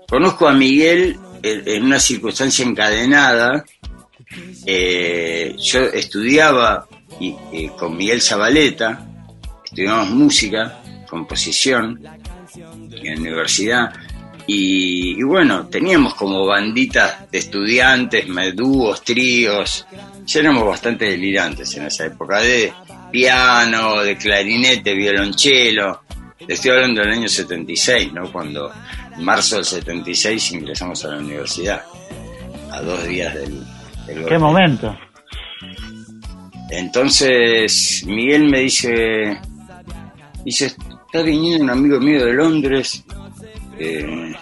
conozco 0.07 0.47
a 0.47 0.53
Miguel 0.53 1.17
en 1.43 1.83
una 1.83 1.99
circunstancia 1.99 2.65
encadenada 2.65 3.65
eh, 4.65 5.55
yo 5.57 5.81
estudiaba 5.81 6.87
y, 7.19 7.67
con 7.77 7.95
Miguel 7.95 8.21
Zabaleta, 8.21 9.05
estudiamos 9.63 10.09
música, 10.09 10.81
composición 11.09 11.99
en 12.55 13.15
la 13.15 13.19
universidad. 13.19 13.93
Y, 14.47 15.21
bueno, 15.23 15.67
teníamos 15.67 16.15
como 16.15 16.45
banditas 16.45 17.29
de 17.31 17.37
estudiantes, 17.37 18.25
dúos, 18.55 19.03
tríos. 19.03 19.85
Ya 20.25 20.39
éramos 20.39 20.65
bastante 20.65 21.05
delirantes 21.05 21.75
en 21.77 21.85
esa 21.85 22.05
época, 22.05 22.39
de 22.39 22.73
piano, 23.11 24.01
de 24.01 24.17
clarinete, 24.17 24.93
violonchelo. 24.93 26.01
Estoy 26.47 26.71
hablando 26.71 27.01
del 27.01 27.11
año 27.11 27.27
76, 27.27 28.13
¿no? 28.13 28.31
Cuando 28.31 28.71
en 29.15 29.23
marzo 29.23 29.55
del 29.55 29.65
76 29.65 30.51
ingresamos 30.53 31.03
a 31.05 31.09
la 31.09 31.17
universidad, 31.17 31.83
a 32.71 32.81
dos 32.81 33.05
días 33.05 33.33
del, 33.35 33.63
¿Qué 34.27 34.37
momento? 34.37 34.97
Entonces 36.69 38.03
Miguel 38.05 38.49
me 38.49 38.61
dice, 38.61 39.39
dice, 40.43 40.65
está 41.05 41.21
viniendo 41.21 41.65
un 41.65 41.69
amigo 41.69 41.99
mío 41.99 42.25
de 42.25 42.33
Londres. 42.33 43.03
Eh, 43.77 44.33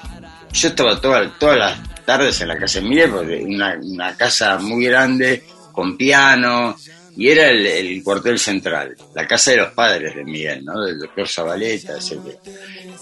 yo 0.52 0.68
estaba 0.70 1.00
toda, 1.00 1.30
todas 1.38 1.58
las 1.58 2.06
tardes 2.06 2.42
en 2.42 2.48
la 2.48 2.58
casa 2.58 2.80
de 2.80 2.88
Miguel, 2.88 3.12
porque 3.12 3.44
una, 3.44 3.78
una 3.82 4.16
casa 4.16 4.58
muy 4.60 4.86
grande, 4.86 5.44
con 5.72 5.98
piano, 5.98 6.76
y 7.20 7.28
era 7.28 7.50
el, 7.50 8.02
cuartel 8.02 8.40
central, 8.40 8.96
la 9.14 9.28
casa 9.28 9.52
de 9.52 9.58
los 9.58 9.74
padres 9.74 10.16
de 10.16 10.24
Miguel, 10.24 10.64
¿no? 10.64 10.86
Del 10.86 11.00
doctor 11.00 11.28
Zabaleta, 11.28 11.98
etc. 11.98 12.14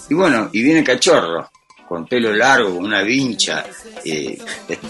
Y 0.10 0.16
bueno, 0.16 0.50
y 0.52 0.64
viene 0.64 0.84
Cachorro, 0.84 1.52
con 1.88 2.08
pelo 2.08 2.34
largo, 2.34 2.70
una 2.70 3.04
vincha, 3.04 3.64
eh, 4.04 4.36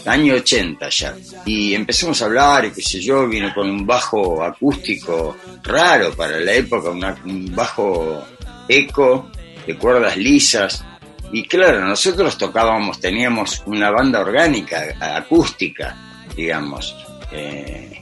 año 0.06 0.36
80 0.36 0.88
ya. 0.88 1.18
Y 1.46 1.74
empezamos 1.74 2.22
a 2.22 2.26
hablar, 2.26 2.66
y 2.68 2.72
qué 2.72 2.82
sé 2.82 3.02
yo, 3.02 3.28
vino 3.28 3.54
con 3.54 3.70
un 3.70 3.86
bajo 3.86 4.42
acústico 4.42 5.36
raro 5.62 6.14
para 6.16 6.40
la 6.40 6.54
época, 6.54 6.92
un 6.92 7.54
bajo 7.54 8.26
eco 8.70 9.30
de 9.66 9.78
cuerdas 9.78 10.16
lisas. 10.16 10.86
Y 11.34 11.44
claro, 11.44 11.84
nosotros 11.84 12.38
tocábamos, 12.38 13.02
teníamos 13.02 13.62
una 13.66 13.92
banda 13.92 14.22
orgánica, 14.22 14.96
acústica, 15.18 16.24
digamos. 16.34 16.96
Eh, 17.34 17.97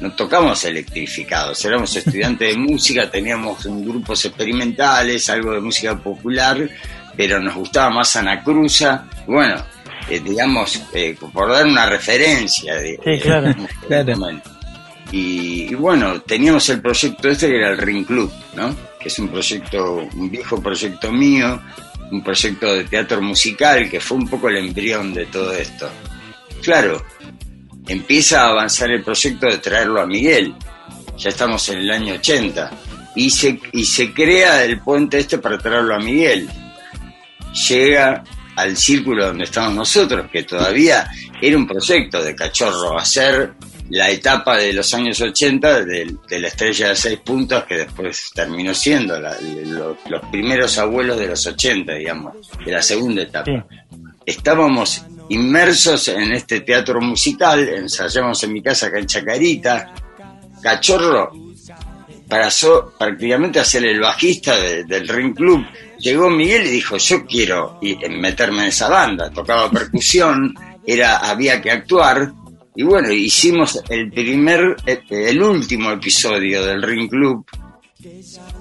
no 0.00 0.12
tocamos 0.12 0.64
electrificados, 0.64 1.64
éramos 1.64 1.94
estudiantes 1.94 2.54
de 2.54 2.56
música, 2.56 3.10
teníamos 3.10 3.64
grupos 3.64 4.24
experimentales, 4.24 5.28
algo 5.28 5.52
de 5.52 5.60
música 5.60 5.96
popular, 5.96 6.68
pero 7.16 7.40
nos 7.40 7.54
gustaba 7.54 7.90
más 7.90 8.16
Anacruza. 8.16 9.06
Bueno, 9.26 9.62
eh, 10.08 10.20
digamos, 10.20 10.82
eh, 10.94 11.16
por 11.32 11.50
dar 11.50 11.66
una 11.66 11.86
referencia. 11.86 12.74
De, 12.76 12.98
sí, 13.04 13.20
claro, 13.20 13.54
Y, 15.12 15.74
bueno, 15.74 16.20
teníamos 16.20 16.68
el 16.68 16.80
proyecto 16.80 17.28
este 17.28 17.48
que 17.48 17.56
era 17.56 17.70
el 17.70 17.78
Ring 17.78 18.06
Club, 18.06 18.32
¿no? 18.54 18.74
Que 19.00 19.08
es 19.08 19.18
un 19.18 19.28
proyecto, 19.28 20.08
un 20.14 20.30
viejo 20.30 20.62
proyecto 20.62 21.10
mío, 21.10 21.60
un 22.12 22.22
proyecto 22.22 22.72
de 22.72 22.84
teatro 22.84 23.20
musical 23.20 23.90
que 23.90 23.98
fue 23.98 24.18
un 24.18 24.28
poco 24.28 24.48
el 24.48 24.58
embrión 24.58 25.12
de 25.12 25.26
todo 25.26 25.52
esto. 25.52 25.90
Claro, 26.62 27.02
empieza 27.92 28.42
a 28.42 28.50
avanzar 28.50 28.90
el 28.90 29.02
proyecto 29.02 29.46
de 29.46 29.58
traerlo 29.58 30.00
a 30.00 30.06
Miguel. 30.06 30.54
Ya 31.16 31.28
estamos 31.28 31.68
en 31.68 31.78
el 31.78 31.90
año 31.90 32.14
80. 32.14 32.70
Y 33.16 33.30
se, 33.30 33.60
y 33.72 33.84
se 33.84 34.12
crea 34.12 34.64
el 34.64 34.80
puente 34.80 35.18
este 35.18 35.38
para 35.38 35.58
traerlo 35.58 35.94
a 35.94 35.98
Miguel 35.98 36.48
llega 37.52 38.22
al 38.56 38.76
círculo 38.76 39.26
donde 39.26 39.44
estamos 39.44 39.74
nosotros, 39.74 40.26
que 40.30 40.42
todavía 40.42 41.08
era 41.40 41.56
un 41.56 41.66
proyecto 41.66 42.22
de 42.22 42.34
cachorro, 42.34 42.98
hacer 42.98 43.54
la 43.90 44.10
etapa 44.10 44.56
de 44.56 44.72
los 44.72 44.92
años 44.94 45.20
80 45.20 45.84
de, 45.84 46.16
la 46.30 46.48
estrella 46.48 46.90
de 46.90 46.96
seis 46.96 47.18
puntos 47.20 47.64
que 47.64 47.78
después 47.78 48.30
terminó 48.34 48.72
siendo 48.72 49.18
los 49.18 50.20
primeros 50.30 50.78
abuelos 50.78 51.18
de 51.18 51.26
los 51.26 51.44
80, 51.46 51.94
digamos, 51.94 52.34
de 52.64 52.72
la 52.72 52.82
segunda 52.82 53.22
etapa. 53.22 53.66
Estábamos 54.30 55.04
inmersos 55.28 56.06
en 56.06 56.30
este 56.30 56.60
teatro 56.60 57.00
musical, 57.00 57.68
ensayamos 57.68 58.40
en 58.44 58.52
mi 58.52 58.62
casa 58.62 58.86
acá 58.86 59.00
en 59.00 59.06
Chacarita, 59.06 59.92
Cachorro 60.62 61.32
pasó 62.28 62.94
prácticamente 62.96 63.58
a 63.58 63.64
ser 63.64 63.86
el 63.86 63.98
bajista 63.98 64.56
del 64.56 65.08
Ring 65.08 65.34
Club. 65.34 65.66
Llegó 65.98 66.30
Miguel 66.30 66.64
y 66.66 66.70
dijo, 66.70 66.96
yo 66.96 67.26
quiero 67.26 67.80
meterme 68.08 68.62
en 68.62 68.68
esa 68.68 68.88
banda, 68.88 69.30
tocaba 69.30 69.68
percusión, 69.68 70.54
era, 70.86 71.16
había 71.16 71.60
que 71.60 71.72
actuar, 71.72 72.32
y 72.76 72.84
bueno, 72.84 73.10
hicimos 73.10 73.82
el 73.88 74.12
primer, 74.12 74.76
el 74.86 75.42
último 75.42 75.90
episodio 75.90 76.64
del 76.64 76.82
Ring 76.82 77.08
Club, 77.08 77.44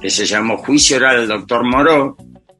que 0.02 0.10
se 0.10 0.26
llamó 0.26 0.58
Juicio 0.58 0.98
Oral 0.98 1.18
al 1.18 1.28
Doctor 1.28 1.64
Moró, 1.64 2.18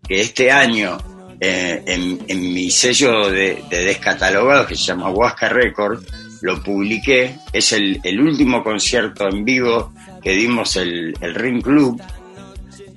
que 0.08 0.22
este 0.22 0.52
año 0.52 1.00
eh, 1.40 1.84
en, 1.86 2.54
mi 2.54 2.70
sello 2.70 3.30
de, 3.30 3.64
descatalogado, 3.70 4.68
que 4.68 4.76
se 4.76 4.86
llama 4.86 5.10
Huasca 5.10 5.50
Record, 5.50 6.04
lo 6.42 6.62
publiqué, 6.64 7.36
es 7.52 7.74
el, 7.74 8.00
último 8.20 8.64
concierto 8.64 9.28
en 9.30 9.44
vivo 9.44 9.94
que 10.22 10.32
dimos 10.32 10.76
el, 10.76 11.14
el 11.22 11.36
Ring 11.36 11.62
Club, 11.62 12.02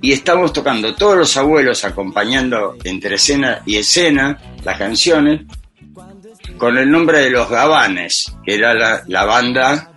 y 0.00 0.12
estamos 0.12 0.52
tocando 0.52 0.94
todos 0.96 1.16
los 1.16 1.36
abuelos 1.36 1.84
acompañando 1.84 2.76
entre 2.82 3.14
escena 3.14 3.62
y 3.64 3.76
escena 3.76 4.36
las 4.64 4.76
canciones 4.76 5.42
con 6.58 6.76
el 6.76 6.90
nombre 6.90 7.20
de 7.20 7.30
los 7.30 7.48
Gabanes, 7.48 8.34
que 8.44 8.54
era 8.54 9.02
la, 9.06 9.24
banda 9.24 9.90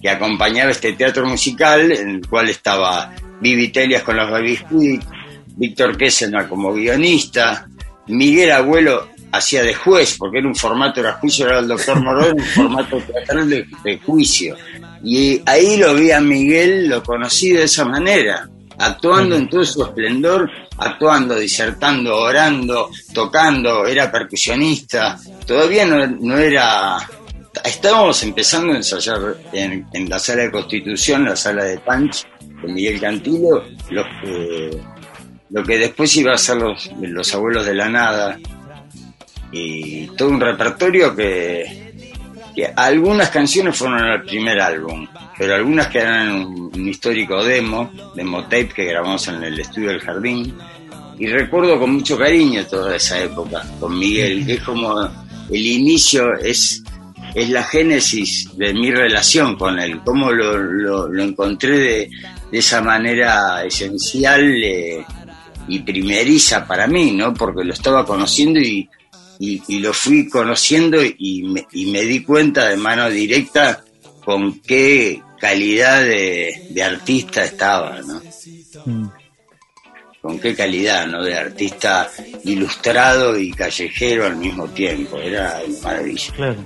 que 0.00 0.10
acompañaba 0.10 0.70
este 0.70 0.92
teatro 0.92 1.26
musical 1.26 1.92
en 1.92 2.08
el 2.16 2.26
cual 2.26 2.48
estaba 2.48 3.12
Vivi 3.40 3.68
Telias 3.68 4.02
con 4.02 4.16
los 4.16 4.30
Baby 4.30 5.00
Víctor 5.60 5.98
Kesselman 5.98 6.48
como 6.48 6.72
guionista, 6.72 7.68
Miguel 8.06 8.50
Abuelo 8.50 9.10
hacía 9.30 9.62
de 9.62 9.74
juez, 9.74 10.16
porque 10.18 10.38
era 10.38 10.48
un 10.48 10.56
formato, 10.56 11.00
era 11.00 11.12
juicio, 11.12 11.46
era 11.46 11.58
el 11.58 11.68
doctor 11.68 12.02
Morón, 12.02 12.32
un 12.32 12.44
formato 12.44 12.96
teatral 12.96 13.48
de, 13.48 13.98
juicio. 13.98 14.56
Y 15.04 15.42
ahí 15.44 15.76
lo 15.76 15.94
vi 15.94 16.12
a 16.12 16.20
Miguel, 16.20 16.88
lo 16.88 17.02
conocí 17.02 17.50
de 17.50 17.64
esa 17.64 17.84
manera, 17.84 18.48
actuando 18.78 19.36
en 19.36 19.50
todo 19.50 19.62
su 19.62 19.82
esplendor, 19.82 20.50
actuando, 20.78 21.38
disertando, 21.38 22.16
orando, 22.16 22.88
tocando, 23.12 23.86
era 23.86 24.10
percusionista, 24.10 25.18
todavía 25.46 25.84
no, 25.84 26.38
era... 26.38 26.96
Estábamos 27.62 28.22
empezando 28.22 28.72
a 28.72 28.76
ensayar 28.76 29.36
en, 29.52 30.08
la 30.08 30.18
sala 30.18 30.44
de 30.44 30.50
Constitución, 30.50 31.26
la 31.26 31.36
sala 31.36 31.64
de 31.64 31.78
Punch, 31.80 32.24
de 32.62 32.72
Miguel 32.72 32.98
Cantilo, 32.98 33.64
lo 33.90 34.04
que, 34.04 34.80
lo 35.50 35.62
que 35.64 35.78
después 35.78 36.16
iba 36.16 36.32
a 36.32 36.38
ser 36.38 36.56
los, 36.56 36.90
los 37.00 37.34
abuelos 37.34 37.66
de 37.66 37.74
la 37.74 37.88
nada, 37.88 38.38
y 39.52 40.06
todo 40.16 40.28
un 40.28 40.40
repertorio 40.40 41.14
que, 41.14 41.92
que 42.54 42.66
algunas 42.76 43.30
canciones 43.30 43.76
fueron 43.76 43.98
al 43.98 44.22
primer 44.22 44.60
álbum, 44.60 45.06
pero 45.36 45.54
algunas 45.54 45.94
en 45.94 46.30
un, 46.32 46.70
un 46.74 46.88
histórico 46.88 47.42
demo, 47.44 47.90
demo 48.14 48.44
tape 48.44 48.68
que 48.68 48.84
grabamos 48.84 49.26
en 49.28 49.42
el 49.42 49.58
estudio 49.58 49.88
del 49.88 50.00
jardín. 50.00 50.56
Y 51.18 51.26
recuerdo 51.26 51.78
con 51.78 51.92
mucho 51.92 52.16
cariño 52.16 52.64
toda 52.66 52.96
esa 52.96 53.20
época 53.20 53.62
con 53.78 53.98
Miguel, 53.98 54.46
que 54.46 54.54
es 54.54 54.62
como 54.62 55.00
el 55.50 55.66
inicio, 55.66 56.34
es, 56.34 56.82
es 57.34 57.50
la 57.50 57.62
génesis 57.64 58.48
de 58.56 58.72
mi 58.72 58.90
relación 58.90 59.56
con 59.56 59.78
él, 59.78 60.00
cómo 60.04 60.30
lo, 60.30 60.56
lo, 60.56 61.08
lo 61.08 61.22
encontré 61.22 61.78
de, 61.78 62.10
de, 62.50 62.58
esa 62.58 62.80
manera 62.80 63.64
esencial 63.64 64.42
eh, 64.62 65.04
y 65.70 65.78
primeriza 65.80 66.66
para 66.66 66.86
mí, 66.86 67.12
¿no? 67.12 67.32
Porque 67.32 67.64
lo 67.64 67.72
estaba 67.72 68.04
conociendo 68.04 68.58
y, 68.60 68.88
y, 69.38 69.62
y 69.68 69.78
lo 69.78 69.92
fui 69.92 70.28
conociendo 70.28 70.98
y 71.02 71.44
me, 71.44 71.66
y 71.72 71.86
me 71.86 72.02
di 72.02 72.22
cuenta 72.24 72.68
de 72.68 72.76
mano 72.76 73.08
directa 73.08 73.84
con 74.24 74.60
qué 74.60 75.22
calidad 75.40 76.02
de, 76.02 76.68
de 76.70 76.82
artista 76.82 77.44
estaba, 77.44 78.00
¿no? 78.02 78.20
Mm. 78.84 79.08
Con 80.20 80.38
qué 80.38 80.54
calidad, 80.54 81.06
¿no? 81.06 81.22
De 81.22 81.34
artista 81.34 82.10
ilustrado 82.44 83.38
y 83.38 83.52
callejero 83.52 84.26
al 84.26 84.36
mismo 84.36 84.68
tiempo. 84.68 85.18
Era 85.18 85.62
una 85.66 85.78
maravilla. 85.82 86.34
Claro. 86.34 86.56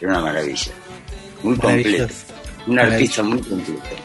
Era 0.00 0.10
una 0.10 0.20
maravilla. 0.20 0.72
Muy 1.42 1.56
completo. 1.56 2.12
Un 2.66 2.78
artista 2.80 3.22
muy 3.22 3.40
completo. 3.40 3.96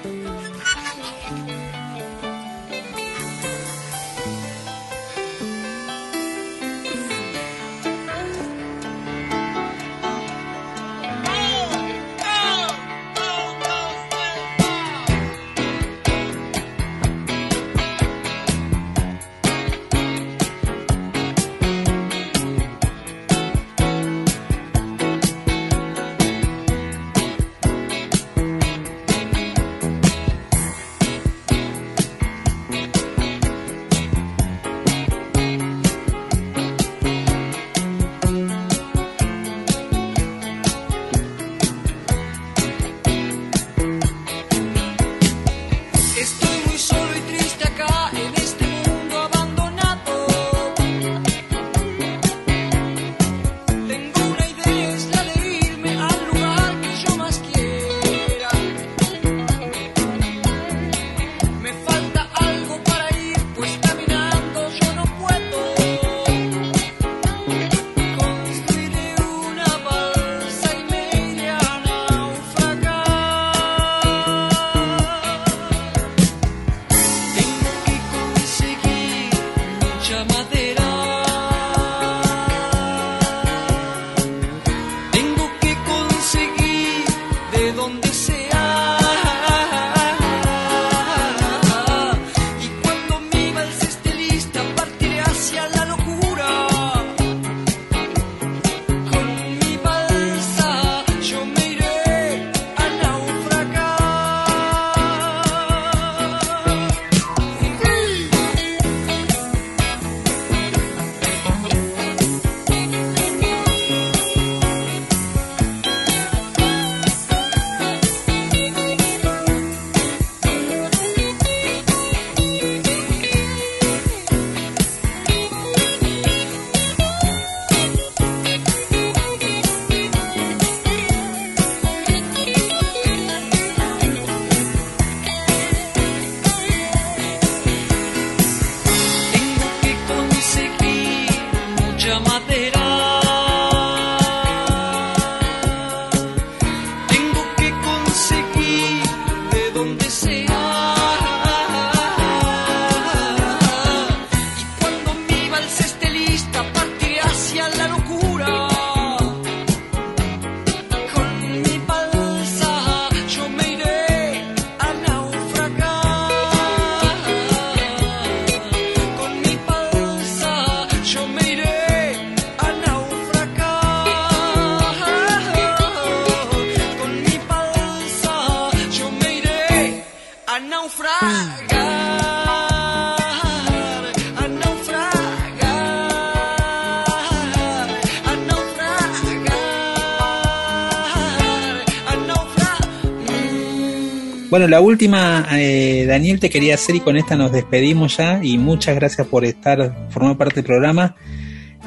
Bueno, 194.52 194.68
la 194.68 194.82
última, 194.82 195.48
eh, 195.54 196.04
Daniel, 196.06 196.42
te 196.42 196.50
quería 196.50 196.76
hacer 196.76 196.98
y 196.98 197.00
con 197.00 197.16
esta 197.16 197.38
nos 197.38 197.54
despedimos 197.54 198.18
ya 198.18 198.42
y 198.44 198.58
muchas 198.58 198.96
gracias 198.96 199.26
por 199.26 199.46
estar, 199.46 200.10
formar 200.10 200.38
parte 200.38 200.56
del 200.56 200.66
programa. 200.66 201.16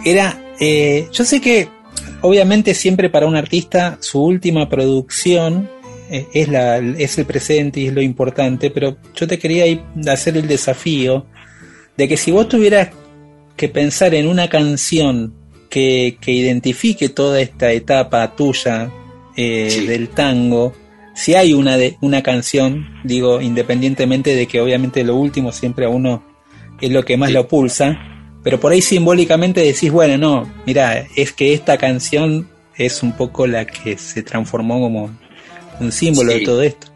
Era, 0.03 0.41
eh, 0.59 1.07
yo 1.13 1.27
sé 1.27 1.43
que 1.43 1.69
obviamente 2.23 2.73
siempre 2.73 3.11
para 3.11 3.27
un 3.27 3.37
artista 3.37 3.99
su 4.01 4.25
última 4.25 4.67
producción 4.71 5.69
eh, 6.11 6.27
es, 6.33 6.49
la, 6.49 6.79
es 6.79 7.19
el 7.19 7.27
presente 7.27 7.81
y 7.81 7.89
es 7.89 7.93
lo 7.93 8.01
importante, 8.01 8.71
pero 8.71 8.97
yo 9.15 9.29
te 9.29 9.39
quería 9.39 9.67
hacer 10.11 10.39
el 10.39 10.49
desafío 10.49 11.27
de 11.99 12.09
que 12.09 12.17
si 12.17 12.31
vos 12.31 12.49
tuvieras 12.49 12.89
que 13.59 13.69
pensar 13.69 14.15
en 14.15 14.27
una 14.27 14.49
canción 14.49 15.35
que, 15.69 16.17
que 16.19 16.33
identifique 16.33 17.11
toda 17.11 17.43
esta 17.43 17.73
etapa 17.73 18.35
tuya 18.35 18.91
eh, 19.37 19.85
del 19.87 20.09
tango, 20.09 20.73
si 21.15 21.35
hay 21.35 21.53
una 21.53 21.77
de 21.77 21.97
una 22.01 22.23
canción, 22.23 23.01
digo, 23.05 23.41
independientemente 23.41 24.35
de 24.35 24.47
que 24.47 24.61
obviamente 24.61 25.05
lo 25.05 25.17
último 25.17 25.53
siempre 25.53 25.87
a 25.87 25.89
uno 25.89 26.25
es 26.81 26.91
lo 26.91 27.05
que 27.05 27.17
más 27.17 27.31
lo 27.31 27.47
pulsa, 27.49 27.99
pero 28.43 28.61
por 28.61 28.73
ahí 28.73 28.83
simbólicamente 28.83 29.61
decís, 29.61 29.91
bueno, 29.91 30.19
no, 30.19 30.53
mira, 30.67 31.07
es 31.17 31.33
que 31.33 31.55
esta 31.55 31.79
canción 31.79 32.49
es 32.77 33.03
un 33.03 33.13
poco 33.13 33.47
la 33.47 33.65
que 33.65 33.97
se 33.97 34.23
transformó 34.23 34.81
como 34.81 35.17
un 35.81 35.93
símbolo 35.93 36.33
de 36.33 36.41
todo 36.41 36.63
esto. 36.63 36.89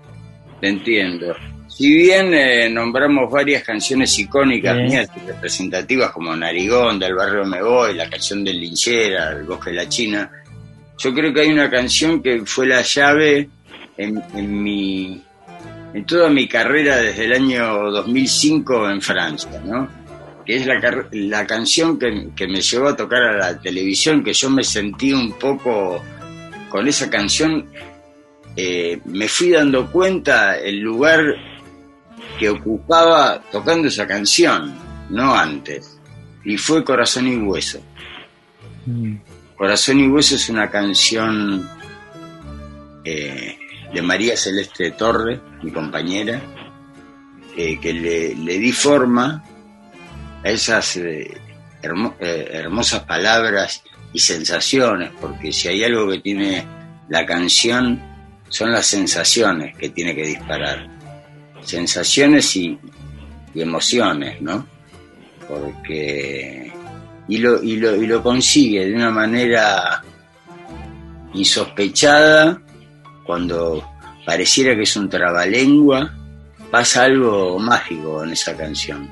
Te 0.61 0.69
entiendo. 0.69 1.35
Si 1.69 1.95
bien 1.97 2.35
eh, 2.35 2.69
nombramos 2.69 3.31
varias 3.31 3.63
canciones 3.63 4.19
icónicas 4.19 4.77
Sí. 4.77 4.83
mías 4.83 5.09
y 5.17 5.29
representativas 5.29 6.11
como 6.11 6.35
Narigón, 6.35 6.99
del 6.99 7.15
barrio 7.15 7.45
Me 7.45 7.63
Voy, 7.63 7.95
la 7.95 8.11
canción 8.11 8.43
del 8.43 8.61
Linchera, 8.61 9.31
El 9.31 9.45
Bosque 9.45 9.71
de 9.71 9.77
la 9.77 9.89
China, 9.89 10.29
yo 10.99 11.15
creo 11.15 11.33
que 11.33 11.43
hay 11.43 11.49
una 11.53 11.71
canción 11.71 12.21
que 12.21 12.45
fue 12.45 12.67
la 12.67 12.83
llave 12.83 13.49
en, 13.99 14.23
en 14.35 14.63
mi 14.63 15.23
en 15.93 16.05
toda 16.05 16.31
mi 16.31 16.49
carrera 16.49 16.97
desde 16.99 17.25
el 17.25 17.33
año 17.35 17.91
2005 17.91 18.91
en 18.91 19.03
Francia, 19.03 19.61
¿no? 19.65 19.89
Que 20.47 20.57
es 20.57 20.67
la, 20.67 20.81
la 21.13 21.47
canción 21.47 21.99
que, 21.99 22.29
que 22.35 22.47
me 22.47 22.61
llevó 22.61 22.89
a 22.89 22.97
tocar 22.97 23.23
a 23.23 23.37
la 23.37 23.61
televisión, 23.61 24.25
que 24.25 24.33
yo 24.33 24.49
me 24.49 24.65
sentí 24.65 25.13
un 25.13 25.33
poco 25.33 26.03
con 26.71 26.87
esa 26.89 27.11
canción 27.11 27.67
eh, 28.61 29.01
me 29.05 29.29
fui 29.29 29.51
dando 29.51 29.89
cuenta 29.89 30.59
el 30.59 30.81
lugar 30.81 31.21
que 32.41 32.51
ocupaba 32.51 33.41
tocando 33.53 33.87
esa 33.87 34.05
canción, 34.05 34.75
no 35.11 35.33
antes. 35.33 36.01
Y 36.45 36.57
fue 36.57 36.83
Corazón 36.83 37.29
y 37.29 37.37
Hueso. 37.37 37.81
Corazón 39.57 40.01
y 40.01 40.09
Hueso 40.09 40.35
es 40.35 40.49
una 40.49 40.69
canción 40.69 41.69
eh, 43.05 43.58
de 43.93 44.03
María 44.03 44.37
Celeste 44.37 44.91
Torre, 44.93 45.41
mi 45.63 45.71
compañera, 45.71 46.41
eh, 47.57 47.79
que 47.81 47.93
le, 47.93 48.35
le 48.35 48.59
di 48.59 48.73
forma 48.73 49.43
a 50.45 50.49
esas 50.49 50.97
eh, 50.97 51.31
eh, 51.83 52.49
hermosas 52.53 53.05
palabras 53.05 53.83
y 54.13 54.19
sensaciones, 54.19 55.11
porque 55.21 55.53
si 55.53 55.69
hay 55.69 55.85
algo 55.85 56.09
que 56.11 56.21
tiene 56.21 56.65
la 57.09 57.25
canción 57.25 58.01
son 58.49 58.73
las 58.73 58.87
sensaciones 58.87 59.77
que 59.77 59.91
tiene 59.91 60.15
que 60.15 60.25
disparar. 60.27 60.89
Sensaciones 61.63 62.57
y, 62.57 62.79
y 63.55 63.61
emociones, 63.61 64.41
¿no? 64.41 64.67
Porque. 65.47 66.73
Y 67.29 67.39
lo, 67.39 67.63
y, 67.63 67.77
lo, 67.77 67.95
y 67.95 68.07
lo 68.07 68.23
consigue 68.23 68.87
de 68.87 68.95
una 68.95 69.11
manera 69.11 70.03
insospechada, 71.35 72.61
cuando 73.29 73.85
pareciera 74.25 74.75
que 74.75 74.85
es 74.85 74.97
un 74.97 75.11
trabalengua, 75.11 76.11
pasa 76.71 77.03
algo 77.05 77.59
mágico 77.59 78.25
en 78.25 78.31
esa 78.31 78.57
canción. 78.57 79.07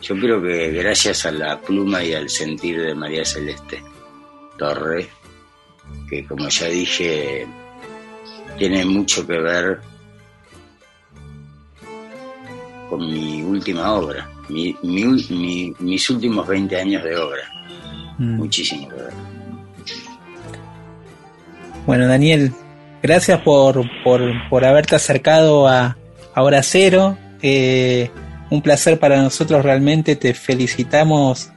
Yo 0.00 0.14
creo 0.18 0.40
que 0.42 0.70
gracias 0.70 1.26
a 1.26 1.30
la 1.30 1.60
pluma 1.60 2.02
y 2.02 2.14
al 2.14 2.30
sentir 2.30 2.80
de 2.80 2.94
María 2.94 3.22
Celeste 3.22 3.82
Torre, 4.56 5.10
que 6.08 6.24
como 6.24 6.48
ya 6.48 6.68
dije, 6.68 7.46
tiene 8.56 8.86
mucho 8.86 9.26
que 9.26 9.38
ver 9.38 9.80
con 12.88 13.00
mi 13.06 13.42
última 13.42 13.92
obra, 13.92 14.26
mi- 14.48 14.74
mi 14.82 15.02
ul- 15.04 15.30
mi- 15.30 15.74
mis 15.80 16.08
últimos 16.08 16.48
20 16.48 16.80
años 16.80 17.04
de 17.04 17.14
obra. 17.16 17.42
Mm. 18.16 18.36
Muchísimo 18.38 18.88
que 18.88 18.94
ver. 18.94 19.12
Bueno, 21.86 22.06
Daniel, 22.08 22.52
gracias 23.02 23.40
por, 23.40 23.84
por, 24.02 24.22
por 24.48 24.64
haberte 24.64 24.96
acercado 24.96 25.68
a, 25.68 25.96
Hora 26.36 26.62
Cero. 26.62 27.18
Eh, 27.42 28.10
un 28.50 28.62
placer 28.62 28.98
para 28.98 29.20
nosotros 29.20 29.64
realmente. 29.64 30.16
Te 30.16 30.34
felicitamos 30.34 31.50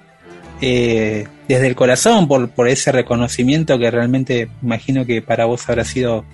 eh, 0.61 1.27
desde 1.47 1.67
el 1.67 1.75
corazón 1.75 2.27
por, 2.27 2.49
por 2.49 2.67
ese 2.67 2.91
reconocimiento 2.91 3.77
que 3.77 3.91
realmente 3.91 4.49
imagino 4.61 5.05
que 5.05 5.21
para 5.21 5.45
vos 5.45 5.67
habrá 5.69 5.85
sido 5.85 6.25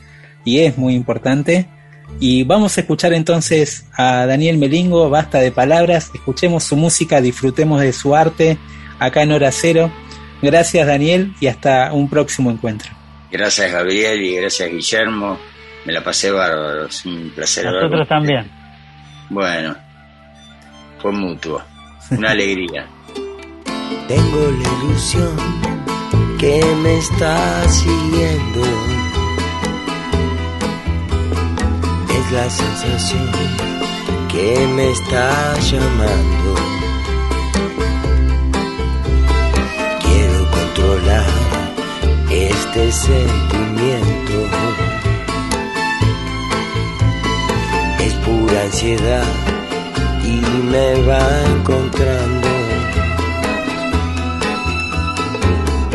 y 0.46 0.60
es 0.60 0.78
muy 0.78 0.96
importante. 0.96 1.68
Y 2.20 2.44
vamos 2.44 2.78
a 2.78 2.82
escuchar 2.82 3.14
entonces 3.14 3.86
a 3.94 4.26
Daniel 4.26 4.58
Melingo, 4.58 5.10
basta 5.10 5.40
de 5.40 5.52
palabras, 5.52 6.12
escuchemos 6.14 6.64
su 6.64 6.76
música, 6.76 7.22
disfrutemos 7.22 7.82
de 7.82 7.94
su 7.94 8.16
arte 8.16 8.58
acá 8.98 9.22
en 9.22 9.32
Hora 9.32 9.52
Cero. 9.52 9.92
Gracias 10.42 10.88
Daniel 10.88 11.34
y 11.40 11.48
hasta 11.48 11.94
un 11.94 12.10
próximo 12.10 12.50
encuentro. 12.50 12.99
Gracias 13.32 13.72
Gabriel 13.72 14.22
y 14.22 14.36
gracias 14.36 14.70
Guillermo. 14.70 15.40
Me 15.86 15.94
la 15.94 16.04
pasé 16.04 16.32
bárbaro, 16.32 16.86
es 16.86 17.06
un 17.06 17.32
placer 17.36 17.66
Nosotros 17.66 18.08
también. 18.08 18.50
Bueno, 19.30 19.76
fue 21.02 21.12
mutuo, 21.12 21.64
una 22.12 22.32
alegría. 22.32 22.88
Tengo 24.08 24.52
la 24.52 24.84
ilusión 24.84 25.36
que 26.40 26.62
me 26.82 26.98
está 26.98 27.70
siguiendo. 27.70 28.62
Es 32.10 32.32
la 32.32 32.50
sensación 32.50 33.30
que 34.32 34.68
me 34.76 34.92
está 34.92 35.60
llamando. 35.60 36.56
Quiero 40.02 40.52
controlar 40.52 41.39
este 42.30 42.92
sentimiento. 42.92 44.38
Es 48.00 48.14
pura 48.26 48.62
ansiedad 48.64 49.24
y 50.24 50.42
me 50.72 51.02
va 51.04 51.24
encontrando. 51.56 52.48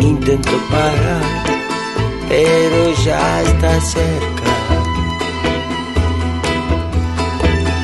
Intento 0.01 0.51
parar, 0.71 1.23
pero 2.29 2.93
ya 3.05 3.43
está 3.43 3.81
cerca. 3.81 4.55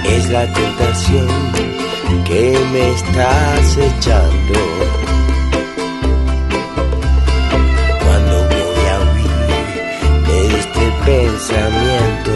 Es 0.04 0.28
la 0.28 0.52
tentación 0.52 1.28
que 2.26 2.58
me 2.72 2.90
está 2.90 3.54
acechando. 3.54 4.99
Pensamiento, 11.10 12.32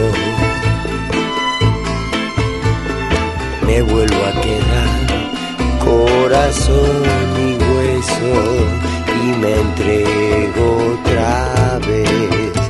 me 3.65 3.81
vuelvo 3.81 4.21
a 4.25 4.41
quedar 4.41 4.95
corazón 5.79 7.03
y 7.45 7.49
hueso 7.71 8.33
y 9.23 9.27
me 9.39 9.51
entrego 9.61 10.65
otra 10.93 11.79
vez. 11.87 12.64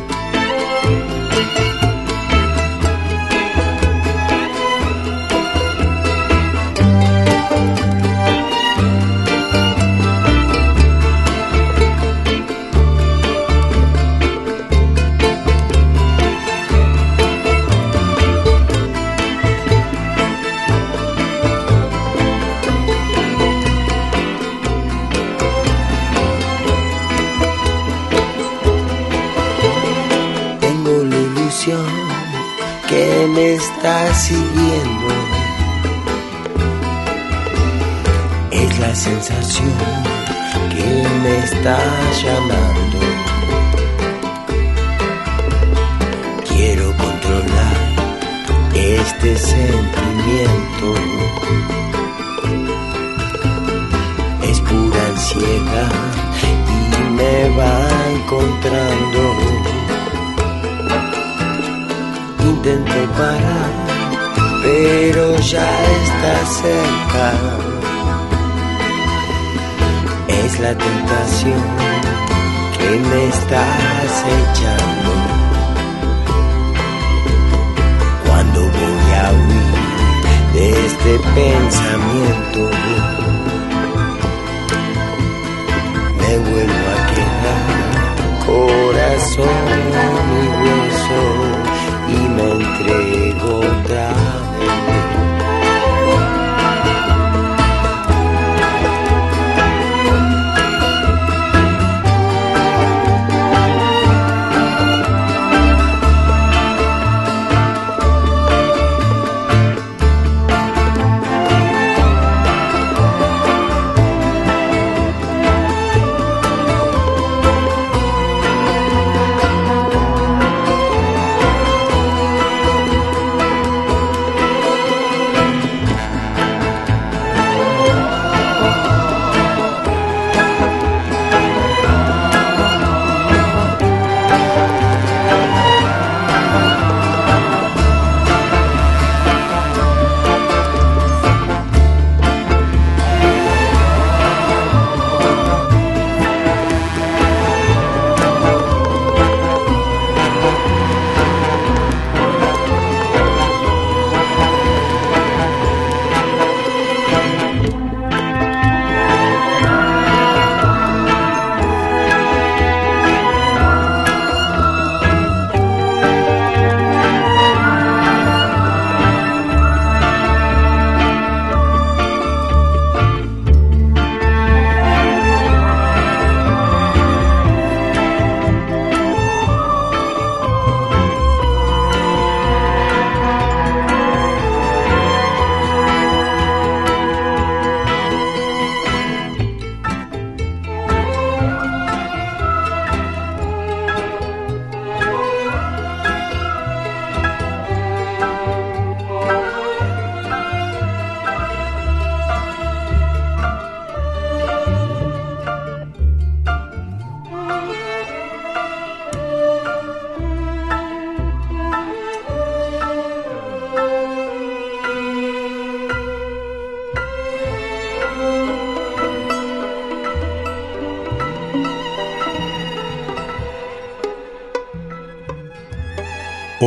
Está 41.65 41.81
llamando. 42.21 42.99
Quiero 46.47 46.95
controlar 46.95 47.77
este 48.75 49.35
sentimiento. 49.35 50.87
Es 54.43 54.59
pura 54.61 55.07
ansiedad 55.07 55.91
y 56.43 57.13
me 57.17 57.49
va 57.57 57.73
encontrando. 58.13 59.21
Intento 62.43 62.93
parar, 63.17 63.71
pero 64.61 65.35
ya 65.39 65.69
está 65.93 66.45
cerca. 66.61 67.64
Es 70.45 70.59
la 70.59 70.77
tentación 70.77 71.61
que 72.77 72.89
me 73.09 73.27
está 73.29 73.63
acechando. 74.05 75.11
Cuando 78.25 78.59
voy 78.61 79.07
a 79.23 79.25
huir 79.39 79.75
de 80.53 80.85
este 80.85 81.13
pensamiento, 81.39 82.61
me 86.19 86.31
vuelvo 86.49 86.85
a 86.93 86.99
quedar 87.11 87.65
corazón 88.45 89.63
y 90.41 90.47
hueso 90.61 91.23
y 92.07 92.19
me 92.35 92.47
entrego 92.51 93.49
otra 93.59 94.24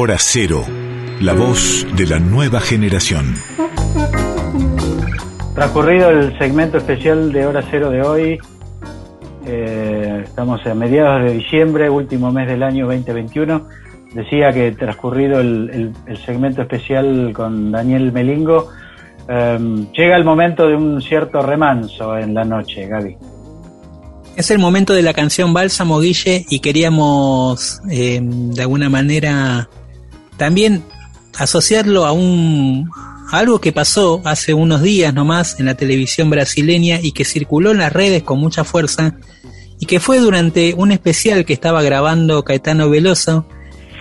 Hora 0.01 0.15
Cero, 0.17 0.65
la 1.21 1.33
voz 1.33 1.85
de 1.97 2.07
la 2.07 2.21
nueva 2.21 2.61
generación. 2.61 3.35
Transcurrido 5.57 6.11
el 6.11 6.39
segmento 6.39 6.79
especial 6.79 7.33
de 7.33 7.45
Hora 7.45 7.65
Cero 7.69 7.91
de 7.91 8.03
hoy, 8.03 8.39
eh, 9.45 10.23
estamos 10.25 10.65
a 10.69 10.75
mediados 10.75 11.25
de 11.25 11.33
diciembre, 11.39 11.91
último 11.91 12.31
mes 12.31 12.47
del 12.47 12.63
año 12.63 12.87
2021. 12.87 13.67
Decía 14.15 14.53
que 14.53 14.71
transcurrido 14.71 15.41
el, 15.41 15.69
el- 15.73 15.93
el 16.07 16.17
segmento 16.25 16.63
especial 16.63 17.33
con 17.35 17.73
Daniel 17.73 18.13
Melingo, 18.13 18.69
eh, 19.29 19.59
llega 19.97 20.17
el 20.17 20.25
momento 20.25 20.69
de 20.69 20.77
un 20.77 21.03
cierto 21.03 21.41
remanso 21.43 22.17
en 22.17 22.35
la 22.35 22.45
noche, 22.45 22.87
Gaby. 22.87 23.17
Es 24.37 24.53
el 24.53 24.61
momento 24.61 24.93
de 24.95 25.03
la 25.03 25.13
canción 25.13 25.53
Bálsamo 25.53 25.99
Guille 25.99 26.47
y 26.49 26.61
queríamos 26.61 27.81
eh, 27.91 28.21
de 28.23 28.63
alguna 28.63 28.89
manera 28.89 29.69
también 30.39 30.83
asociarlo 31.39 32.07
a 32.07 32.13
un 32.13 32.91
a 33.31 33.39
algo 33.41 33.61
que 33.61 33.73
pasó 33.73 34.23
hace 34.25 34.55
unos 34.55 34.81
días 34.83 35.13
nomás 35.13 35.61
en 35.61 35.67
la 35.67 35.75
televisión 35.75 36.31
brasileña 36.31 36.99
y 37.03 37.13
que 37.13 37.27
circuló 37.27 37.73
en 37.73 37.79
las 37.79 37.93
redes 37.93 38.23
con 38.23 38.39
mucha 38.41 38.65
fuerza 38.65 39.17
y 39.79 39.85
que 39.85 40.01
fue 40.01 40.19
durante 40.19 40.73
un 40.75 40.93
especial 40.93 41.45
que 41.45 41.53
estaba 41.53 41.83
grabando 41.83 42.43
Caetano 42.43 42.89
Veloso 42.89 43.47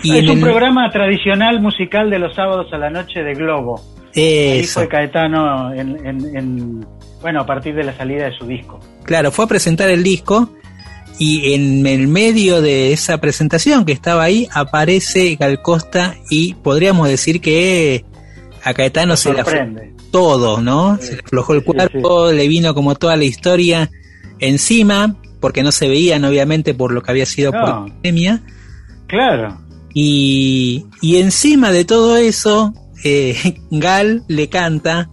y 0.01 0.11
es 0.17 0.23
en 0.23 0.29
un 0.29 0.37
el- 0.37 0.43
programa 0.45 0.89
tradicional 0.91 1.59
musical 1.59 2.09
de 2.09 2.19
los 2.19 2.33
sábados 2.35 2.67
a 2.71 2.77
la 2.77 2.89
noche 2.89 3.21
de 3.21 3.33
Globo. 3.33 3.81
Ahí 4.15 4.59
Eso. 4.61 4.79
fue 4.79 4.87
Caetano 4.87 5.73
en, 5.73 6.05
en- 6.05 6.35
en- 6.37 6.85
bueno, 7.21 7.41
a 7.41 7.45
partir 7.45 7.75
de 7.75 7.83
la 7.83 7.97
salida 7.97 8.29
de 8.29 8.37
su 8.37 8.45
disco. 8.47 8.79
Claro, 9.03 9.31
fue 9.31 9.43
a 9.45 9.47
presentar 9.49 9.89
el 9.89 10.03
disco 10.03 10.49
y 11.19 11.53
en 11.53 11.85
el 11.87 12.07
medio 12.07 12.61
de 12.61 12.93
esa 12.93 13.17
presentación 13.19 13.85
que 13.85 13.91
estaba 13.91 14.23
ahí 14.23 14.47
aparece 14.51 15.35
Gal 15.35 15.61
Costa 15.61 16.15
y 16.29 16.53
podríamos 16.55 17.07
decir 17.07 17.41
que 17.41 18.05
a 18.63 18.73
Caetano 18.73 19.15
se 19.15 19.33
le 19.33 19.41
aflojó 19.41 19.65
todo, 20.11 20.61
¿no? 20.61 20.97
Se 21.01 21.13
le 21.13 21.19
aflojó 21.19 21.53
el 21.53 21.63
cuerpo, 21.63 22.31
le 22.31 22.47
vino 22.47 22.73
como 22.73 22.95
toda 22.95 23.15
la 23.15 23.23
historia 23.23 23.89
encima, 24.39 25.15
porque 25.39 25.63
no 25.63 25.71
se 25.71 25.87
veían 25.87 26.25
obviamente 26.25 26.73
por 26.73 26.91
lo 26.91 27.01
que 27.01 27.11
había 27.11 27.25
sido 27.25 27.51
por 27.51 27.61
la 27.61 27.85
pandemia. 27.85 28.43
Claro. 29.07 29.61
Y, 29.93 30.85
y 31.01 31.17
encima 31.17 31.71
de 31.71 31.85
todo 31.85 32.17
eso, 32.17 32.73
eh, 33.03 33.59
Gal 33.71 34.23
le 34.27 34.49
canta 34.49 35.09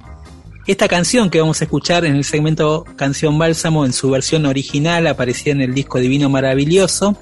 esta 0.66 0.88
canción 0.88 1.28
que 1.28 1.40
vamos 1.40 1.60
a 1.60 1.64
escuchar 1.64 2.04
en 2.04 2.16
el 2.16 2.24
segmento 2.24 2.84
Canción 2.96 3.38
Bálsamo 3.38 3.84
en 3.84 3.92
su 3.92 4.10
versión 4.10 4.46
original, 4.46 5.06
aparecía 5.06 5.52
en 5.52 5.60
el 5.60 5.74
disco 5.74 5.98
Divino 5.98 6.28
Maravilloso. 6.30 7.16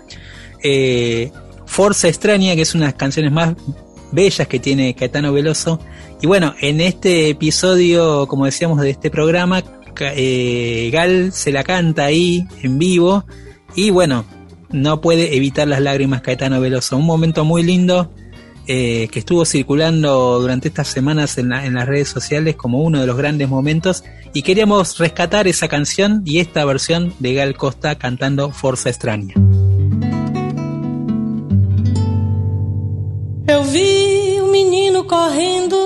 eh, 0.63 1.33
Forza 1.67 2.07
Extraña, 2.07 2.55
que 2.55 2.63
es 2.63 2.75
una 2.75 2.87
de 2.87 2.93
las 2.93 2.99
canciones 2.99 3.33
más 3.33 3.55
bellas 4.13 4.47
que 4.47 4.61
tiene 4.61 4.95
Caetano 4.95 5.33
Veloso. 5.33 5.81
Y 6.21 6.27
bueno, 6.27 6.55
en 6.61 6.81
este 6.81 7.31
episodio, 7.31 8.29
como 8.29 8.45
decíamos, 8.45 8.81
de 8.81 8.91
este 8.91 9.11
programa, 9.11 9.65
eh, 9.99 10.91
Gal 10.93 11.33
se 11.33 11.51
la 11.51 11.65
canta 11.65 12.05
ahí 12.05 12.47
en 12.63 12.79
vivo. 12.79 13.25
Y 13.75 13.91
bueno, 13.91 14.25
no 14.71 15.01
puede 15.01 15.35
evitar 15.35 15.67
las 15.67 15.81
lágrimas 15.81 16.21
Caetano 16.21 16.61
Veloso. 16.61 16.97
Un 16.97 17.07
momento 17.07 17.45
muy 17.45 17.63
lindo 17.63 18.13
eh, 18.67 19.09
que 19.11 19.19
estuvo 19.21 19.45
circulando 19.45 20.41
durante 20.41 20.69
estas 20.69 20.89
semanas 20.89 21.37
en, 21.39 21.49
la- 21.51 21.65
en 21.67 21.75
las 21.75 21.87
redes 21.87 22.09
sociales 22.09 22.57
como 22.57 22.83
uno 22.83 23.01
de 23.01 23.07
los 23.07 23.17
grandes 23.17 23.49
momentos. 23.49 24.05
Y 24.35 24.43
queríamos 24.43 24.99
rescatar 24.99 25.47
esa 25.47 25.69
canción 25.69 26.23
y 26.25 26.39
esta 26.39 26.65
versión 26.65 27.13
de 27.19 27.35
Gal 27.35 27.55
Costa 27.57 27.97
cantando 27.97 28.51
Forza 28.51 28.89
Extraña. 28.89 29.35
Eu 33.47 33.63
vi 33.65 34.41
o 34.41 34.47
menino 34.51 35.05
correndo. 35.07 35.77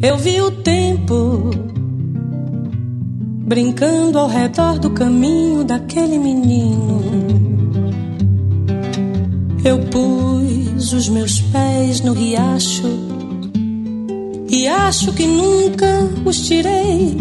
Eu 0.00 0.16
vi 0.16 0.40
o 0.40 0.50
tempo 0.50 1.50
brincando 3.44 4.18
ao 4.18 4.28
redor 4.28 4.78
do 4.78 4.90
caminho 4.90 5.64
daquele 5.64 6.16
menino. 6.18 7.41
Eu 9.64 9.78
pus 9.78 10.92
os 10.92 11.08
meus 11.08 11.40
pés 11.40 12.00
no 12.00 12.14
riacho 12.14 12.82
e 14.50 14.66
acho 14.66 15.12
que 15.12 15.24
nunca 15.24 16.10
os 16.24 16.46
tirei. 16.46 17.16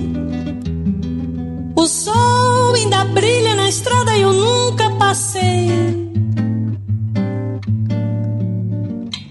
O 1.75 1.85
sol 1.85 2.73
ainda 2.73 3.05
brilha 3.05 3.55
na 3.55 3.69
estrada 3.69 4.17
e 4.17 4.21
eu 4.21 4.33
nunca 4.33 4.89
passei. 4.91 5.69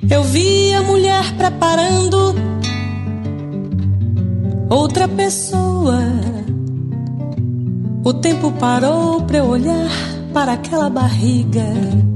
Eu 0.08 0.22
vi 0.22 0.72
a 0.72 0.82
mulher 0.82 1.36
preparando 1.36 2.34
outra 4.68 5.08
pessoa. 5.08 5.98
O 8.04 8.14
tempo 8.14 8.52
parou 8.52 9.22
para 9.22 9.38
eu 9.38 9.46
olhar 9.46 9.90
para 10.32 10.52
aquela 10.52 10.88
barriga. 10.88 12.09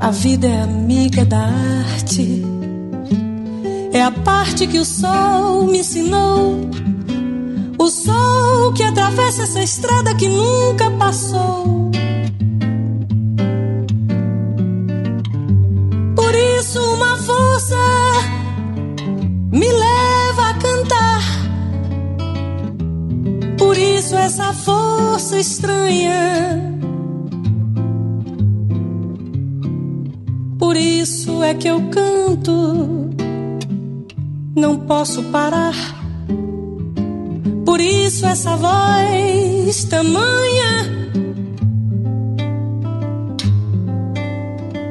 A 0.00 0.10
vida 0.10 0.46
é 0.46 0.62
amiga 0.62 1.26
da 1.26 1.40
arte. 1.92 2.42
É 3.92 4.02
a 4.02 4.10
parte 4.10 4.66
que 4.66 4.78
o 4.78 4.84
sol 4.84 5.66
me 5.66 5.80
ensinou. 5.80 6.70
O 7.78 7.86
sol 7.86 8.72
que 8.72 8.82
atravessa 8.82 9.42
essa 9.42 9.62
estrada 9.62 10.14
que 10.14 10.26
nunca 10.26 10.90
passou. 10.92 11.90
Por 16.16 16.34
isso, 16.34 16.80
uma 16.94 17.18
força 17.18 17.76
me 19.52 19.70
leva 19.70 20.48
a 20.48 20.54
cantar. 20.54 21.22
Por 23.58 23.76
isso, 23.76 24.16
essa 24.16 24.54
força 24.54 25.38
estranha. 25.38 26.79
Por 30.70 30.76
isso 30.76 31.42
é 31.42 31.52
que 31.52 31.66
eu 31.66 31.82
canto. 31.88 33.10
Não 34.54 34.78
posso 34.78 35.20
parar. 35.24 35.74
Por 37.66 37.80
isso 37.80 38.24
essa 38.24 38.54
voz 38.54 39.82
tamanha. 39.86 41.10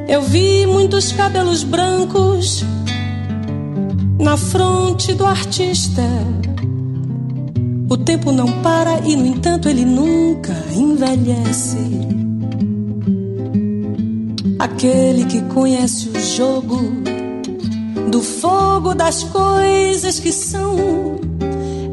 Eu 0.09 0.21
vi 0.21 0.65
muitos 0.67 1.13
cabelos 1.13 1.63
brancos 1.63 2.65
na 4.19 4.35
fronte 4.35 5.13
do 5.13 5.25
artista. 5.25 6.03
O 7.89 7.95
tempo 7.95 8.33
não 8.33 8.51
para 8.61 8.99
e, 9.07 9.15
no 9.15 9.25
entanto, 9.25 9.69
ele 9.69 9.85
nunca 9.85 10.53
envelhece. 10.75 12.28
Aquele 14.59 15.23
que 15.23 15.41
conhece 15.43 16.09
o 16.09 16.19
jogo 16.19 16.77
do 18.11 18.21
fogo 18.21 18.93
das 18.93 19.23
coisas 19.23 20.19
que 20.19 20.33
são. 20.33 20.75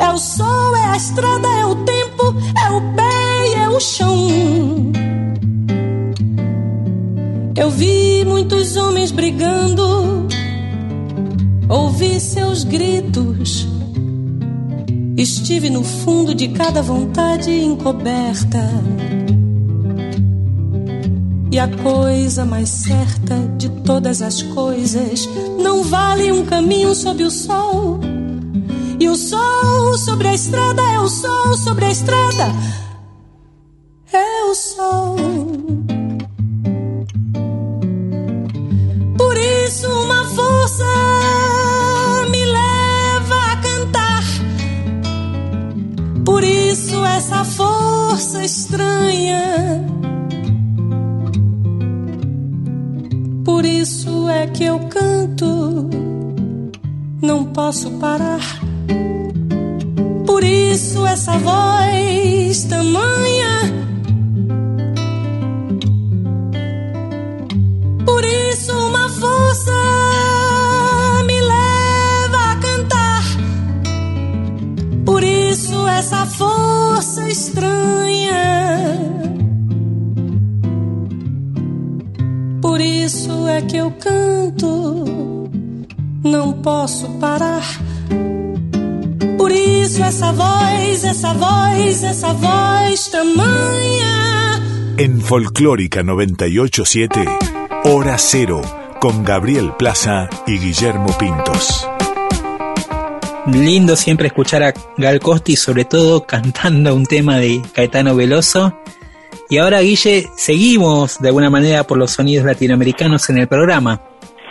É 0.00 0.08
o 0.08 0.18
sol, 0.18 0.74
é 0.74 0.84
a 0.86 0.96
estrada, 0.96 1.46
é 1.46 1.64
o 1.64 1.76
tempo, 1.76 2.34
é 2.64 2.70
o 2.70 2.80
pé 2.94 3.48
e 3.48 3.54
é 3.54 3.68
o 3.68 3.78
chão. 3.78 4.28
Eu 7.56 7.70
vi 7.70 8.24
muitos 8.24 8.76
homens 8.76 9.12
brigando, 9.12 10.26
ouvi 11.68 12.18
seus 12.18 12.64
gritos. 12.64 13.68
Estive 15.16 15.70
no 15.70 15.82
fundo 15.82 16.34
de 16.34 16.48
cada 16.48 16.82
vontade 16.82 17.50
encoberta. 17.50 18.60
E 21.50 21.58
a 21.58 21.68
coisa 21.68 22.44
mais 22.44 22.68
certa 22.68 23.36
de 23.56 23.68
todas 23.82 24.20
as 24.20 24.42
coisas 24.42 25.28
não 25.62 25.84
vale 25.84 26.32
um 26.32 26.44
caminho 26.44 26.94
sob 26.94 27.22
o 27.22 27.30
sol. 27.30 28.00
E 28.98 29.08
o 29.08 29.16
sol 29.16 29.96
sobre 29.98 30.28
a 30.28 30.34
estrada 30.34 30.82
é 30.82 30.98
o 30.98 31.08
sol 31.08 31.56
sobre 31.56 31.84
a 31.84 31.90
estrada. 31.90 32.46
É 34.12 34.44
o 34.44 34.54
sol. 34.54 35.35
Não 57.26 57.44
posso 57.44 57.90
parar. 57.98 58.40
Por 60.24 60.44
isso 60.44 61.04
essa 61.04 61.32
voz 61.38 62.64
tamanha. 62.64 63.56
Por 68.04 68.24
isso 68.24 68.72
uma 68.72 69.08
força 69.08 69.72
me 71.26 71.40
leva 71.40 72.52
a 72.52 72.56
cantar. 72.56 73.24
Por 75.04 75.24
isso 75.24 75.84
essa 75.88 76.24
força 76.26 77.28
estranha. 77.28 78.36
Por 82.62 82.80
isso 82.80 83.48
é 83.48 83.62
que 83.62 83.78
eu 83.78 83.90
canto, 83.90 85.05
não 86.26 86.52
posso 86.52 87.08
parar. 87.18 87.62
Por 89.38 89.52
isso 89.52 90.02
essa 90.02 90.32
voz, 90.32 91.04
essa 91.04 91.32
voz, 91.34 92.02
essa 92.02 92.32
voz 92.32 93.08
tamanha. 93.08 94.62
En 94.98 95.20
Folclórica 95.20 96.02
987, 96.02 97.24
Hora 97.84 98.16
Cero, 98.18 98.62
con 99.00 99.24
Gabriel 99.24 99.72
Plaza 99.78 100.28
y 100.46 100.58
Guillermo 100.58 101.16
Pintos. 101.18 101.86
Lindo 103.46 103.94
siempre 103.94 104.26
escuchar 104.26 104.62
a 104.64 104.74
Gal 104.96 105.20
Costi, 105.20 105.54
sobre 105.54 105.84
todo 105.84 106.26
cantando 106.26 106.94
un 106.94 107.06
tema 107.06 107.38
de 107.38 107.62
Caetano 107.72 108.16
Veloso. 108.16 108.76
Y 109.48 109.58
ahora, 109.58 109.80
Guille, 109.80 110.28
seguimos 110.36 111.20
de 111.20 111.28
alguna 111.28 111.50
manera 111.50 111.86
por 111.86 111.98
los 111.98 112.10
sonidos 112.10 112.44
latinoamericanos 112.44 113.30
en 113.30 113.38
el 113.38 113.46
programa. 113.46 114.02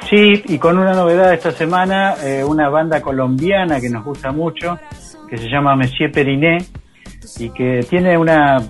Sí, 0.09 0.43
y 0.47 0.57
con 0.59 0.77
una 0.77 0.93
novedad 0.93 1.33
esta 1.33 1.51
semana, 1.51 2.15
eh, 2.23 2.43
una 2.43 2.69
banda 2.69 3.01
colombiana 3.01 3.79
que 3.81 3.89
nos 3.89 4.03
gusta 4.05 4.31
mucho, 4.31 4.77
que 5.29 5.37
se 5.37 5.49
llama 5.49 5.75
Monsieur 5.75 6.11
Periné, 6.11 6.59
y 7.39 7.49
que 7.49 7.85
tiene 7.89 8.17
una 8.17 8.61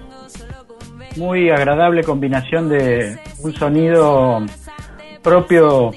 muy 1.17 1.49
agradable 1.49 2.03
combinación 2.03 2.69
de 2.69 3.17
un 3.43 3.53
sonido 3.53 4.41
propio 5.21 5.91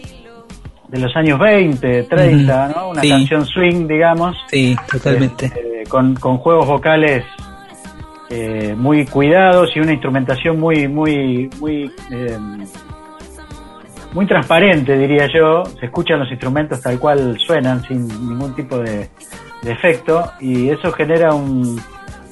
de 0.89 0.99
los 0.99 1.15
años 1.17 1.39
20, 1.39 2.05
30, 2.05 2.65
Ujú, 2.71 2.79
¿no? 2.79 2.91
Una 2.91 3.01
sí. 3.03 3.09
canción 3.11 3.45
swing, 3.47 3.87
digamos. 3.87 4.37
Sí, 4.49 4.77
totalmente. 4.91 5.47
Este, 5.47 5.85
con, 5.89 6.15
con 6.15 6.39
juegos 6.39 6.67
vocales 6.67 7.25
eh, 8.31 8.75
muy 8.77 9.07
cuidados 9.07 9.71
y 9.75 9.81
una 9.81 9.93
instrumentación 9.93 10.59
muy, 10.59 10.89
muy, 10.89 11.51
muy, 11.61 11.91
eh, 12.11 12.39
muy 14.13 14.27
transparente, 14.27 14.97
diría 14.97 15.27
yo. 15.33 15.65
Se 15.79 15.87
escuchan 15.87 16.19
los 16.21 16.31
instrumentos 16.31 16.81
tal 16.81 16.99
cual 16.99 17.37
suenan, 17.39 17.83
sin 17.85 18.07
ningún 18.09 18.55
tipo 18.55 18.79
de, 18.79 19.09
de 19.63 19.73
efecto, 19.73 20.33
y 20.41 20.69
eso 20.71 20.93
genera 20.93 21.35
un- 21.35 21.81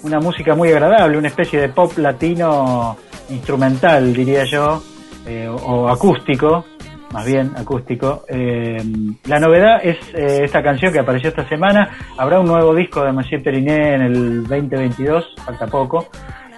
una 0.03 0.21
música 0.21 0.55
muy 0.55 0.71
agradable, 0.71 1.19
una 1.19 1.29
especie 1.29 1.61
de 1.61 1.69
pop 1.69 1.97
latino 1.99 2.97
instrumental, 3.31 4.13
diría 4.15 4.45
yo, 4.45 4.83
eh, 5.27 5.49
o, 5.49 5.89
acústico, 5.89 6.65
más 7.13 7.25
bien 7.27 7.53
acústico. 7.57 8.23
Eh, 8.29 8.77
la 9.25 9.41
novedad 9.41 9.81
es 9.83 9.97
eh, 10.15 10.45
esta 10.45 10.63
canción 10.63 10.93
que 10.93 11.01
apareció 11.01 11.31
esta 11.31 11.49
semana. 11.49 11.91
Habrá 12.17 12.39
un 12.41 12.47
nuevo 12.47 12.75
disco 12.75 13.05
de 13.05 13.13
Monsieur 13.13 13.43
Periné 13.43 13.95
en 13.95 14.03
el 14.03 14.43
2022, 14.47 15.35
falta 15.45 15.67
poco. 15.67 16.07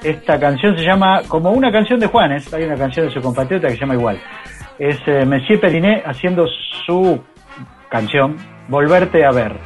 Esta 0.02 0.38
canción 0.38 0.76
se 0.76 0.84
llama 0.84 1.22
como 1.26 1.50
una 1.52 1.72
canción 1.72 1.98
de 1.98 2.06
Juanes, 2.06 2.52
hay 2.52 2.64
una 2.64 2.76
canción 2.76 3.06
de 3.06 3.12
su 3.12 3.20
compatriota 3.20 3.68
que 3.68 3.74
se 3.74 3.80
llama 3.80 3.94
igual. 3.94 4.20
Es 4.78 4.98
eh, 5.06 5.24
Monsieur 5.24 5.60
haciendo 6.06 6.46
su 6.86 7.20
canción, 7.90 8.36
Volverte 8.68 9.24
a 9.24 9.30
ver. 9.30 9.58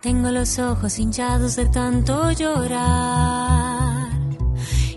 Tengo 0.00 0.30
los 0.30 0.58
ojos 0.58 0.98
hinchados 0.98 1.56
de 1.56 1.66
tanto 1.66 2.32
llorar 2.32 4.08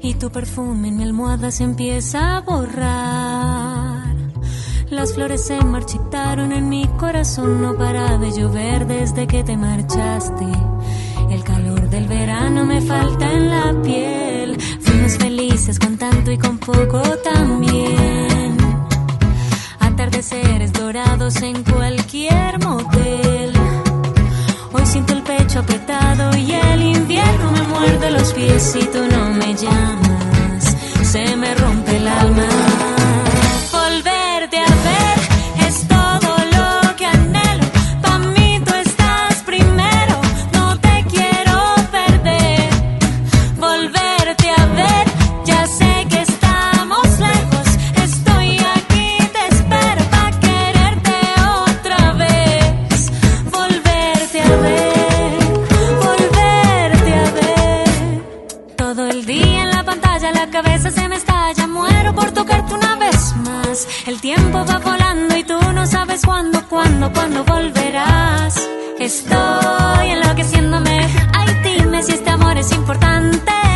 y 0.01 0.15
tu 0.15 0.31
perfume 0.31 0.87
en 0.87 0.97
mi 0.97 1.03
almohada 1.03 1.51
se 1.51 1.63
empieza 1.63 2.37
a 2.37 2.41
borrar. 2.41 4.15
Las 4.89 5.13
flores 5.13 5.45
se 5.45 5.63
marchitaron 5.63 6.51
en 6.51 6.69
mi 6.69 6.87
corazón, 6.97 7.61
no 7.61 7.77
para 7.77 8.17
de 8.17 8.31
llover 8.31 8.87
desde 8.87 9.27
que 9.27 9.43
te 9.43 9.55
marchaste. 9.55 10.45
El 11.29 11.43
calor 11.43 11.89
del 11.89 12.07
verano 12.07 12.65
me 12.65 12.81
falta 12.81 13.31
en 13.31 13.49
la 13.49 13.81
piel 13.83 14.36
felices, 15.15 15.79
con 15.79 15.97
tanto 15.97 16.31
y 16.31 16.37
con 16.37 16.57
poco 16.57 17.01
también. 17.23 18.57
Atardeceres 19.79 20.73
dorados 20.73 21.41
en 21.41 21.63
cualquier 21.63 22.59
motel. 22.59 23.53
Hoy 24.73 24.85
siento 24.85 25.13
el 25.13 25.21
pecho 25.21 25.59
apretado 25.59 26.35
y 26.35 26.51
el 26.51 26.81
invierno 26.81 27.51
me 27.51 27.61
muerde 27.63 28.11
los 28.11 28.33
pies 28.33 28.75
y 28.75 28.85
tú 28.85 29.05
no 29.09 29.29
me 29.29 29.55
llamas. 29.55 30.75
Se 31.03 31.35
me 31.37 31.55
rompe 31.55 31.95
el 31.95 32.07
alma. 32.07 32.47
Volverte 33.71 34.57
a 34.57 34.67
ver. 34.67 35.06
Tiempo 64.33 64.65
va 64.65 64.77
volando 64.79 65.37
y 65.37 65.43
tú 65.45 65.57
no 65.73 65.85
sabes 65.87 66.21
cuándo, 66.25 66.61
cuándo, 66.67 67.13
cuándo 67.13 67.45
volverás. 67.45 68.53
Estoy 68.99 70.09
enloqueciéndome. 70.09 70.97
Ay, 71.33 71.47
dime 71.63 72.03
si 72.03 72.11
este 72.11 72.29
amor 72.31 72.57
es 72.57 72.69
importante. 72.73 73.66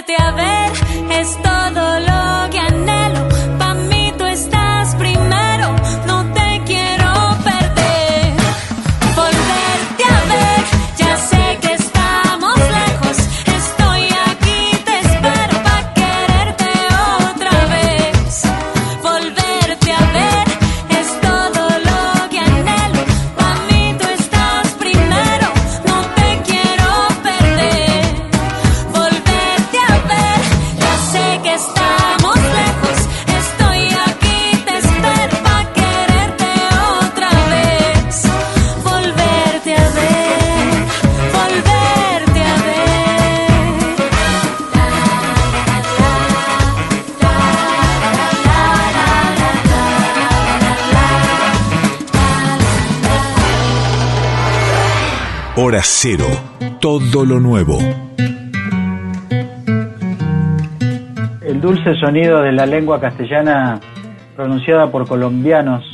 Volverte 0.00 0.16
a 0.16 0.30
ver 0.32 0.59
cero. 56.02 56.24
Todo 56.80 57.26
lo 57.26 57.38
nuevo. 57.40 57.76
El 61.42 61.60
dulce 61.60 61.94
sonido 61.96 62.40
de 62.40 62.52
la 62.52 62.64
lengua 62.64 62.98
castellana 62.98 63.78
pronunciada 64.34 64.90
por 64.90 65.06
colombianos. 65.06 65.84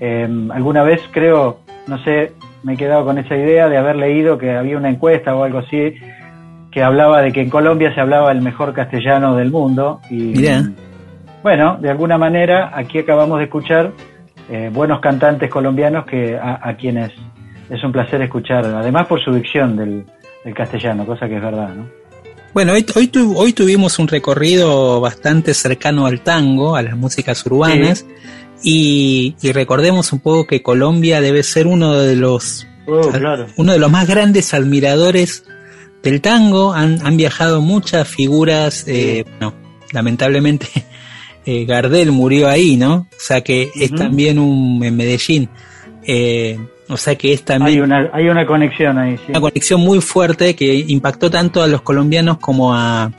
Eh, 0.00 0.28
alguna 0.50 0.82
vez 0.82 1.00
creo, 1.12 1.60
no 1.86 2.02
sé, 2.02 2.32
me 2.64 2.72
he 2.72 2.76
quedado 2.76 3.04
con 3.04 3.18
esa 3.18 3.36
idea 3.36 3.68
de 3.68 3.76
haber 3.76 3.94
leído 3.94 4.38
que 4.38 4.56
había 4.56 4.76
una 4.76 4.90
encuesta 4.90 5.36
o 5.36 5.44
algo 5.44 5.58
así 5.58 5.94
que 6.72 6.82
hablaba 6.82 7.22
de 7.22 7.30
que 7.30 7.42
en 7.42 7.48
Colombia 7.48 7.94
se 7.94 8.00
hablaba 8.00 8.32
el 8.32 8.42
mejor 8.42 8.72
castellano 8.72 9.36
del 9.36 9.52
mundo. 9.52 10.00
Y 10.10 10.16
Mirá. 10.16 10.62
bueno, 11.44 11.78
de 11.80 11.90
alguna 11.90 12.18
manera 12.18 12.72
aquí 12.74 12.98
acabamos 12.98 13.38
de 13.38 13.44
escuchar 13.44 13.92
eh, 14.50 14.68
buenos 14.74 14.98
cantantes 14.98 15.48
colombianos 15.48 16.06
que 16.06 16.36
a, 16.36 16.58
a 16.60 16.74
quienes 16.74 17.12
es 17.70 17.82
un 17.84 17.92
placer 17.92 18.20
escuchar, 18.22 18.64
además 18.66 19.06
por 19.06 19.22
su 19.22 19.32
dicción 19.32 19.76
del, 19.76 20.04
del 20.44 20.54
castellano, 20.54 21.04
cosa 21.06 21.28
que 21.28 21.36
es 21.36 21.42
verdad, 21.42 21.74
¿no? 21.74 21.86
Bueno, 22.54 22.72
hoy, 22.72 22.86
hoy, 22.94 23.08
tu- 23.08 23.36
hoy 23.36 23.52
tuvimos 23.52 23.98
un 23.98 24.08
recorrido 24.08 24.98
bastante 25.00 25.52
cercano 25.52 26.06
al 26.06 26.20
tango, 26.22 26.74
a 26.76 26.82
las 26.82 26.96
músicas 26.96 27.44
urbanas, 27.44 28.06
y, 28.62 29.36
y 29.42 29.52
recordemos 29.52 30.12
un 30.12 30.20
poco 30.20 30.46
que 30.46 30.62
Colombia 30.62 31.20
debe 31.20 31.42
ser 31.42 31.66
uno 31.66 31.94
de 31.94 32.16
los 32.16 32.66
Oh, 32.88 33.10
claro. 33.10 33.46
uno 33.56 33.72
de 33.72 33.78
los 33.80 33.90
más 33.90 34.06
grandes 34.08 34.54
admiradores 34.54 35.44
del 36.04 36.20
tango. 36.20 36.72
Han, 36.72 37.04
han 37.04 37.16
viajado 37.16 37.60
muchas 37.60 38.06
figuras, 38.08 38.84
eh, 38.86 39.24
bueno, 39.38 39.52
lamentablemente 39.92 40.68
eh, 41.44 41.64
Gardel 41.66 42.12
murió 42.12 42.48
ahí, 42.48 42.76
¿no? 42.76 43.08
O 43.10 43.18
sea 43.18 43.42
que 43.42 43.70
es 43.74 43.92
también 43.94 44.38
un 44.38 44.82
en 44.84 44.96
Medellín. 44.96 45.48
Eh, 46.04 46.58
o 46.88 46.96
sea 46.96 47.14
que 47.16 47.32
es 47.32 47.42
también 47.44 47.76
Hay 47.78 47.80
una, 47.80 48.10
hay 48.12 48.28
una 48.28 48.46
conexión 48.46 48.98
ahí, 48.98 49.16
sí. 49.16 49.24
una 49.30 49.40
conexión 49.40 49.80
muy 49.80 50.00
fuerte 50.00 50.54
que 50.54 50.74
impactó 50.88 51.30
tanto 51.30 51.62
a 51.62 51.66
los 51.66 51.82
colombianos 51.82 52.38
como 52.38 52.74
a 52.74 53.10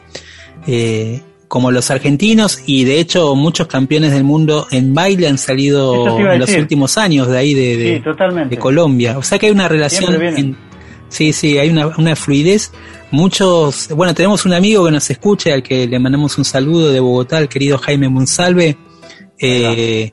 eh, 0.66 1.22
como 1.48 1.72
los 1.72 1.90
argentinos 1.92 2.62
y 2.66 2.84
de 2.84 3.00
hecho 3.00 3.34
muchos 3.36 3.68
campeones 3.68 4.12
del 4.12 4.24
mundo 4.26 4.68
en 4.72 4.94
baile 4.94 5.28
han 5.30 5.38
salido 5.38 6.20
en 6.20 6.40
los 6.40 6.54
últimos 6.56 6.98
años 6.98 7.28
de 7.30 7.38
ahí 7.38 7.54
de, 7.54 7.78
de- 7.78 7.96
Sí, 7.98 8.04
totalmente. 8.04 8.56
de 8.56 8.60
Colombia. 8.60 9.18
O 9.18 9.24
sea 9.24 9.40
que 9.40 9.46
hay 9.46 9.52
una 9.54 9.68
relación 9.70 10.22
en- 10.22 10.58
sí, 11.08 11.32
sí, 11.32 11.58
hay 11.58 11.70
una, 11.70 11.88
una 11.88 12.16
fluidez. 12.18 12.74
Muchos, 13.12 13.88
bueno, 13.96 14.14
tenemos 14.14 14.46
un 14.46 14.52
amigo 14.52 14.84
que 14.84 14.92
nos 14.92 15.10
escucha, 15.10 15.54
al 15.54 15.64
que 15.64 15.88
le 15.88 15.98
mandamos 16.00 16.38
un 16.38 16.44
saludo 16.44 16.92
de 16.92 17.00
Bogotá, 17.00 17.40
el 17.40 17.48
querido 17.48 17.78
Jaime 17.78 18.10
Monsalve. 18.10 18.76
Eh, 19.40 20.12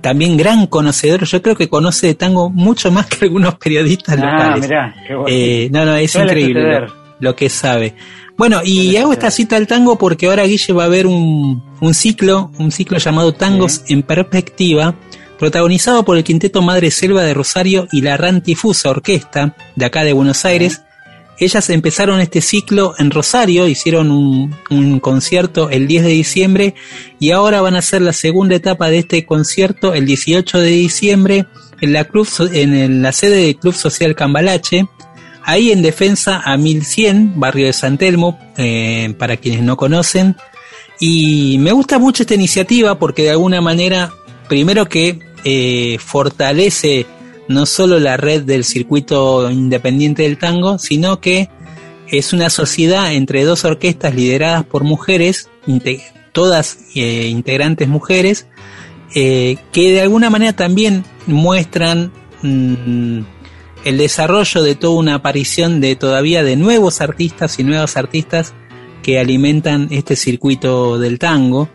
también 0.00 0.36
gran 0.36 0.66
conocedor, 0.66 1.24
yo 1.24 1.42
creo 1.42 1.56
que 1.56 1.68
conoce 1.68 2.08
de 2.08 2.14
tango 2.14 2.50
mucho 2.50 2.90
más 2.90 3.06
que 3.06 3.24
algunos 3.26 3.54
periodistas 3.56 4.18
Ah, 4.20 4.24
locales. 4.32 4.60
mirá, 4.68 4.94
qué 5.06 5.14
bueno. 5.14 5.28
Eh, 5.28 5.68
no, 5.72 5.84
no, 5.84 5.96
es 5.96 6.14
increíble 6.14 6.86
lo 7.20 7.36
que 7.36 7.48
sabe. 7.48 7.94
Bueno, 8.36 8.60
y 8.64 8.96
hago 8.96 9.12
esta 9.12 9.30
cita 9.30 9.56
al 9.56 9.66
tango 9.66 9.98
porque 9.98 10.26
ahora 10.26 10.44
Guille 10.44 10.72
va 10.72 10.84
a 10.84 10.88
ver 10.88 11.06
un, 11.06 11.62
un 11.80 11.94
ciclo, 11.94 12.50
un 12.58 12.70
ciclo 12.72 12.96
llamado 12.98 13.34
Tangos 13.34 13.82
en 13.88 14.02
Perspectiva, 14.02 14.94
protagonizado 15.38 16.04
por 16.04 16.16
el 16.16 16.24
Quinteto 16.24 16.62
Madre 16.62 16.90
Selva 16.90 17.22
de 17.22 17.34
Rosario 17.34 17.86
y 17.92 18.00
la 18.00 18.16
Rantifusa 18.16 18.88
Orquesta 18.90 19.54
de 19.76 19.84
acá 19.84 20.04
de 20.04 20.14
Buenos 20.14 20.44
Aires. 20.46 20.82
Ellas 21.40 21.70
empezaron 21.70 22.20
este 22.20 22.42
ciclo 22.42 22.92
en 22.98 23.10
Rosario, 23.10 23.66
hicieron 23.66 24.10
un, 24.10 25.00
concierto 25.00 25.70
el 25.70 25.88
10 25.88 26.04
de 26.04 26.10
diciembre 26.10 26.74
y 27.18 27.30
ahora 27.30 27.62
van 27.62 27.76
a 27.76 27.78
hacer 27.78 28.02
la 28.02 28.12
segunda 28.12 28.56
etapa 28.56 28.90
de 28.90 28.98
este 28.98 29.24
concierto 29.24 29.94
el 29.94 30.04
18 30.04 30.60
de 30.60 30.68
diciembre 30.68 31.46
en 31.80 33.02
la 33.02 33.12
sede 33.12 33.46
del 33.46 33.56
Club 33.56 33.74
Social 33.74 34.14
Cambalache, 34.14 34.86
ahí 35.42 35.72
en 35.72 35.80
Defensa 35.80 36.42
a 36.44 36.58
1100, 36.58 37.40
barrio 37.40 37.66
de 37.66 37.72
San 37.72 37.96
Telmo, 37.96 38.38
eh, 38.58 39.14
para 39.18 39.38
quienes 39.38 39.62
no 39.62 39.78
conocen. 39.78 40.36
Y 40.98 41.56
me 41.58 41.72
gusta 41.72 41.98
mucho 41.98 42.22
esta 42.22 42.34
iniciativa 42.34 42.98
porque 42.98 43.22
de 43.22 43.30
alguna 43.30 43.62
manera, 43.62 44.12
primero 44.46 44.86
que 44.90 45.18
eh, 45.44 45.96
fortalece 45.98 47.06
no 47.50 47.66
solo 47.66 47.98
la 47.98 48.16
red 48.16 48.42
del 48.42 48.62
circuito 48.62 49.50
independiente 49.50 50.22
del 50.22 50.38
tango, 50.38 50.78
sino 50.78 51.20
que 51.20 51.48
es 52.06 52.32
una 52.32 52.48
sociedad 52.48 53.12
entre 53.12 53.42
dos 53.42 53.64
orquestas 53.64 54.14
lideradas 54.14 54.64
por 54.64 54.84
mujeres, 54.84 55.50
todas 56.30 56.78
eh, 56.94 57.26
integrantes 57.26 57.88
mujeres, 57.88 58.46
eh, 59.16 59.56
que 59.72 59.90
de 59.90 60.00
alguna 60.00 60.30
manera 60.30 60.52
también 60.52 61.04
muestran 61.26 62.12
mm, 62.42 63.22
el 63.84 63.98
desarrollo 63.98 64.62
de 64.62 64.76
toda 64.76 65.00
una 65.00 65.16
aparición 65.16 65.80
de 65.80 65.96
todavía 65.96 66.44
de 66.44 66.54
nuevos 66.54 67.00
artistas 67.00 67.58
y 67.58 67.64
nuevas 67.64 67.96
artistas 67.96 68.54
que 69.02 69.18
alimentan 69.18 69.88
este 69.90 70.14
circuito 70.14 71.00
del 71.00 71.18
tango. 71.18 71.68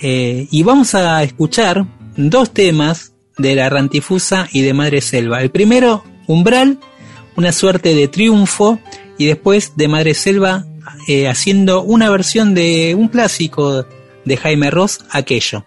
Eh, 0.00 0.46
y 0.52 0.62
vamos 0.62 0.94
a 0.94 1.20
escuchar 1.24 1.84
dos 2.16 2.52
temas 2.52 3.15
de 3.38 3.54
la 3.54 3.68
Rantifusa 3.68 4.48
y 4.52 4.62
de 4.62 4.74
Madre 4.74 5.00
Selva. 5.00 5.42
El 5.42 5.50
primero, 5.50 6.04
Umbral, 6.26 6.78
una 7.36 7.52
suerte 7.52 7.94
de 7.94 8.08
triunfo, 8.08 8.78
y 9.18 9.26
después 9.26 9.72
de 9.76 9.88
Madre 9.88 10.14
Selva 10.14 10.64
eh, 11.08 11.28
haciendo 11.28 11.82
una 11.82 12.10
versión 12.10 12.54
de 12.54 12.94
un 12.94 13.08
clásico 13.08 13.86
de 14.24 14.36
Jaime 14.36 14.70
Ross, 14.70 15.00
aquello. 15.10 15.64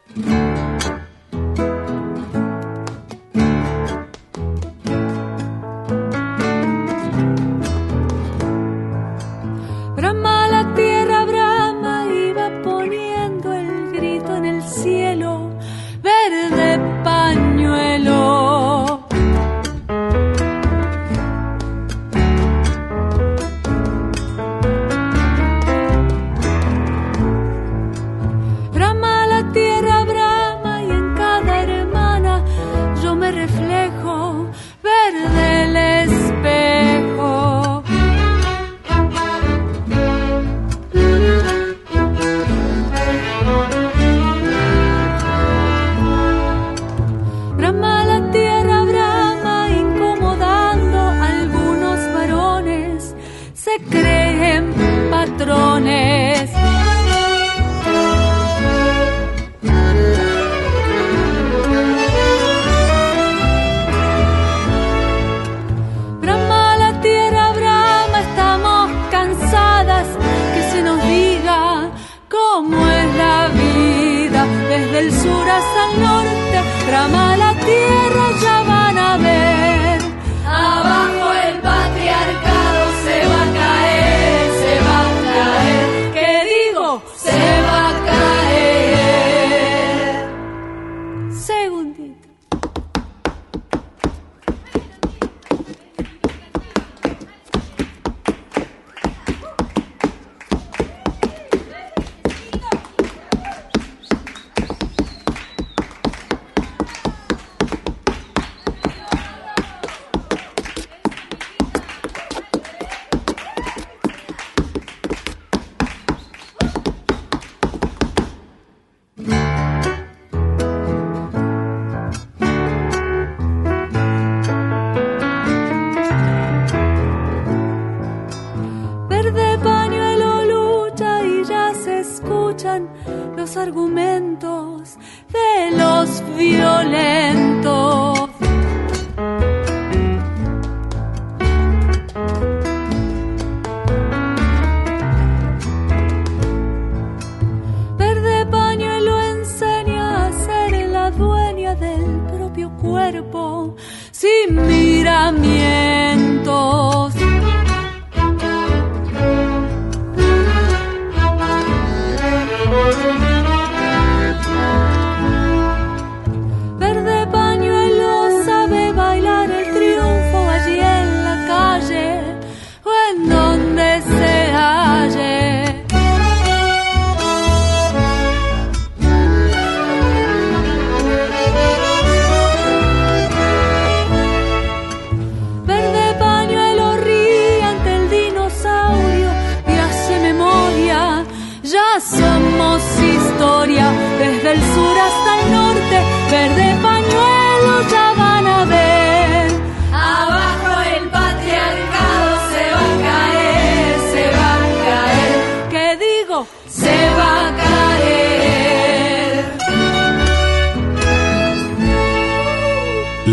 Say 87.07 87.48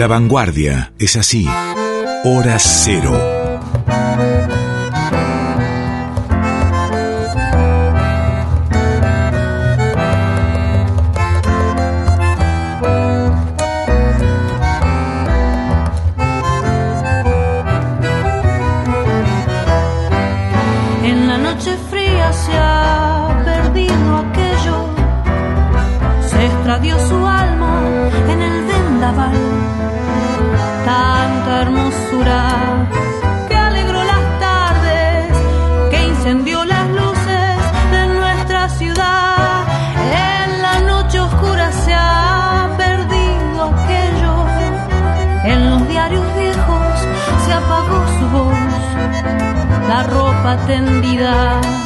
La 0.07 0.11
vanguardia 0.11 0.93
es 1.01 1.17
así. 1.17 1.45
Hora 2.23 2.61
cero. 2.61 3.36
Ropa 50.69 51.86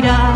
barrio 0.00 0.31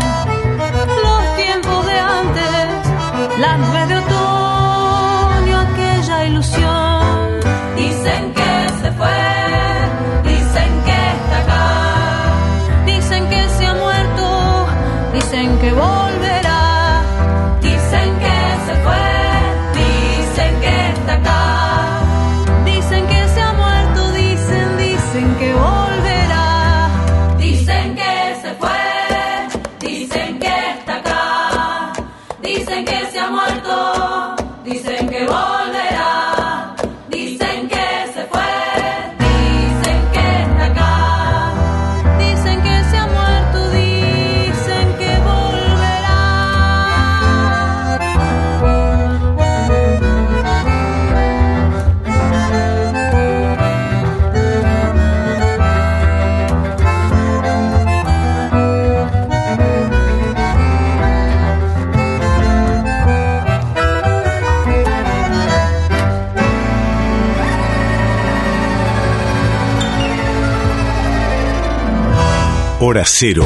Hora 72.89 73.03
Cero, 73.03 73.43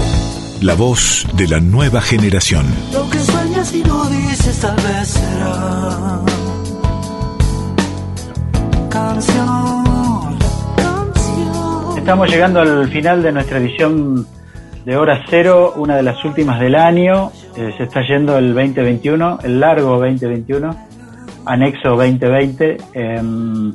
la 0.62 0.76
voz 0.76 1.26
de 1.36 1.48
la 1.48 1.60
nueva 1.60 2.00
generación. 2.00 2.64
Lo 2.94 3.10
que 3.10 3.18
sueñas 3.18 3.74
y 3.74 3.82
no 3.82 4.08
dices 4.08 4.62
tal 4.62 4.76
vez 4.76 5.08
será 5.08 6.20
canción, 8.88 10.38
canción. 10.76 11.98
Estamos 11.98 12.30
llegando 12.30 12.60
al 12.60 12.88
final 12.90 13.24
de 13.24 13.32
nuestra 13.32 13.58
edición 13.58 14.28
de 14.86 14.96
Hora 14.96 15.26
Cero, 15.28 15.74
una 15.76 15.96
de 15.96 16.04
las 16.04 16.24
últimas 16.24 16.60
del 16.60 16.76
año. 16.76 17.32
Eh, 17.58 17.74
se 17.80 17.86
está 17.86 18.04
yendo 18.08 18.38
el 18.38 18.54
2021, 18.54 19.40
el 19.42 19.60
largo 19.60 19.98
2021, 19.98 20.88
anexo 21.48 21.90
2020. 21.96 22.78
Em, 22.94 23.74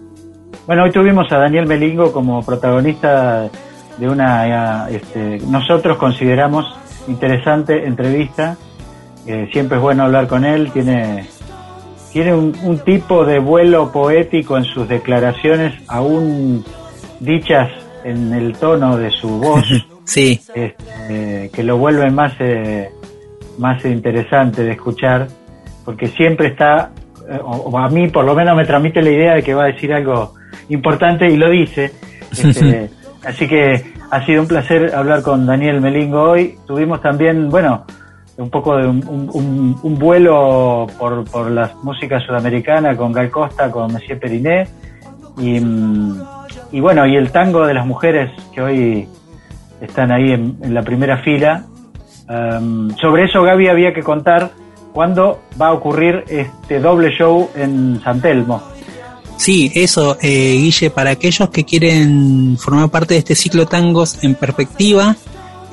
bueno, 0.64 0.84
hoy 0.84 0.92
tuvimos 0.92 1.26
a 1.32 1.38
Daniel 1.38 1.66
Melingo 1.66 2.12
como 2.12 2.40
protagonista 2.46 3.50
de 3.98 4.08
una, 4.08 4.88
eh, 4.88 4.96
este, 4.96 5.38
nosotros 5.46 5.96
consideramos 5.96 6.66
interesante 7.08 7.86
entrevista. 7.86 8.56
Eh, 9.26 9.48
siempre 9.52 9.78
es 9.78 9.82
bueno 9.82 10.04
hablar 10.04 10.28
con 10.28 10.44
él. 10.44 10.70
Tiene, 10.72 11.26
tiene 12.12 12.34
un, 12.34 12.56
un 12.62 12.78
tipo 12.80 13.24
de 13.24 13.38
vuelo 13.38 13.90
poético 13.92 14.56
en 14.56 14.64
sus 14.64 14.88
declaraciones, 14.88 15.74
aún 15.88 16.64
dichas 17.20 17.70
en 18.04 18.32
el 18.32 18.56
tono 18.56 18.96
de 18.96 19.10
su 19.10 19.28
voz. 19.38 19.64
Sí. 20.06 20.40
este, 20.54 21.50
que 21.52 21.62
lo 21.64 21.78
vuelve 21.78 22.08
más, 22.12 22.32
eh, 22.38 22.90
más 23.58 23.84
interesante 23.84 24.62
de 24.62 24.70
escuchar, 24.70 25.26
porque 25.84 26.06
siempre 26.06 26.46
está, 26.46 26.92
eh, 27.28 27.40
o, 27.42 27.56
o 27.56 27.76
a 27.76 27.88
mí 27.88 28.06
por 28.06 28.24
lo 28.24 28.32
menos 28.36 28.56
me 28.56 28.64
transmite 28.64 29.02
la 29.02 29.10
idea 29.10 29.34
de 29.34 29.42
que 29.42 29.52
va 29.52 29.64
a 29.64 29.66
decir 29.66 29.92
algo 29.92 30.34
importante 30.68 31.28
y 31.28 31.36
lo 31.36 31.50
dice. 31.50 31.92
Este, 32.30 32.90
así 33.26 33.46
que 33.48 33.92
ha 34.10 34.24
sido 34.24 34.42
un 34.42 34.48
placer 34.48 34.94
hablar 34.94 35.22
con 35.22 35.46
Daniel 35.46 35.80
Melingo 35.80 36.22
hoy. 36.22 36.56
Tuvimos 36.66 37.00
también, 37.02 37.48
bueno, 37.50 37.84
un 38.38 38.50
poco 38.50 38.76
de 38.76 38.86
un, 38.86 39.02
un- 39.08 39.78
un- 39.82 39.98
vuelo 39.98 40.86
por, 40.98 41.24
por 41.30 41.50
la 41.50 41.72
música 41.82 42.20
sudamericana 42.20 42.96
con 42.96 43.12
Gal 43.12 43.30
Costa, 43.30 43.70
con 43.70 43.92
Monsieur 43.92 44.18
Periné. 44.18 44.66
Y, 45.38 45.56
y 46.72 46.80
bueno, 46.80 47.06
y 47.06 47.16
el 47.16 47.30
tango 47.30 47.66
de 47.66 47.74
las 47.74 47.86
mujeres 47.86 48.30
que 48.54 48.62
hoy 48.62 49.08
están 49.80 50.10
ahí 50.12 50.32
en, 50.32 50.56
en 50.62 50.74
la 50.74 50.82
primera 50.82 51.18
fila. 51.18 51.64
Um, 52.28 52.90
sobre 52.96 53.24
eso, 53.24 53.42
Gaby, 53.42 53.68
había 53.68 53.92
que 53.94 54.02
contar 54.02 54.50
cuándo 54.92 55.40
va 55.60 55.68
a 55.68 55.72
ocurrir 55.72 56.24
este 56.28 56.80
doble 56.80 57.10
show 57.10 57.50
en 57.54 58.00
San 58.02 58.20
Telmo. 58.20 58.62
Sí, 59.36 59.70
eso, 59.74 60.16
eh, 60.22 60.56
Guille, 60.58 60.90
para 60.90 61.10
aquellos 61.10 61.50
que 61.50 61.64
quieren 61.64 62.56
formar 62.58 62.88
parte 62.88 63.14
de 63.14 63.18
este 63.18 63.34
ciclo 63.34 63.66
tangos 63.66 64.18
en 64.22 64.34
perspectiva, 64.34 65.16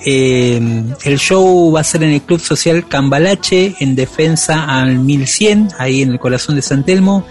eh, 0.06 0.62
el 1.04 1.18
show 1.18 1.72
va 1.72 1.80
a 1.80 1.84
ser 1.84 2.04
en 2.04 2.12
el 2.12 2.22
Club 2.22 2.42
Social 2.42 2.88
Cambalache, 2.88 3.76
en 3.80 3.96
defensa 3.96 4.66
al 4.66 5.00
1100, 5.00 5.70
ahí 5.80 6.02
en 6.02 6.12
el 6.12 6.20
corazón 6.20 6.56
de 6.56 6.62
San 6.62 6.84
Telmo. 6.84 7.26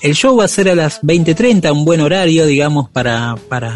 El 0.00 0.14
show 0.14 0.36
va 0.36 0.44
a 0.44 0.48
ser 0.48 0.68
a 0.70 0.74
las 0.74 1.02
20.30, 1.02 1.70
un 1.72 1.84
buen 1.84 2.00
horario, 2.00 2.46
digamos, 2.46 2.88
para, 2.88 3.36
para, 3.48 3.74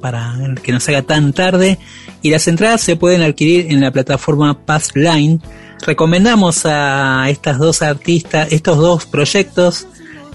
para 0.00 0.36
que 0.62 0.72
no 0.72 0.80
se 0.80 0.94
haga 0.94 1.06
tan 1.06 1.32
tarde. 1.32 1.78
Y 2.20 2.30
las 2.30 2.48
entradas 2.48 2.80
se 2.80 2.96
pueden 2.96 3.22
adquirir 3.22 3.70
en 3.70 3.80
la 3.80 3.92
plataforma 3.92 4.58
Passline. 4.58 5.40
Recomendamos 5.86 6.66
a 6.66 7.26
estas 7.28 7.58
dos 7.58 7.82
artistas, 7.82 8.48
estos 8.50 8.78
dos 8.78 9.06
proyectos 9.06 9.86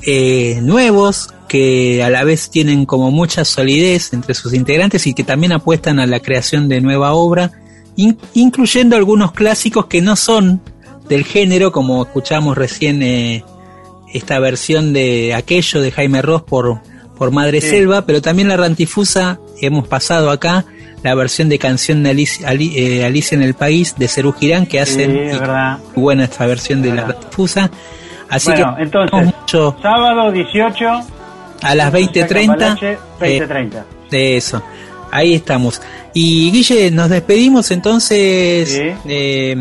eh, 0.06 0.60
nuevos 0.62 1.34
que 1.48 2.04
a 2.04 2.10
la 2.10 2.24
vez 2.24 2.50
tienen 2.50 2.86
como 2.86 3.12
mucha 3.12 3.44
solidez 3.44 4.14
entre 4.14 4.34
sus 4.36 4.54
integrantes 4.54 5.08
y 5.08 5.14
que 5.14 5.24
también 5.24 5.52
apuestan 5.52 6.00
a 6.00 6.06
la 6.06 6.20
creación 6.20 6.70
de 6.70 6.80
nueva 6.82 7.14
obra, 7.14 7.52
in- 7.96 8.18
incluyendo 8.36 8.96
algunos 8.96 9.32
clásicos 9.32 9.88
que 9.88 10.02
no 10.02 10.16
son 10.16 10.62
del 11.10 11.26
género, 11.26 11.72
como 11.72 12.04
escuchamos 12.04 12.56
recién 12.58 13.02
eh, 13.02 13.44
esta 14.14 14.38
versión 14.40 14.94
de 14.94 15.34
aquello 15.34 15.82
de 15.82 15.92
Jaime 15.92 16.22
Ross 16.22 16.44
por, 16.44 16.82
por 17.18 17.32
Madre 17.32 17.62
Sí. 17.62 17.70
Selva, 17.70 18.06
pero 18.06 18.22
también 18.22 18.48
la 18.48 18.58
rantifusa 18.58 19.40
hemos 19.62 19.88
pasado 19.88 20.30
acá 20.30 20.66
la 21.02 21.16
versión 21.16 21.50
de 21.50 21.58
canción 21.58 22.04
de 22.04 22.10
Alicia, 22.12 22.48
Ali- 22.48 22.74
eh, 22.76 23.06
Alicia 23.06 23.36
en 23.36 23.42
el 23.42 23.54
País 23.56 23.96
de 23.98 24.08
Cerú 24.08 24.34
Girán, 24.34 24.66
que 24.68 24.80
hacen 24.82 25.12
Sí, 25.12 25.36
es 25.36 25.42
buena 25.96 26.26
esta 26.26 26.46
versión 26.46 26.82
de 26.82 26.94
la 26.94 27.06
difusa. 27.06 27.72
Así 28.30 28.51
bueno, 28.51 28.76
que 28.76 28.84
entonces, 28.84 29.26
mucho 29.26 29.76
sábado 29.81 30.31
18 30.31 30.88
a 31.61 31.76
las 31.76 31.93
20.30. 31.93 32.27
Cambalache, 32.27 32.91
eh, 33.22 33.47
20.30. 33.47 33.84
de 34.11 34.38
eso. 34.38 34.61
Ahí 35.11 35.34
estamos. 35.34 35.81
Y 36.14 36.51
Guille, 36.51 36.91
nos 36.91 37.10
despedimos 37.10 37.72
entonces. 37.72 38.69
Eh, 39.06 39.56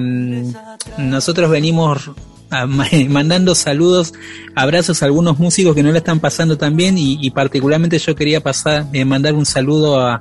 nosotros 0.98 1.50
venimos 1.50 2.10
mandando 3.08 3.54
saludos, 3.54 4.14
abrazos 4.54 5.02
a 5.02 5.06
algunos 5.06 5.38
músicos 5.38 5.74
que 5.74 5.82
no 5.82 5.92
le 5.92 5.98
están 5.98 6.20
pasando 6.20 6.56
tan 6.56 6.76
bien 6.76 6.96
y, 6.96 7.18
y 7.20 7.30
particularmente 7.30 7.98
yo 7.98 8.14
quería 8.14 8.40
pasar, 8.40 8.86
eh, 8.92 9.04
mandar 9.04 9.34
un 9.34 9.46
saludo 9.46 10.00
a, 10.00 10.20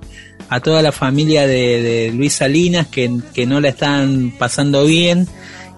a 0.50 0.60
toda 0.60 0.82
la 0.82 0.92
familia 0.92 1.48
de, 1.48 1.82
de 1.82 2.12
Luis 2.14 2.34
Salinas 2.34 2.88
que, 2.88 3.20
que 3.34 3.46
no 3.46 3.60
la 3.62 3.70
están 3.70 4.34
pasando 4.38 4.86
bien 4.86 5.28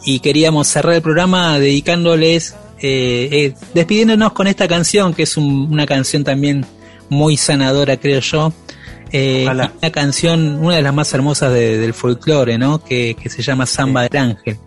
y 0.05 0.19
queríamos 0.19 0.67
cerrar 0.67 0.93
el 0.95 1.01
programa 1.01 1.59
dedicándoles, 1.59 2.55
eh, 2.81 3.30
eh, 3.31 3.53
despidiéndonos 3.73 4.31
con 4.34 4.47
esta 4.47 4.67
canción 4.67 5.13
que 5.13 5.23
es 5.23 5.35
un- 5.38 5.67
una 5.71 5.85
canción 5.85 6.23
también 6.23 6.65
muy 7.09 7.38
sanadora 7.38 7.97
creo 7.97 8.19
yo. 8.21 8.53
Eh, 9.11 9.47
una 9.49 9.91
canción, 9.91 10.63
una 10.63 10.76
de 10.76 10.81
las 10.84 10.93
más 10.93 11.11
hermosas 11.13 11.51
de- 11.51 11.77
del 11.80 11.93
folclore, 11.93 12.57
¿no? 12.59 12.84
Que, 12.84 13.15
que 13.21 13.30
se 13.30 13.41
llama 13.41 13.65
Samba 13.65 14.03
del 14.03 14.17
Ángel. 14.21 14.57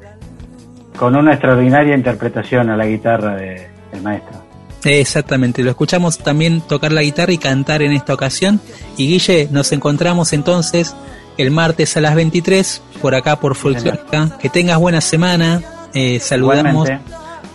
Con 0.96 1.14
una 1.16 1.32
extraordinaria 1.32 1.94
interpretación 1.94 2.68
a 2.68 2.76
la 2.76 2.86
guitarra 2.86 3.36
de- 3.36 3.68
del 3.92 4.02
maestro. 4.02 4.42
Exactamente, 4.84 5.62
lo 5.62 5.70
escuchamos 5.70 6.18
también 6.18 6.60
tocar 6.62 6.90
la 6.90 7.02
guitarra 7.02 7.32
y 7.32 7.38
cantar 7.38 7.82
en 7.82 7.92
esta 7.92 8.14
ocasión. 8.14 8.60
Y 8.96 9.06
Guille, 9.06 9.48
nos 9.52 9.70
encontramos 9.70 10.32
entonces 10.32 10.94
el 11.38 11.50
martes 11.50 11.96
a 11.96 12.00
las 12.00 12.14
23 12.14 12.82
por 13.00 13.14
acá 13.14 13.40
por 13.40 13.54
Folclórica. 13.54 14.38
Que 14.40 14.48
tengas 14.48 14.78
buena 14.78 15.00
semana. 15.00 15.62
Eh, 15.94 16.20
saludamos 16.20 16.88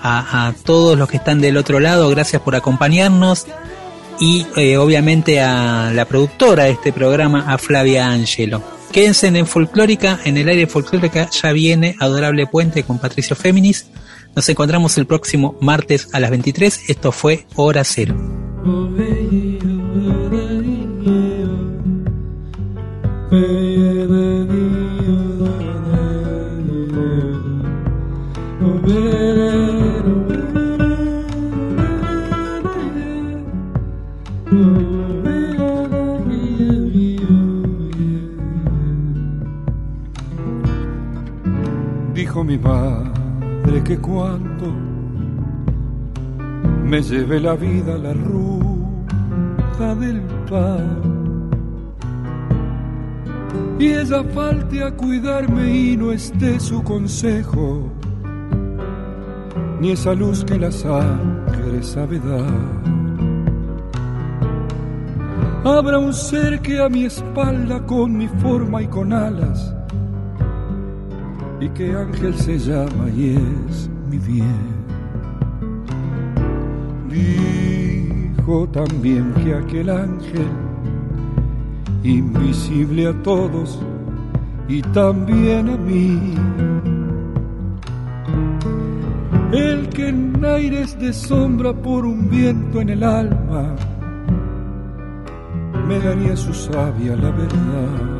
a 0.01 0.53
todos 0.63 0.97
los 0.97 1.09
que 1.09 1.17
están 1.17 1.41
del 1.41 1.57
otro 1.57 1.79
lado. 1.79 2.09
Gracias 2.09 2.41
por 2.41 2.55
acompañarnos. 2.55 3.47
Y 4.19 4.47
eh, 4.55 4.77
obviamente 4.77 5.41
a 5.41 5.91
la 5.93 6.05
productora 6.05 6.63
de 6.63 6.71
este 6.71 6.91
programa, 6.91 7.45
a 7.47 7.57
Flavia 7.57 8.07
Angelo. 8.07 8.63
Quédense 8.91 9.27
en 9.27 9.45
Folclórica, 9.45 10.19
en 10.23 10.37
el 10.37 10.49
aire 10.49 10.65
folclórica 10.65 11.29
ya 11.29 11.51
viene 11.51 11.95
Adorable 11.99 12.47
Puente 12.47 12.83
con 12.83 12.99
Patricio 12.99 13.35
Féminis. 13.35 13.87
Nos 14.35 14.47
encontramos 14.49 14.97
el 14.97 15.05
próximo 15.05 15.55
martes 15.61 16.09
a 16.13 16.19
las 16.19 16.31
23. 16.31 16.89
Esto 16.89 17.11
fue 17.11 17.45
Hora 17.55 17.83
Cero. 17.83 18.15
Dijo 23.29 23.43
mi 42.45 42.57
madre 42.57 43.83
que 43.83 43.97
cuando 43.97 44.73
me 46.85 47.01
lleve 47.01 47.41
la 47.41 47.55
vida 47.55 47.97
la 47.97 48.13
ruta 48.13 49.95
del 49.95 50.21
pan 50.49 51.06
y 53.79 53.93
ella 53.93 54.23
falte 54.33 54.83
a 54.83 54.91
cuidarme 54.91 55.75
y 55.75 55.97
no 55.97 56.11
esté 56.11 56.59
su 56.59 56.83
consejo 56.83 57.91
ni 59.79 59.91
esa 59.91 60.13
luz 60.13 60.43
que 60.43 60.57
la 60.57 60.71
sangre 60.71 61.81
sabe 61.81 62.19
dar. 62.19 62.97
Un 65.99 66.13
ser 66.13 66.61
que 66.61 66.79
a 66.79 66.87
mi 66.87 67.05
espalda 67.05 67.85
con 67.85 68.17
mi 68.17 68.27
forma 68.27 68.81
y 68.81 68.87
con 68.87 69.11
alas 69.11 69.75
y 71.59 71.67
que 71.69 71.93
ángel 71.93 72.33
se 72.35 72.57
llama 72.57 73.09
y 73.13 73.35
es 73.35 73.89
mi 74.09 74.17
bien. 74.17 74.77
Dijo 77.09 78.69
también 78.69 79.33
que 79.43 79.55
aquel 79.55 79.89
ángel, 79.89 80.47
invisible 82.07 83.07
a 83.07 83.13
todos 83.23 83.79
y 84.67 84.81
también 84.81 85.69
a 85.69 85.77
mí, 85.77 86.35
el 89.51 89.89
que 89.89 90.09
en 90.09 90.43
aires 90.43 90.99
de 90.99 91.13
sombra 91.13 91.73
por 91.73 92.05
un 92.05 92.29
viento 92.29 92.81
en 92.81 92.89
el 92.89 93.03
alma, 93.03 93.75
me 95.87 95.99
daría 95.99 96.35
su 96.35 96.53
sabia 96.53 97.15
la 97.15 97.31
verdad. 97.31 98.17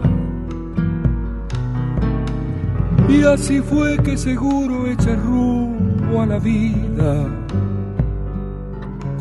Y 3.10 3.24
así 3.24 3.62
fue 3.62 3.98
que 3.98 4.18
seguro 4.18 4.88
eché 4.88 5.16
rumbo 5.16 6.22
a 6.22 6.26
la 6.26 6.40
vida 6.40 7.26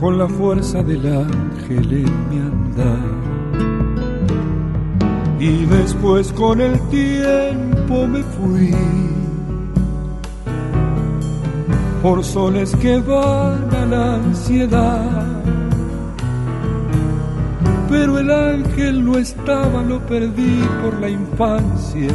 con 0.00 0.18
la 0.18 0.28
fuerza 0.28 0.82
del 0.82 1.06
ángel 1.06 1.92
en 1.92 2.28
mi 2.28 2.38
andar. 2.38 4.05
Y 5.38 5.66
después 5.66 6.32
con 6.32 6.60
el 6.60 6.80
tiempo 6.88 8.06
me 8.06 8.22
fui 8.22 8.74
por 12.02 12.22
soles 12.24 12.74
que 12.76 12.98
van 13.00 13.74
a 13.74 13.86
la 13.86 14.14
ansiedad. 14.14 15.26
Pero 17.90 18.18
el 18.18 18.30
ángel 18.30 19.04
no 19.04 19.18
estaba, 19.18 19.82
lo 19.82 20.00
perdí 20.06 20.60
por 20.82 21.00
la 21.00 21.08
infancia 21.08 22.12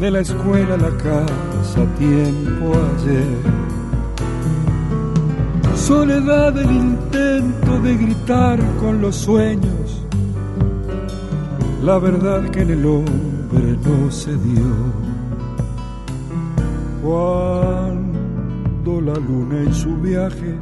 de 0.00 0.10
la 0.10 0.20
escuela 0.20 0.74
a 0.74 0.78
la 0.78 0.96
casa 0.96 1.84
tiempo 1.98 2.72
ayer. 2.96 3.60
Soledad 5.76 6.52
del 6.52 6.70
intento 6.70 7.80
de 7.82 7.96
gritar 7.96 8.58
con 8.80 9.00
los 9.00 9.16
sueños, 9.16 9.79
la 11.82 11.98
verdad 11.98 12.48
que 12.50 12.62
en 12.62 12.70
el 12.70 12.86
hombre 12.86 13.76
no 13.84 14.10
se 14.10 14.32
dio. 14.36 14.74
Cuando 17.02 19.00
la 19.00 19.14
luna 19.14 19.62
en 19.62 19.74
su 19.74 19.96
viaje 19.96 20.58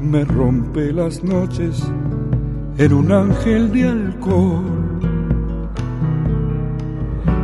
me 0.00 0.24
rompe 0.24 0.92
las 0.92 1.22
noches 1.22 1.84
en 2.78 2.92
un 2.92 3.12
ángel 3.12 3.72
de 3.72 3.88
alcohol 3.88 4.84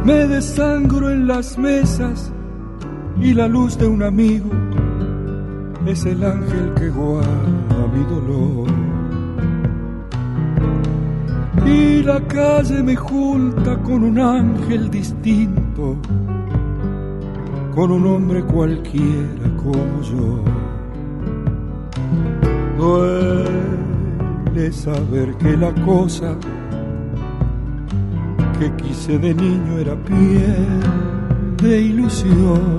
me 0.04 0.26
desangro 0.26 1.10
en 1.10 1.26
las 1.26 1.58
mesas 1.58 2.32
y 3.20 3.34
la 3.34 3.46
luz 3.46 3.76
de 3.78 3.86
un 3.86 4.02
amigo 4.02 4.50
es 5.86 6.04
el 6.06 6.24
ángel 6.24 6.72
que 6.74 6.88
guarda 6.88 7.86
mi 7.94 8.02
dolor. 8.04 8.79
Y 11.70 12.02
la 12.02 12.20
calle 12.26 12.82
me 12.82 12.96
junta 12.96 13.78
con 13.82 14.02
un 14.02 14.18
ángel 14.18 14.90
distinto, 14.90 15.96
con 17.72 17.92
un 17.92 18.06
hombre 18.06 18.42
cualquiera 18.42 19.56
como 19.62 20.02
yo. 20.02 20.42
Duele 22.76 24.72
saber 24.72 25.36
que 25.36 25.56
la 25.56 25.72
cosa 25.84 26.34
que 28.58 28.72
quise 28.82 29.16
de 29.18 29.32
niño 29.32 29.78
era 29.78 29.94
piel 29.94 30.80
de 31.62 31.82
ilusión. 31.82 32.76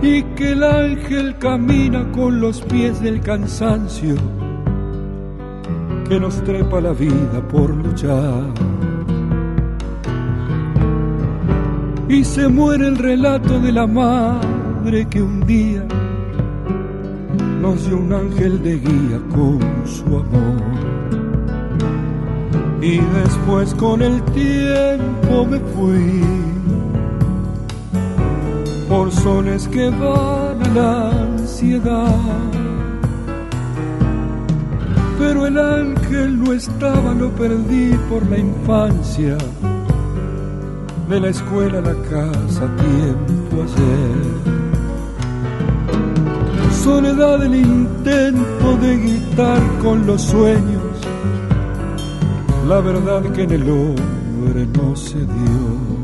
Y 0.00 0.22
que 0.34 0.52
el 0.52 0.62
ángel 0.62 1.36
camina 1.38 2.10
con 2.12 2.40
los 2.40 2.62
pies 2.62 3.02
del 3.02 3.20
cansancio 3.20 4.14
que 6.08 6.20
nos 6.20 6.42
trepa 6.44 6.80
la 6.80 6.92
vida 6.92 7.40
por 7.50 7.70
luchar. 7.70 8.44
Y 12.08 12.22
se 12.24 12.48
muere 12.48 12.86
el 12.86 12.96
relato 12.96 13.58
de 13.60 13.72
la 13.72 13.86
madre 13.86 15.06
que 15.08 15.20
un 15.20 15.44
día 15.46 15.84
nos 17.60 17.86
dio 17.86 17.98
un 17.98 18.12
ángel 18.12 18.62
de 18.62 18.78
guía 18.78 19.20
con 19.34 19.60
su 19.86 20.04
amor. 20.04 20.62
Y 22.80 22.98
después 22.98 23.74
con 23.74 24.02
el 24.02 24.22
tiempo 24.26 25.46
me 25.50 25.58
fui 25.58 26.22
por 28.88 29.10
soles 29.10 29.66
que 29.68 29.90
van 29.90 30.62
a 30.62 30.68
la 30.74 31.10
ansiedad. 31.22 32.65
Que 36.08 36.22
él 36.22 36.42
no 36.42 36.52
estaba 36.52 37.12
lo 37.14 37.30
perdí 37.30 37.92
por 38.08 38.24
la 38.30 38.38
infancia. 38.38 39.36
De 41.08 41.20
la 41.20 41.28
escuela 41.28 41.78
a 41.78 41.82
la 41.82 41.94
casa, 41.94 42.68
tiempo 42.76 43.62
ayer. 43.64 44.56
Soledad 46.72 47.44
el 47.44 47.56
intento 47.56 48.76
de 48.80 48.96
gritar 48.98 49.60
con 49.82 50.06
los 50.06 50.22
sueños. 50.22 50.82
La 52.68 52.80
verdad 52.80 53.22
que 53.32 53.42
en 53.42 53.50
el 53.50 53.68
hombre 53.68 54.66
no 54.76 54.94
se 54.94 55.18
dio. 55.18 55.95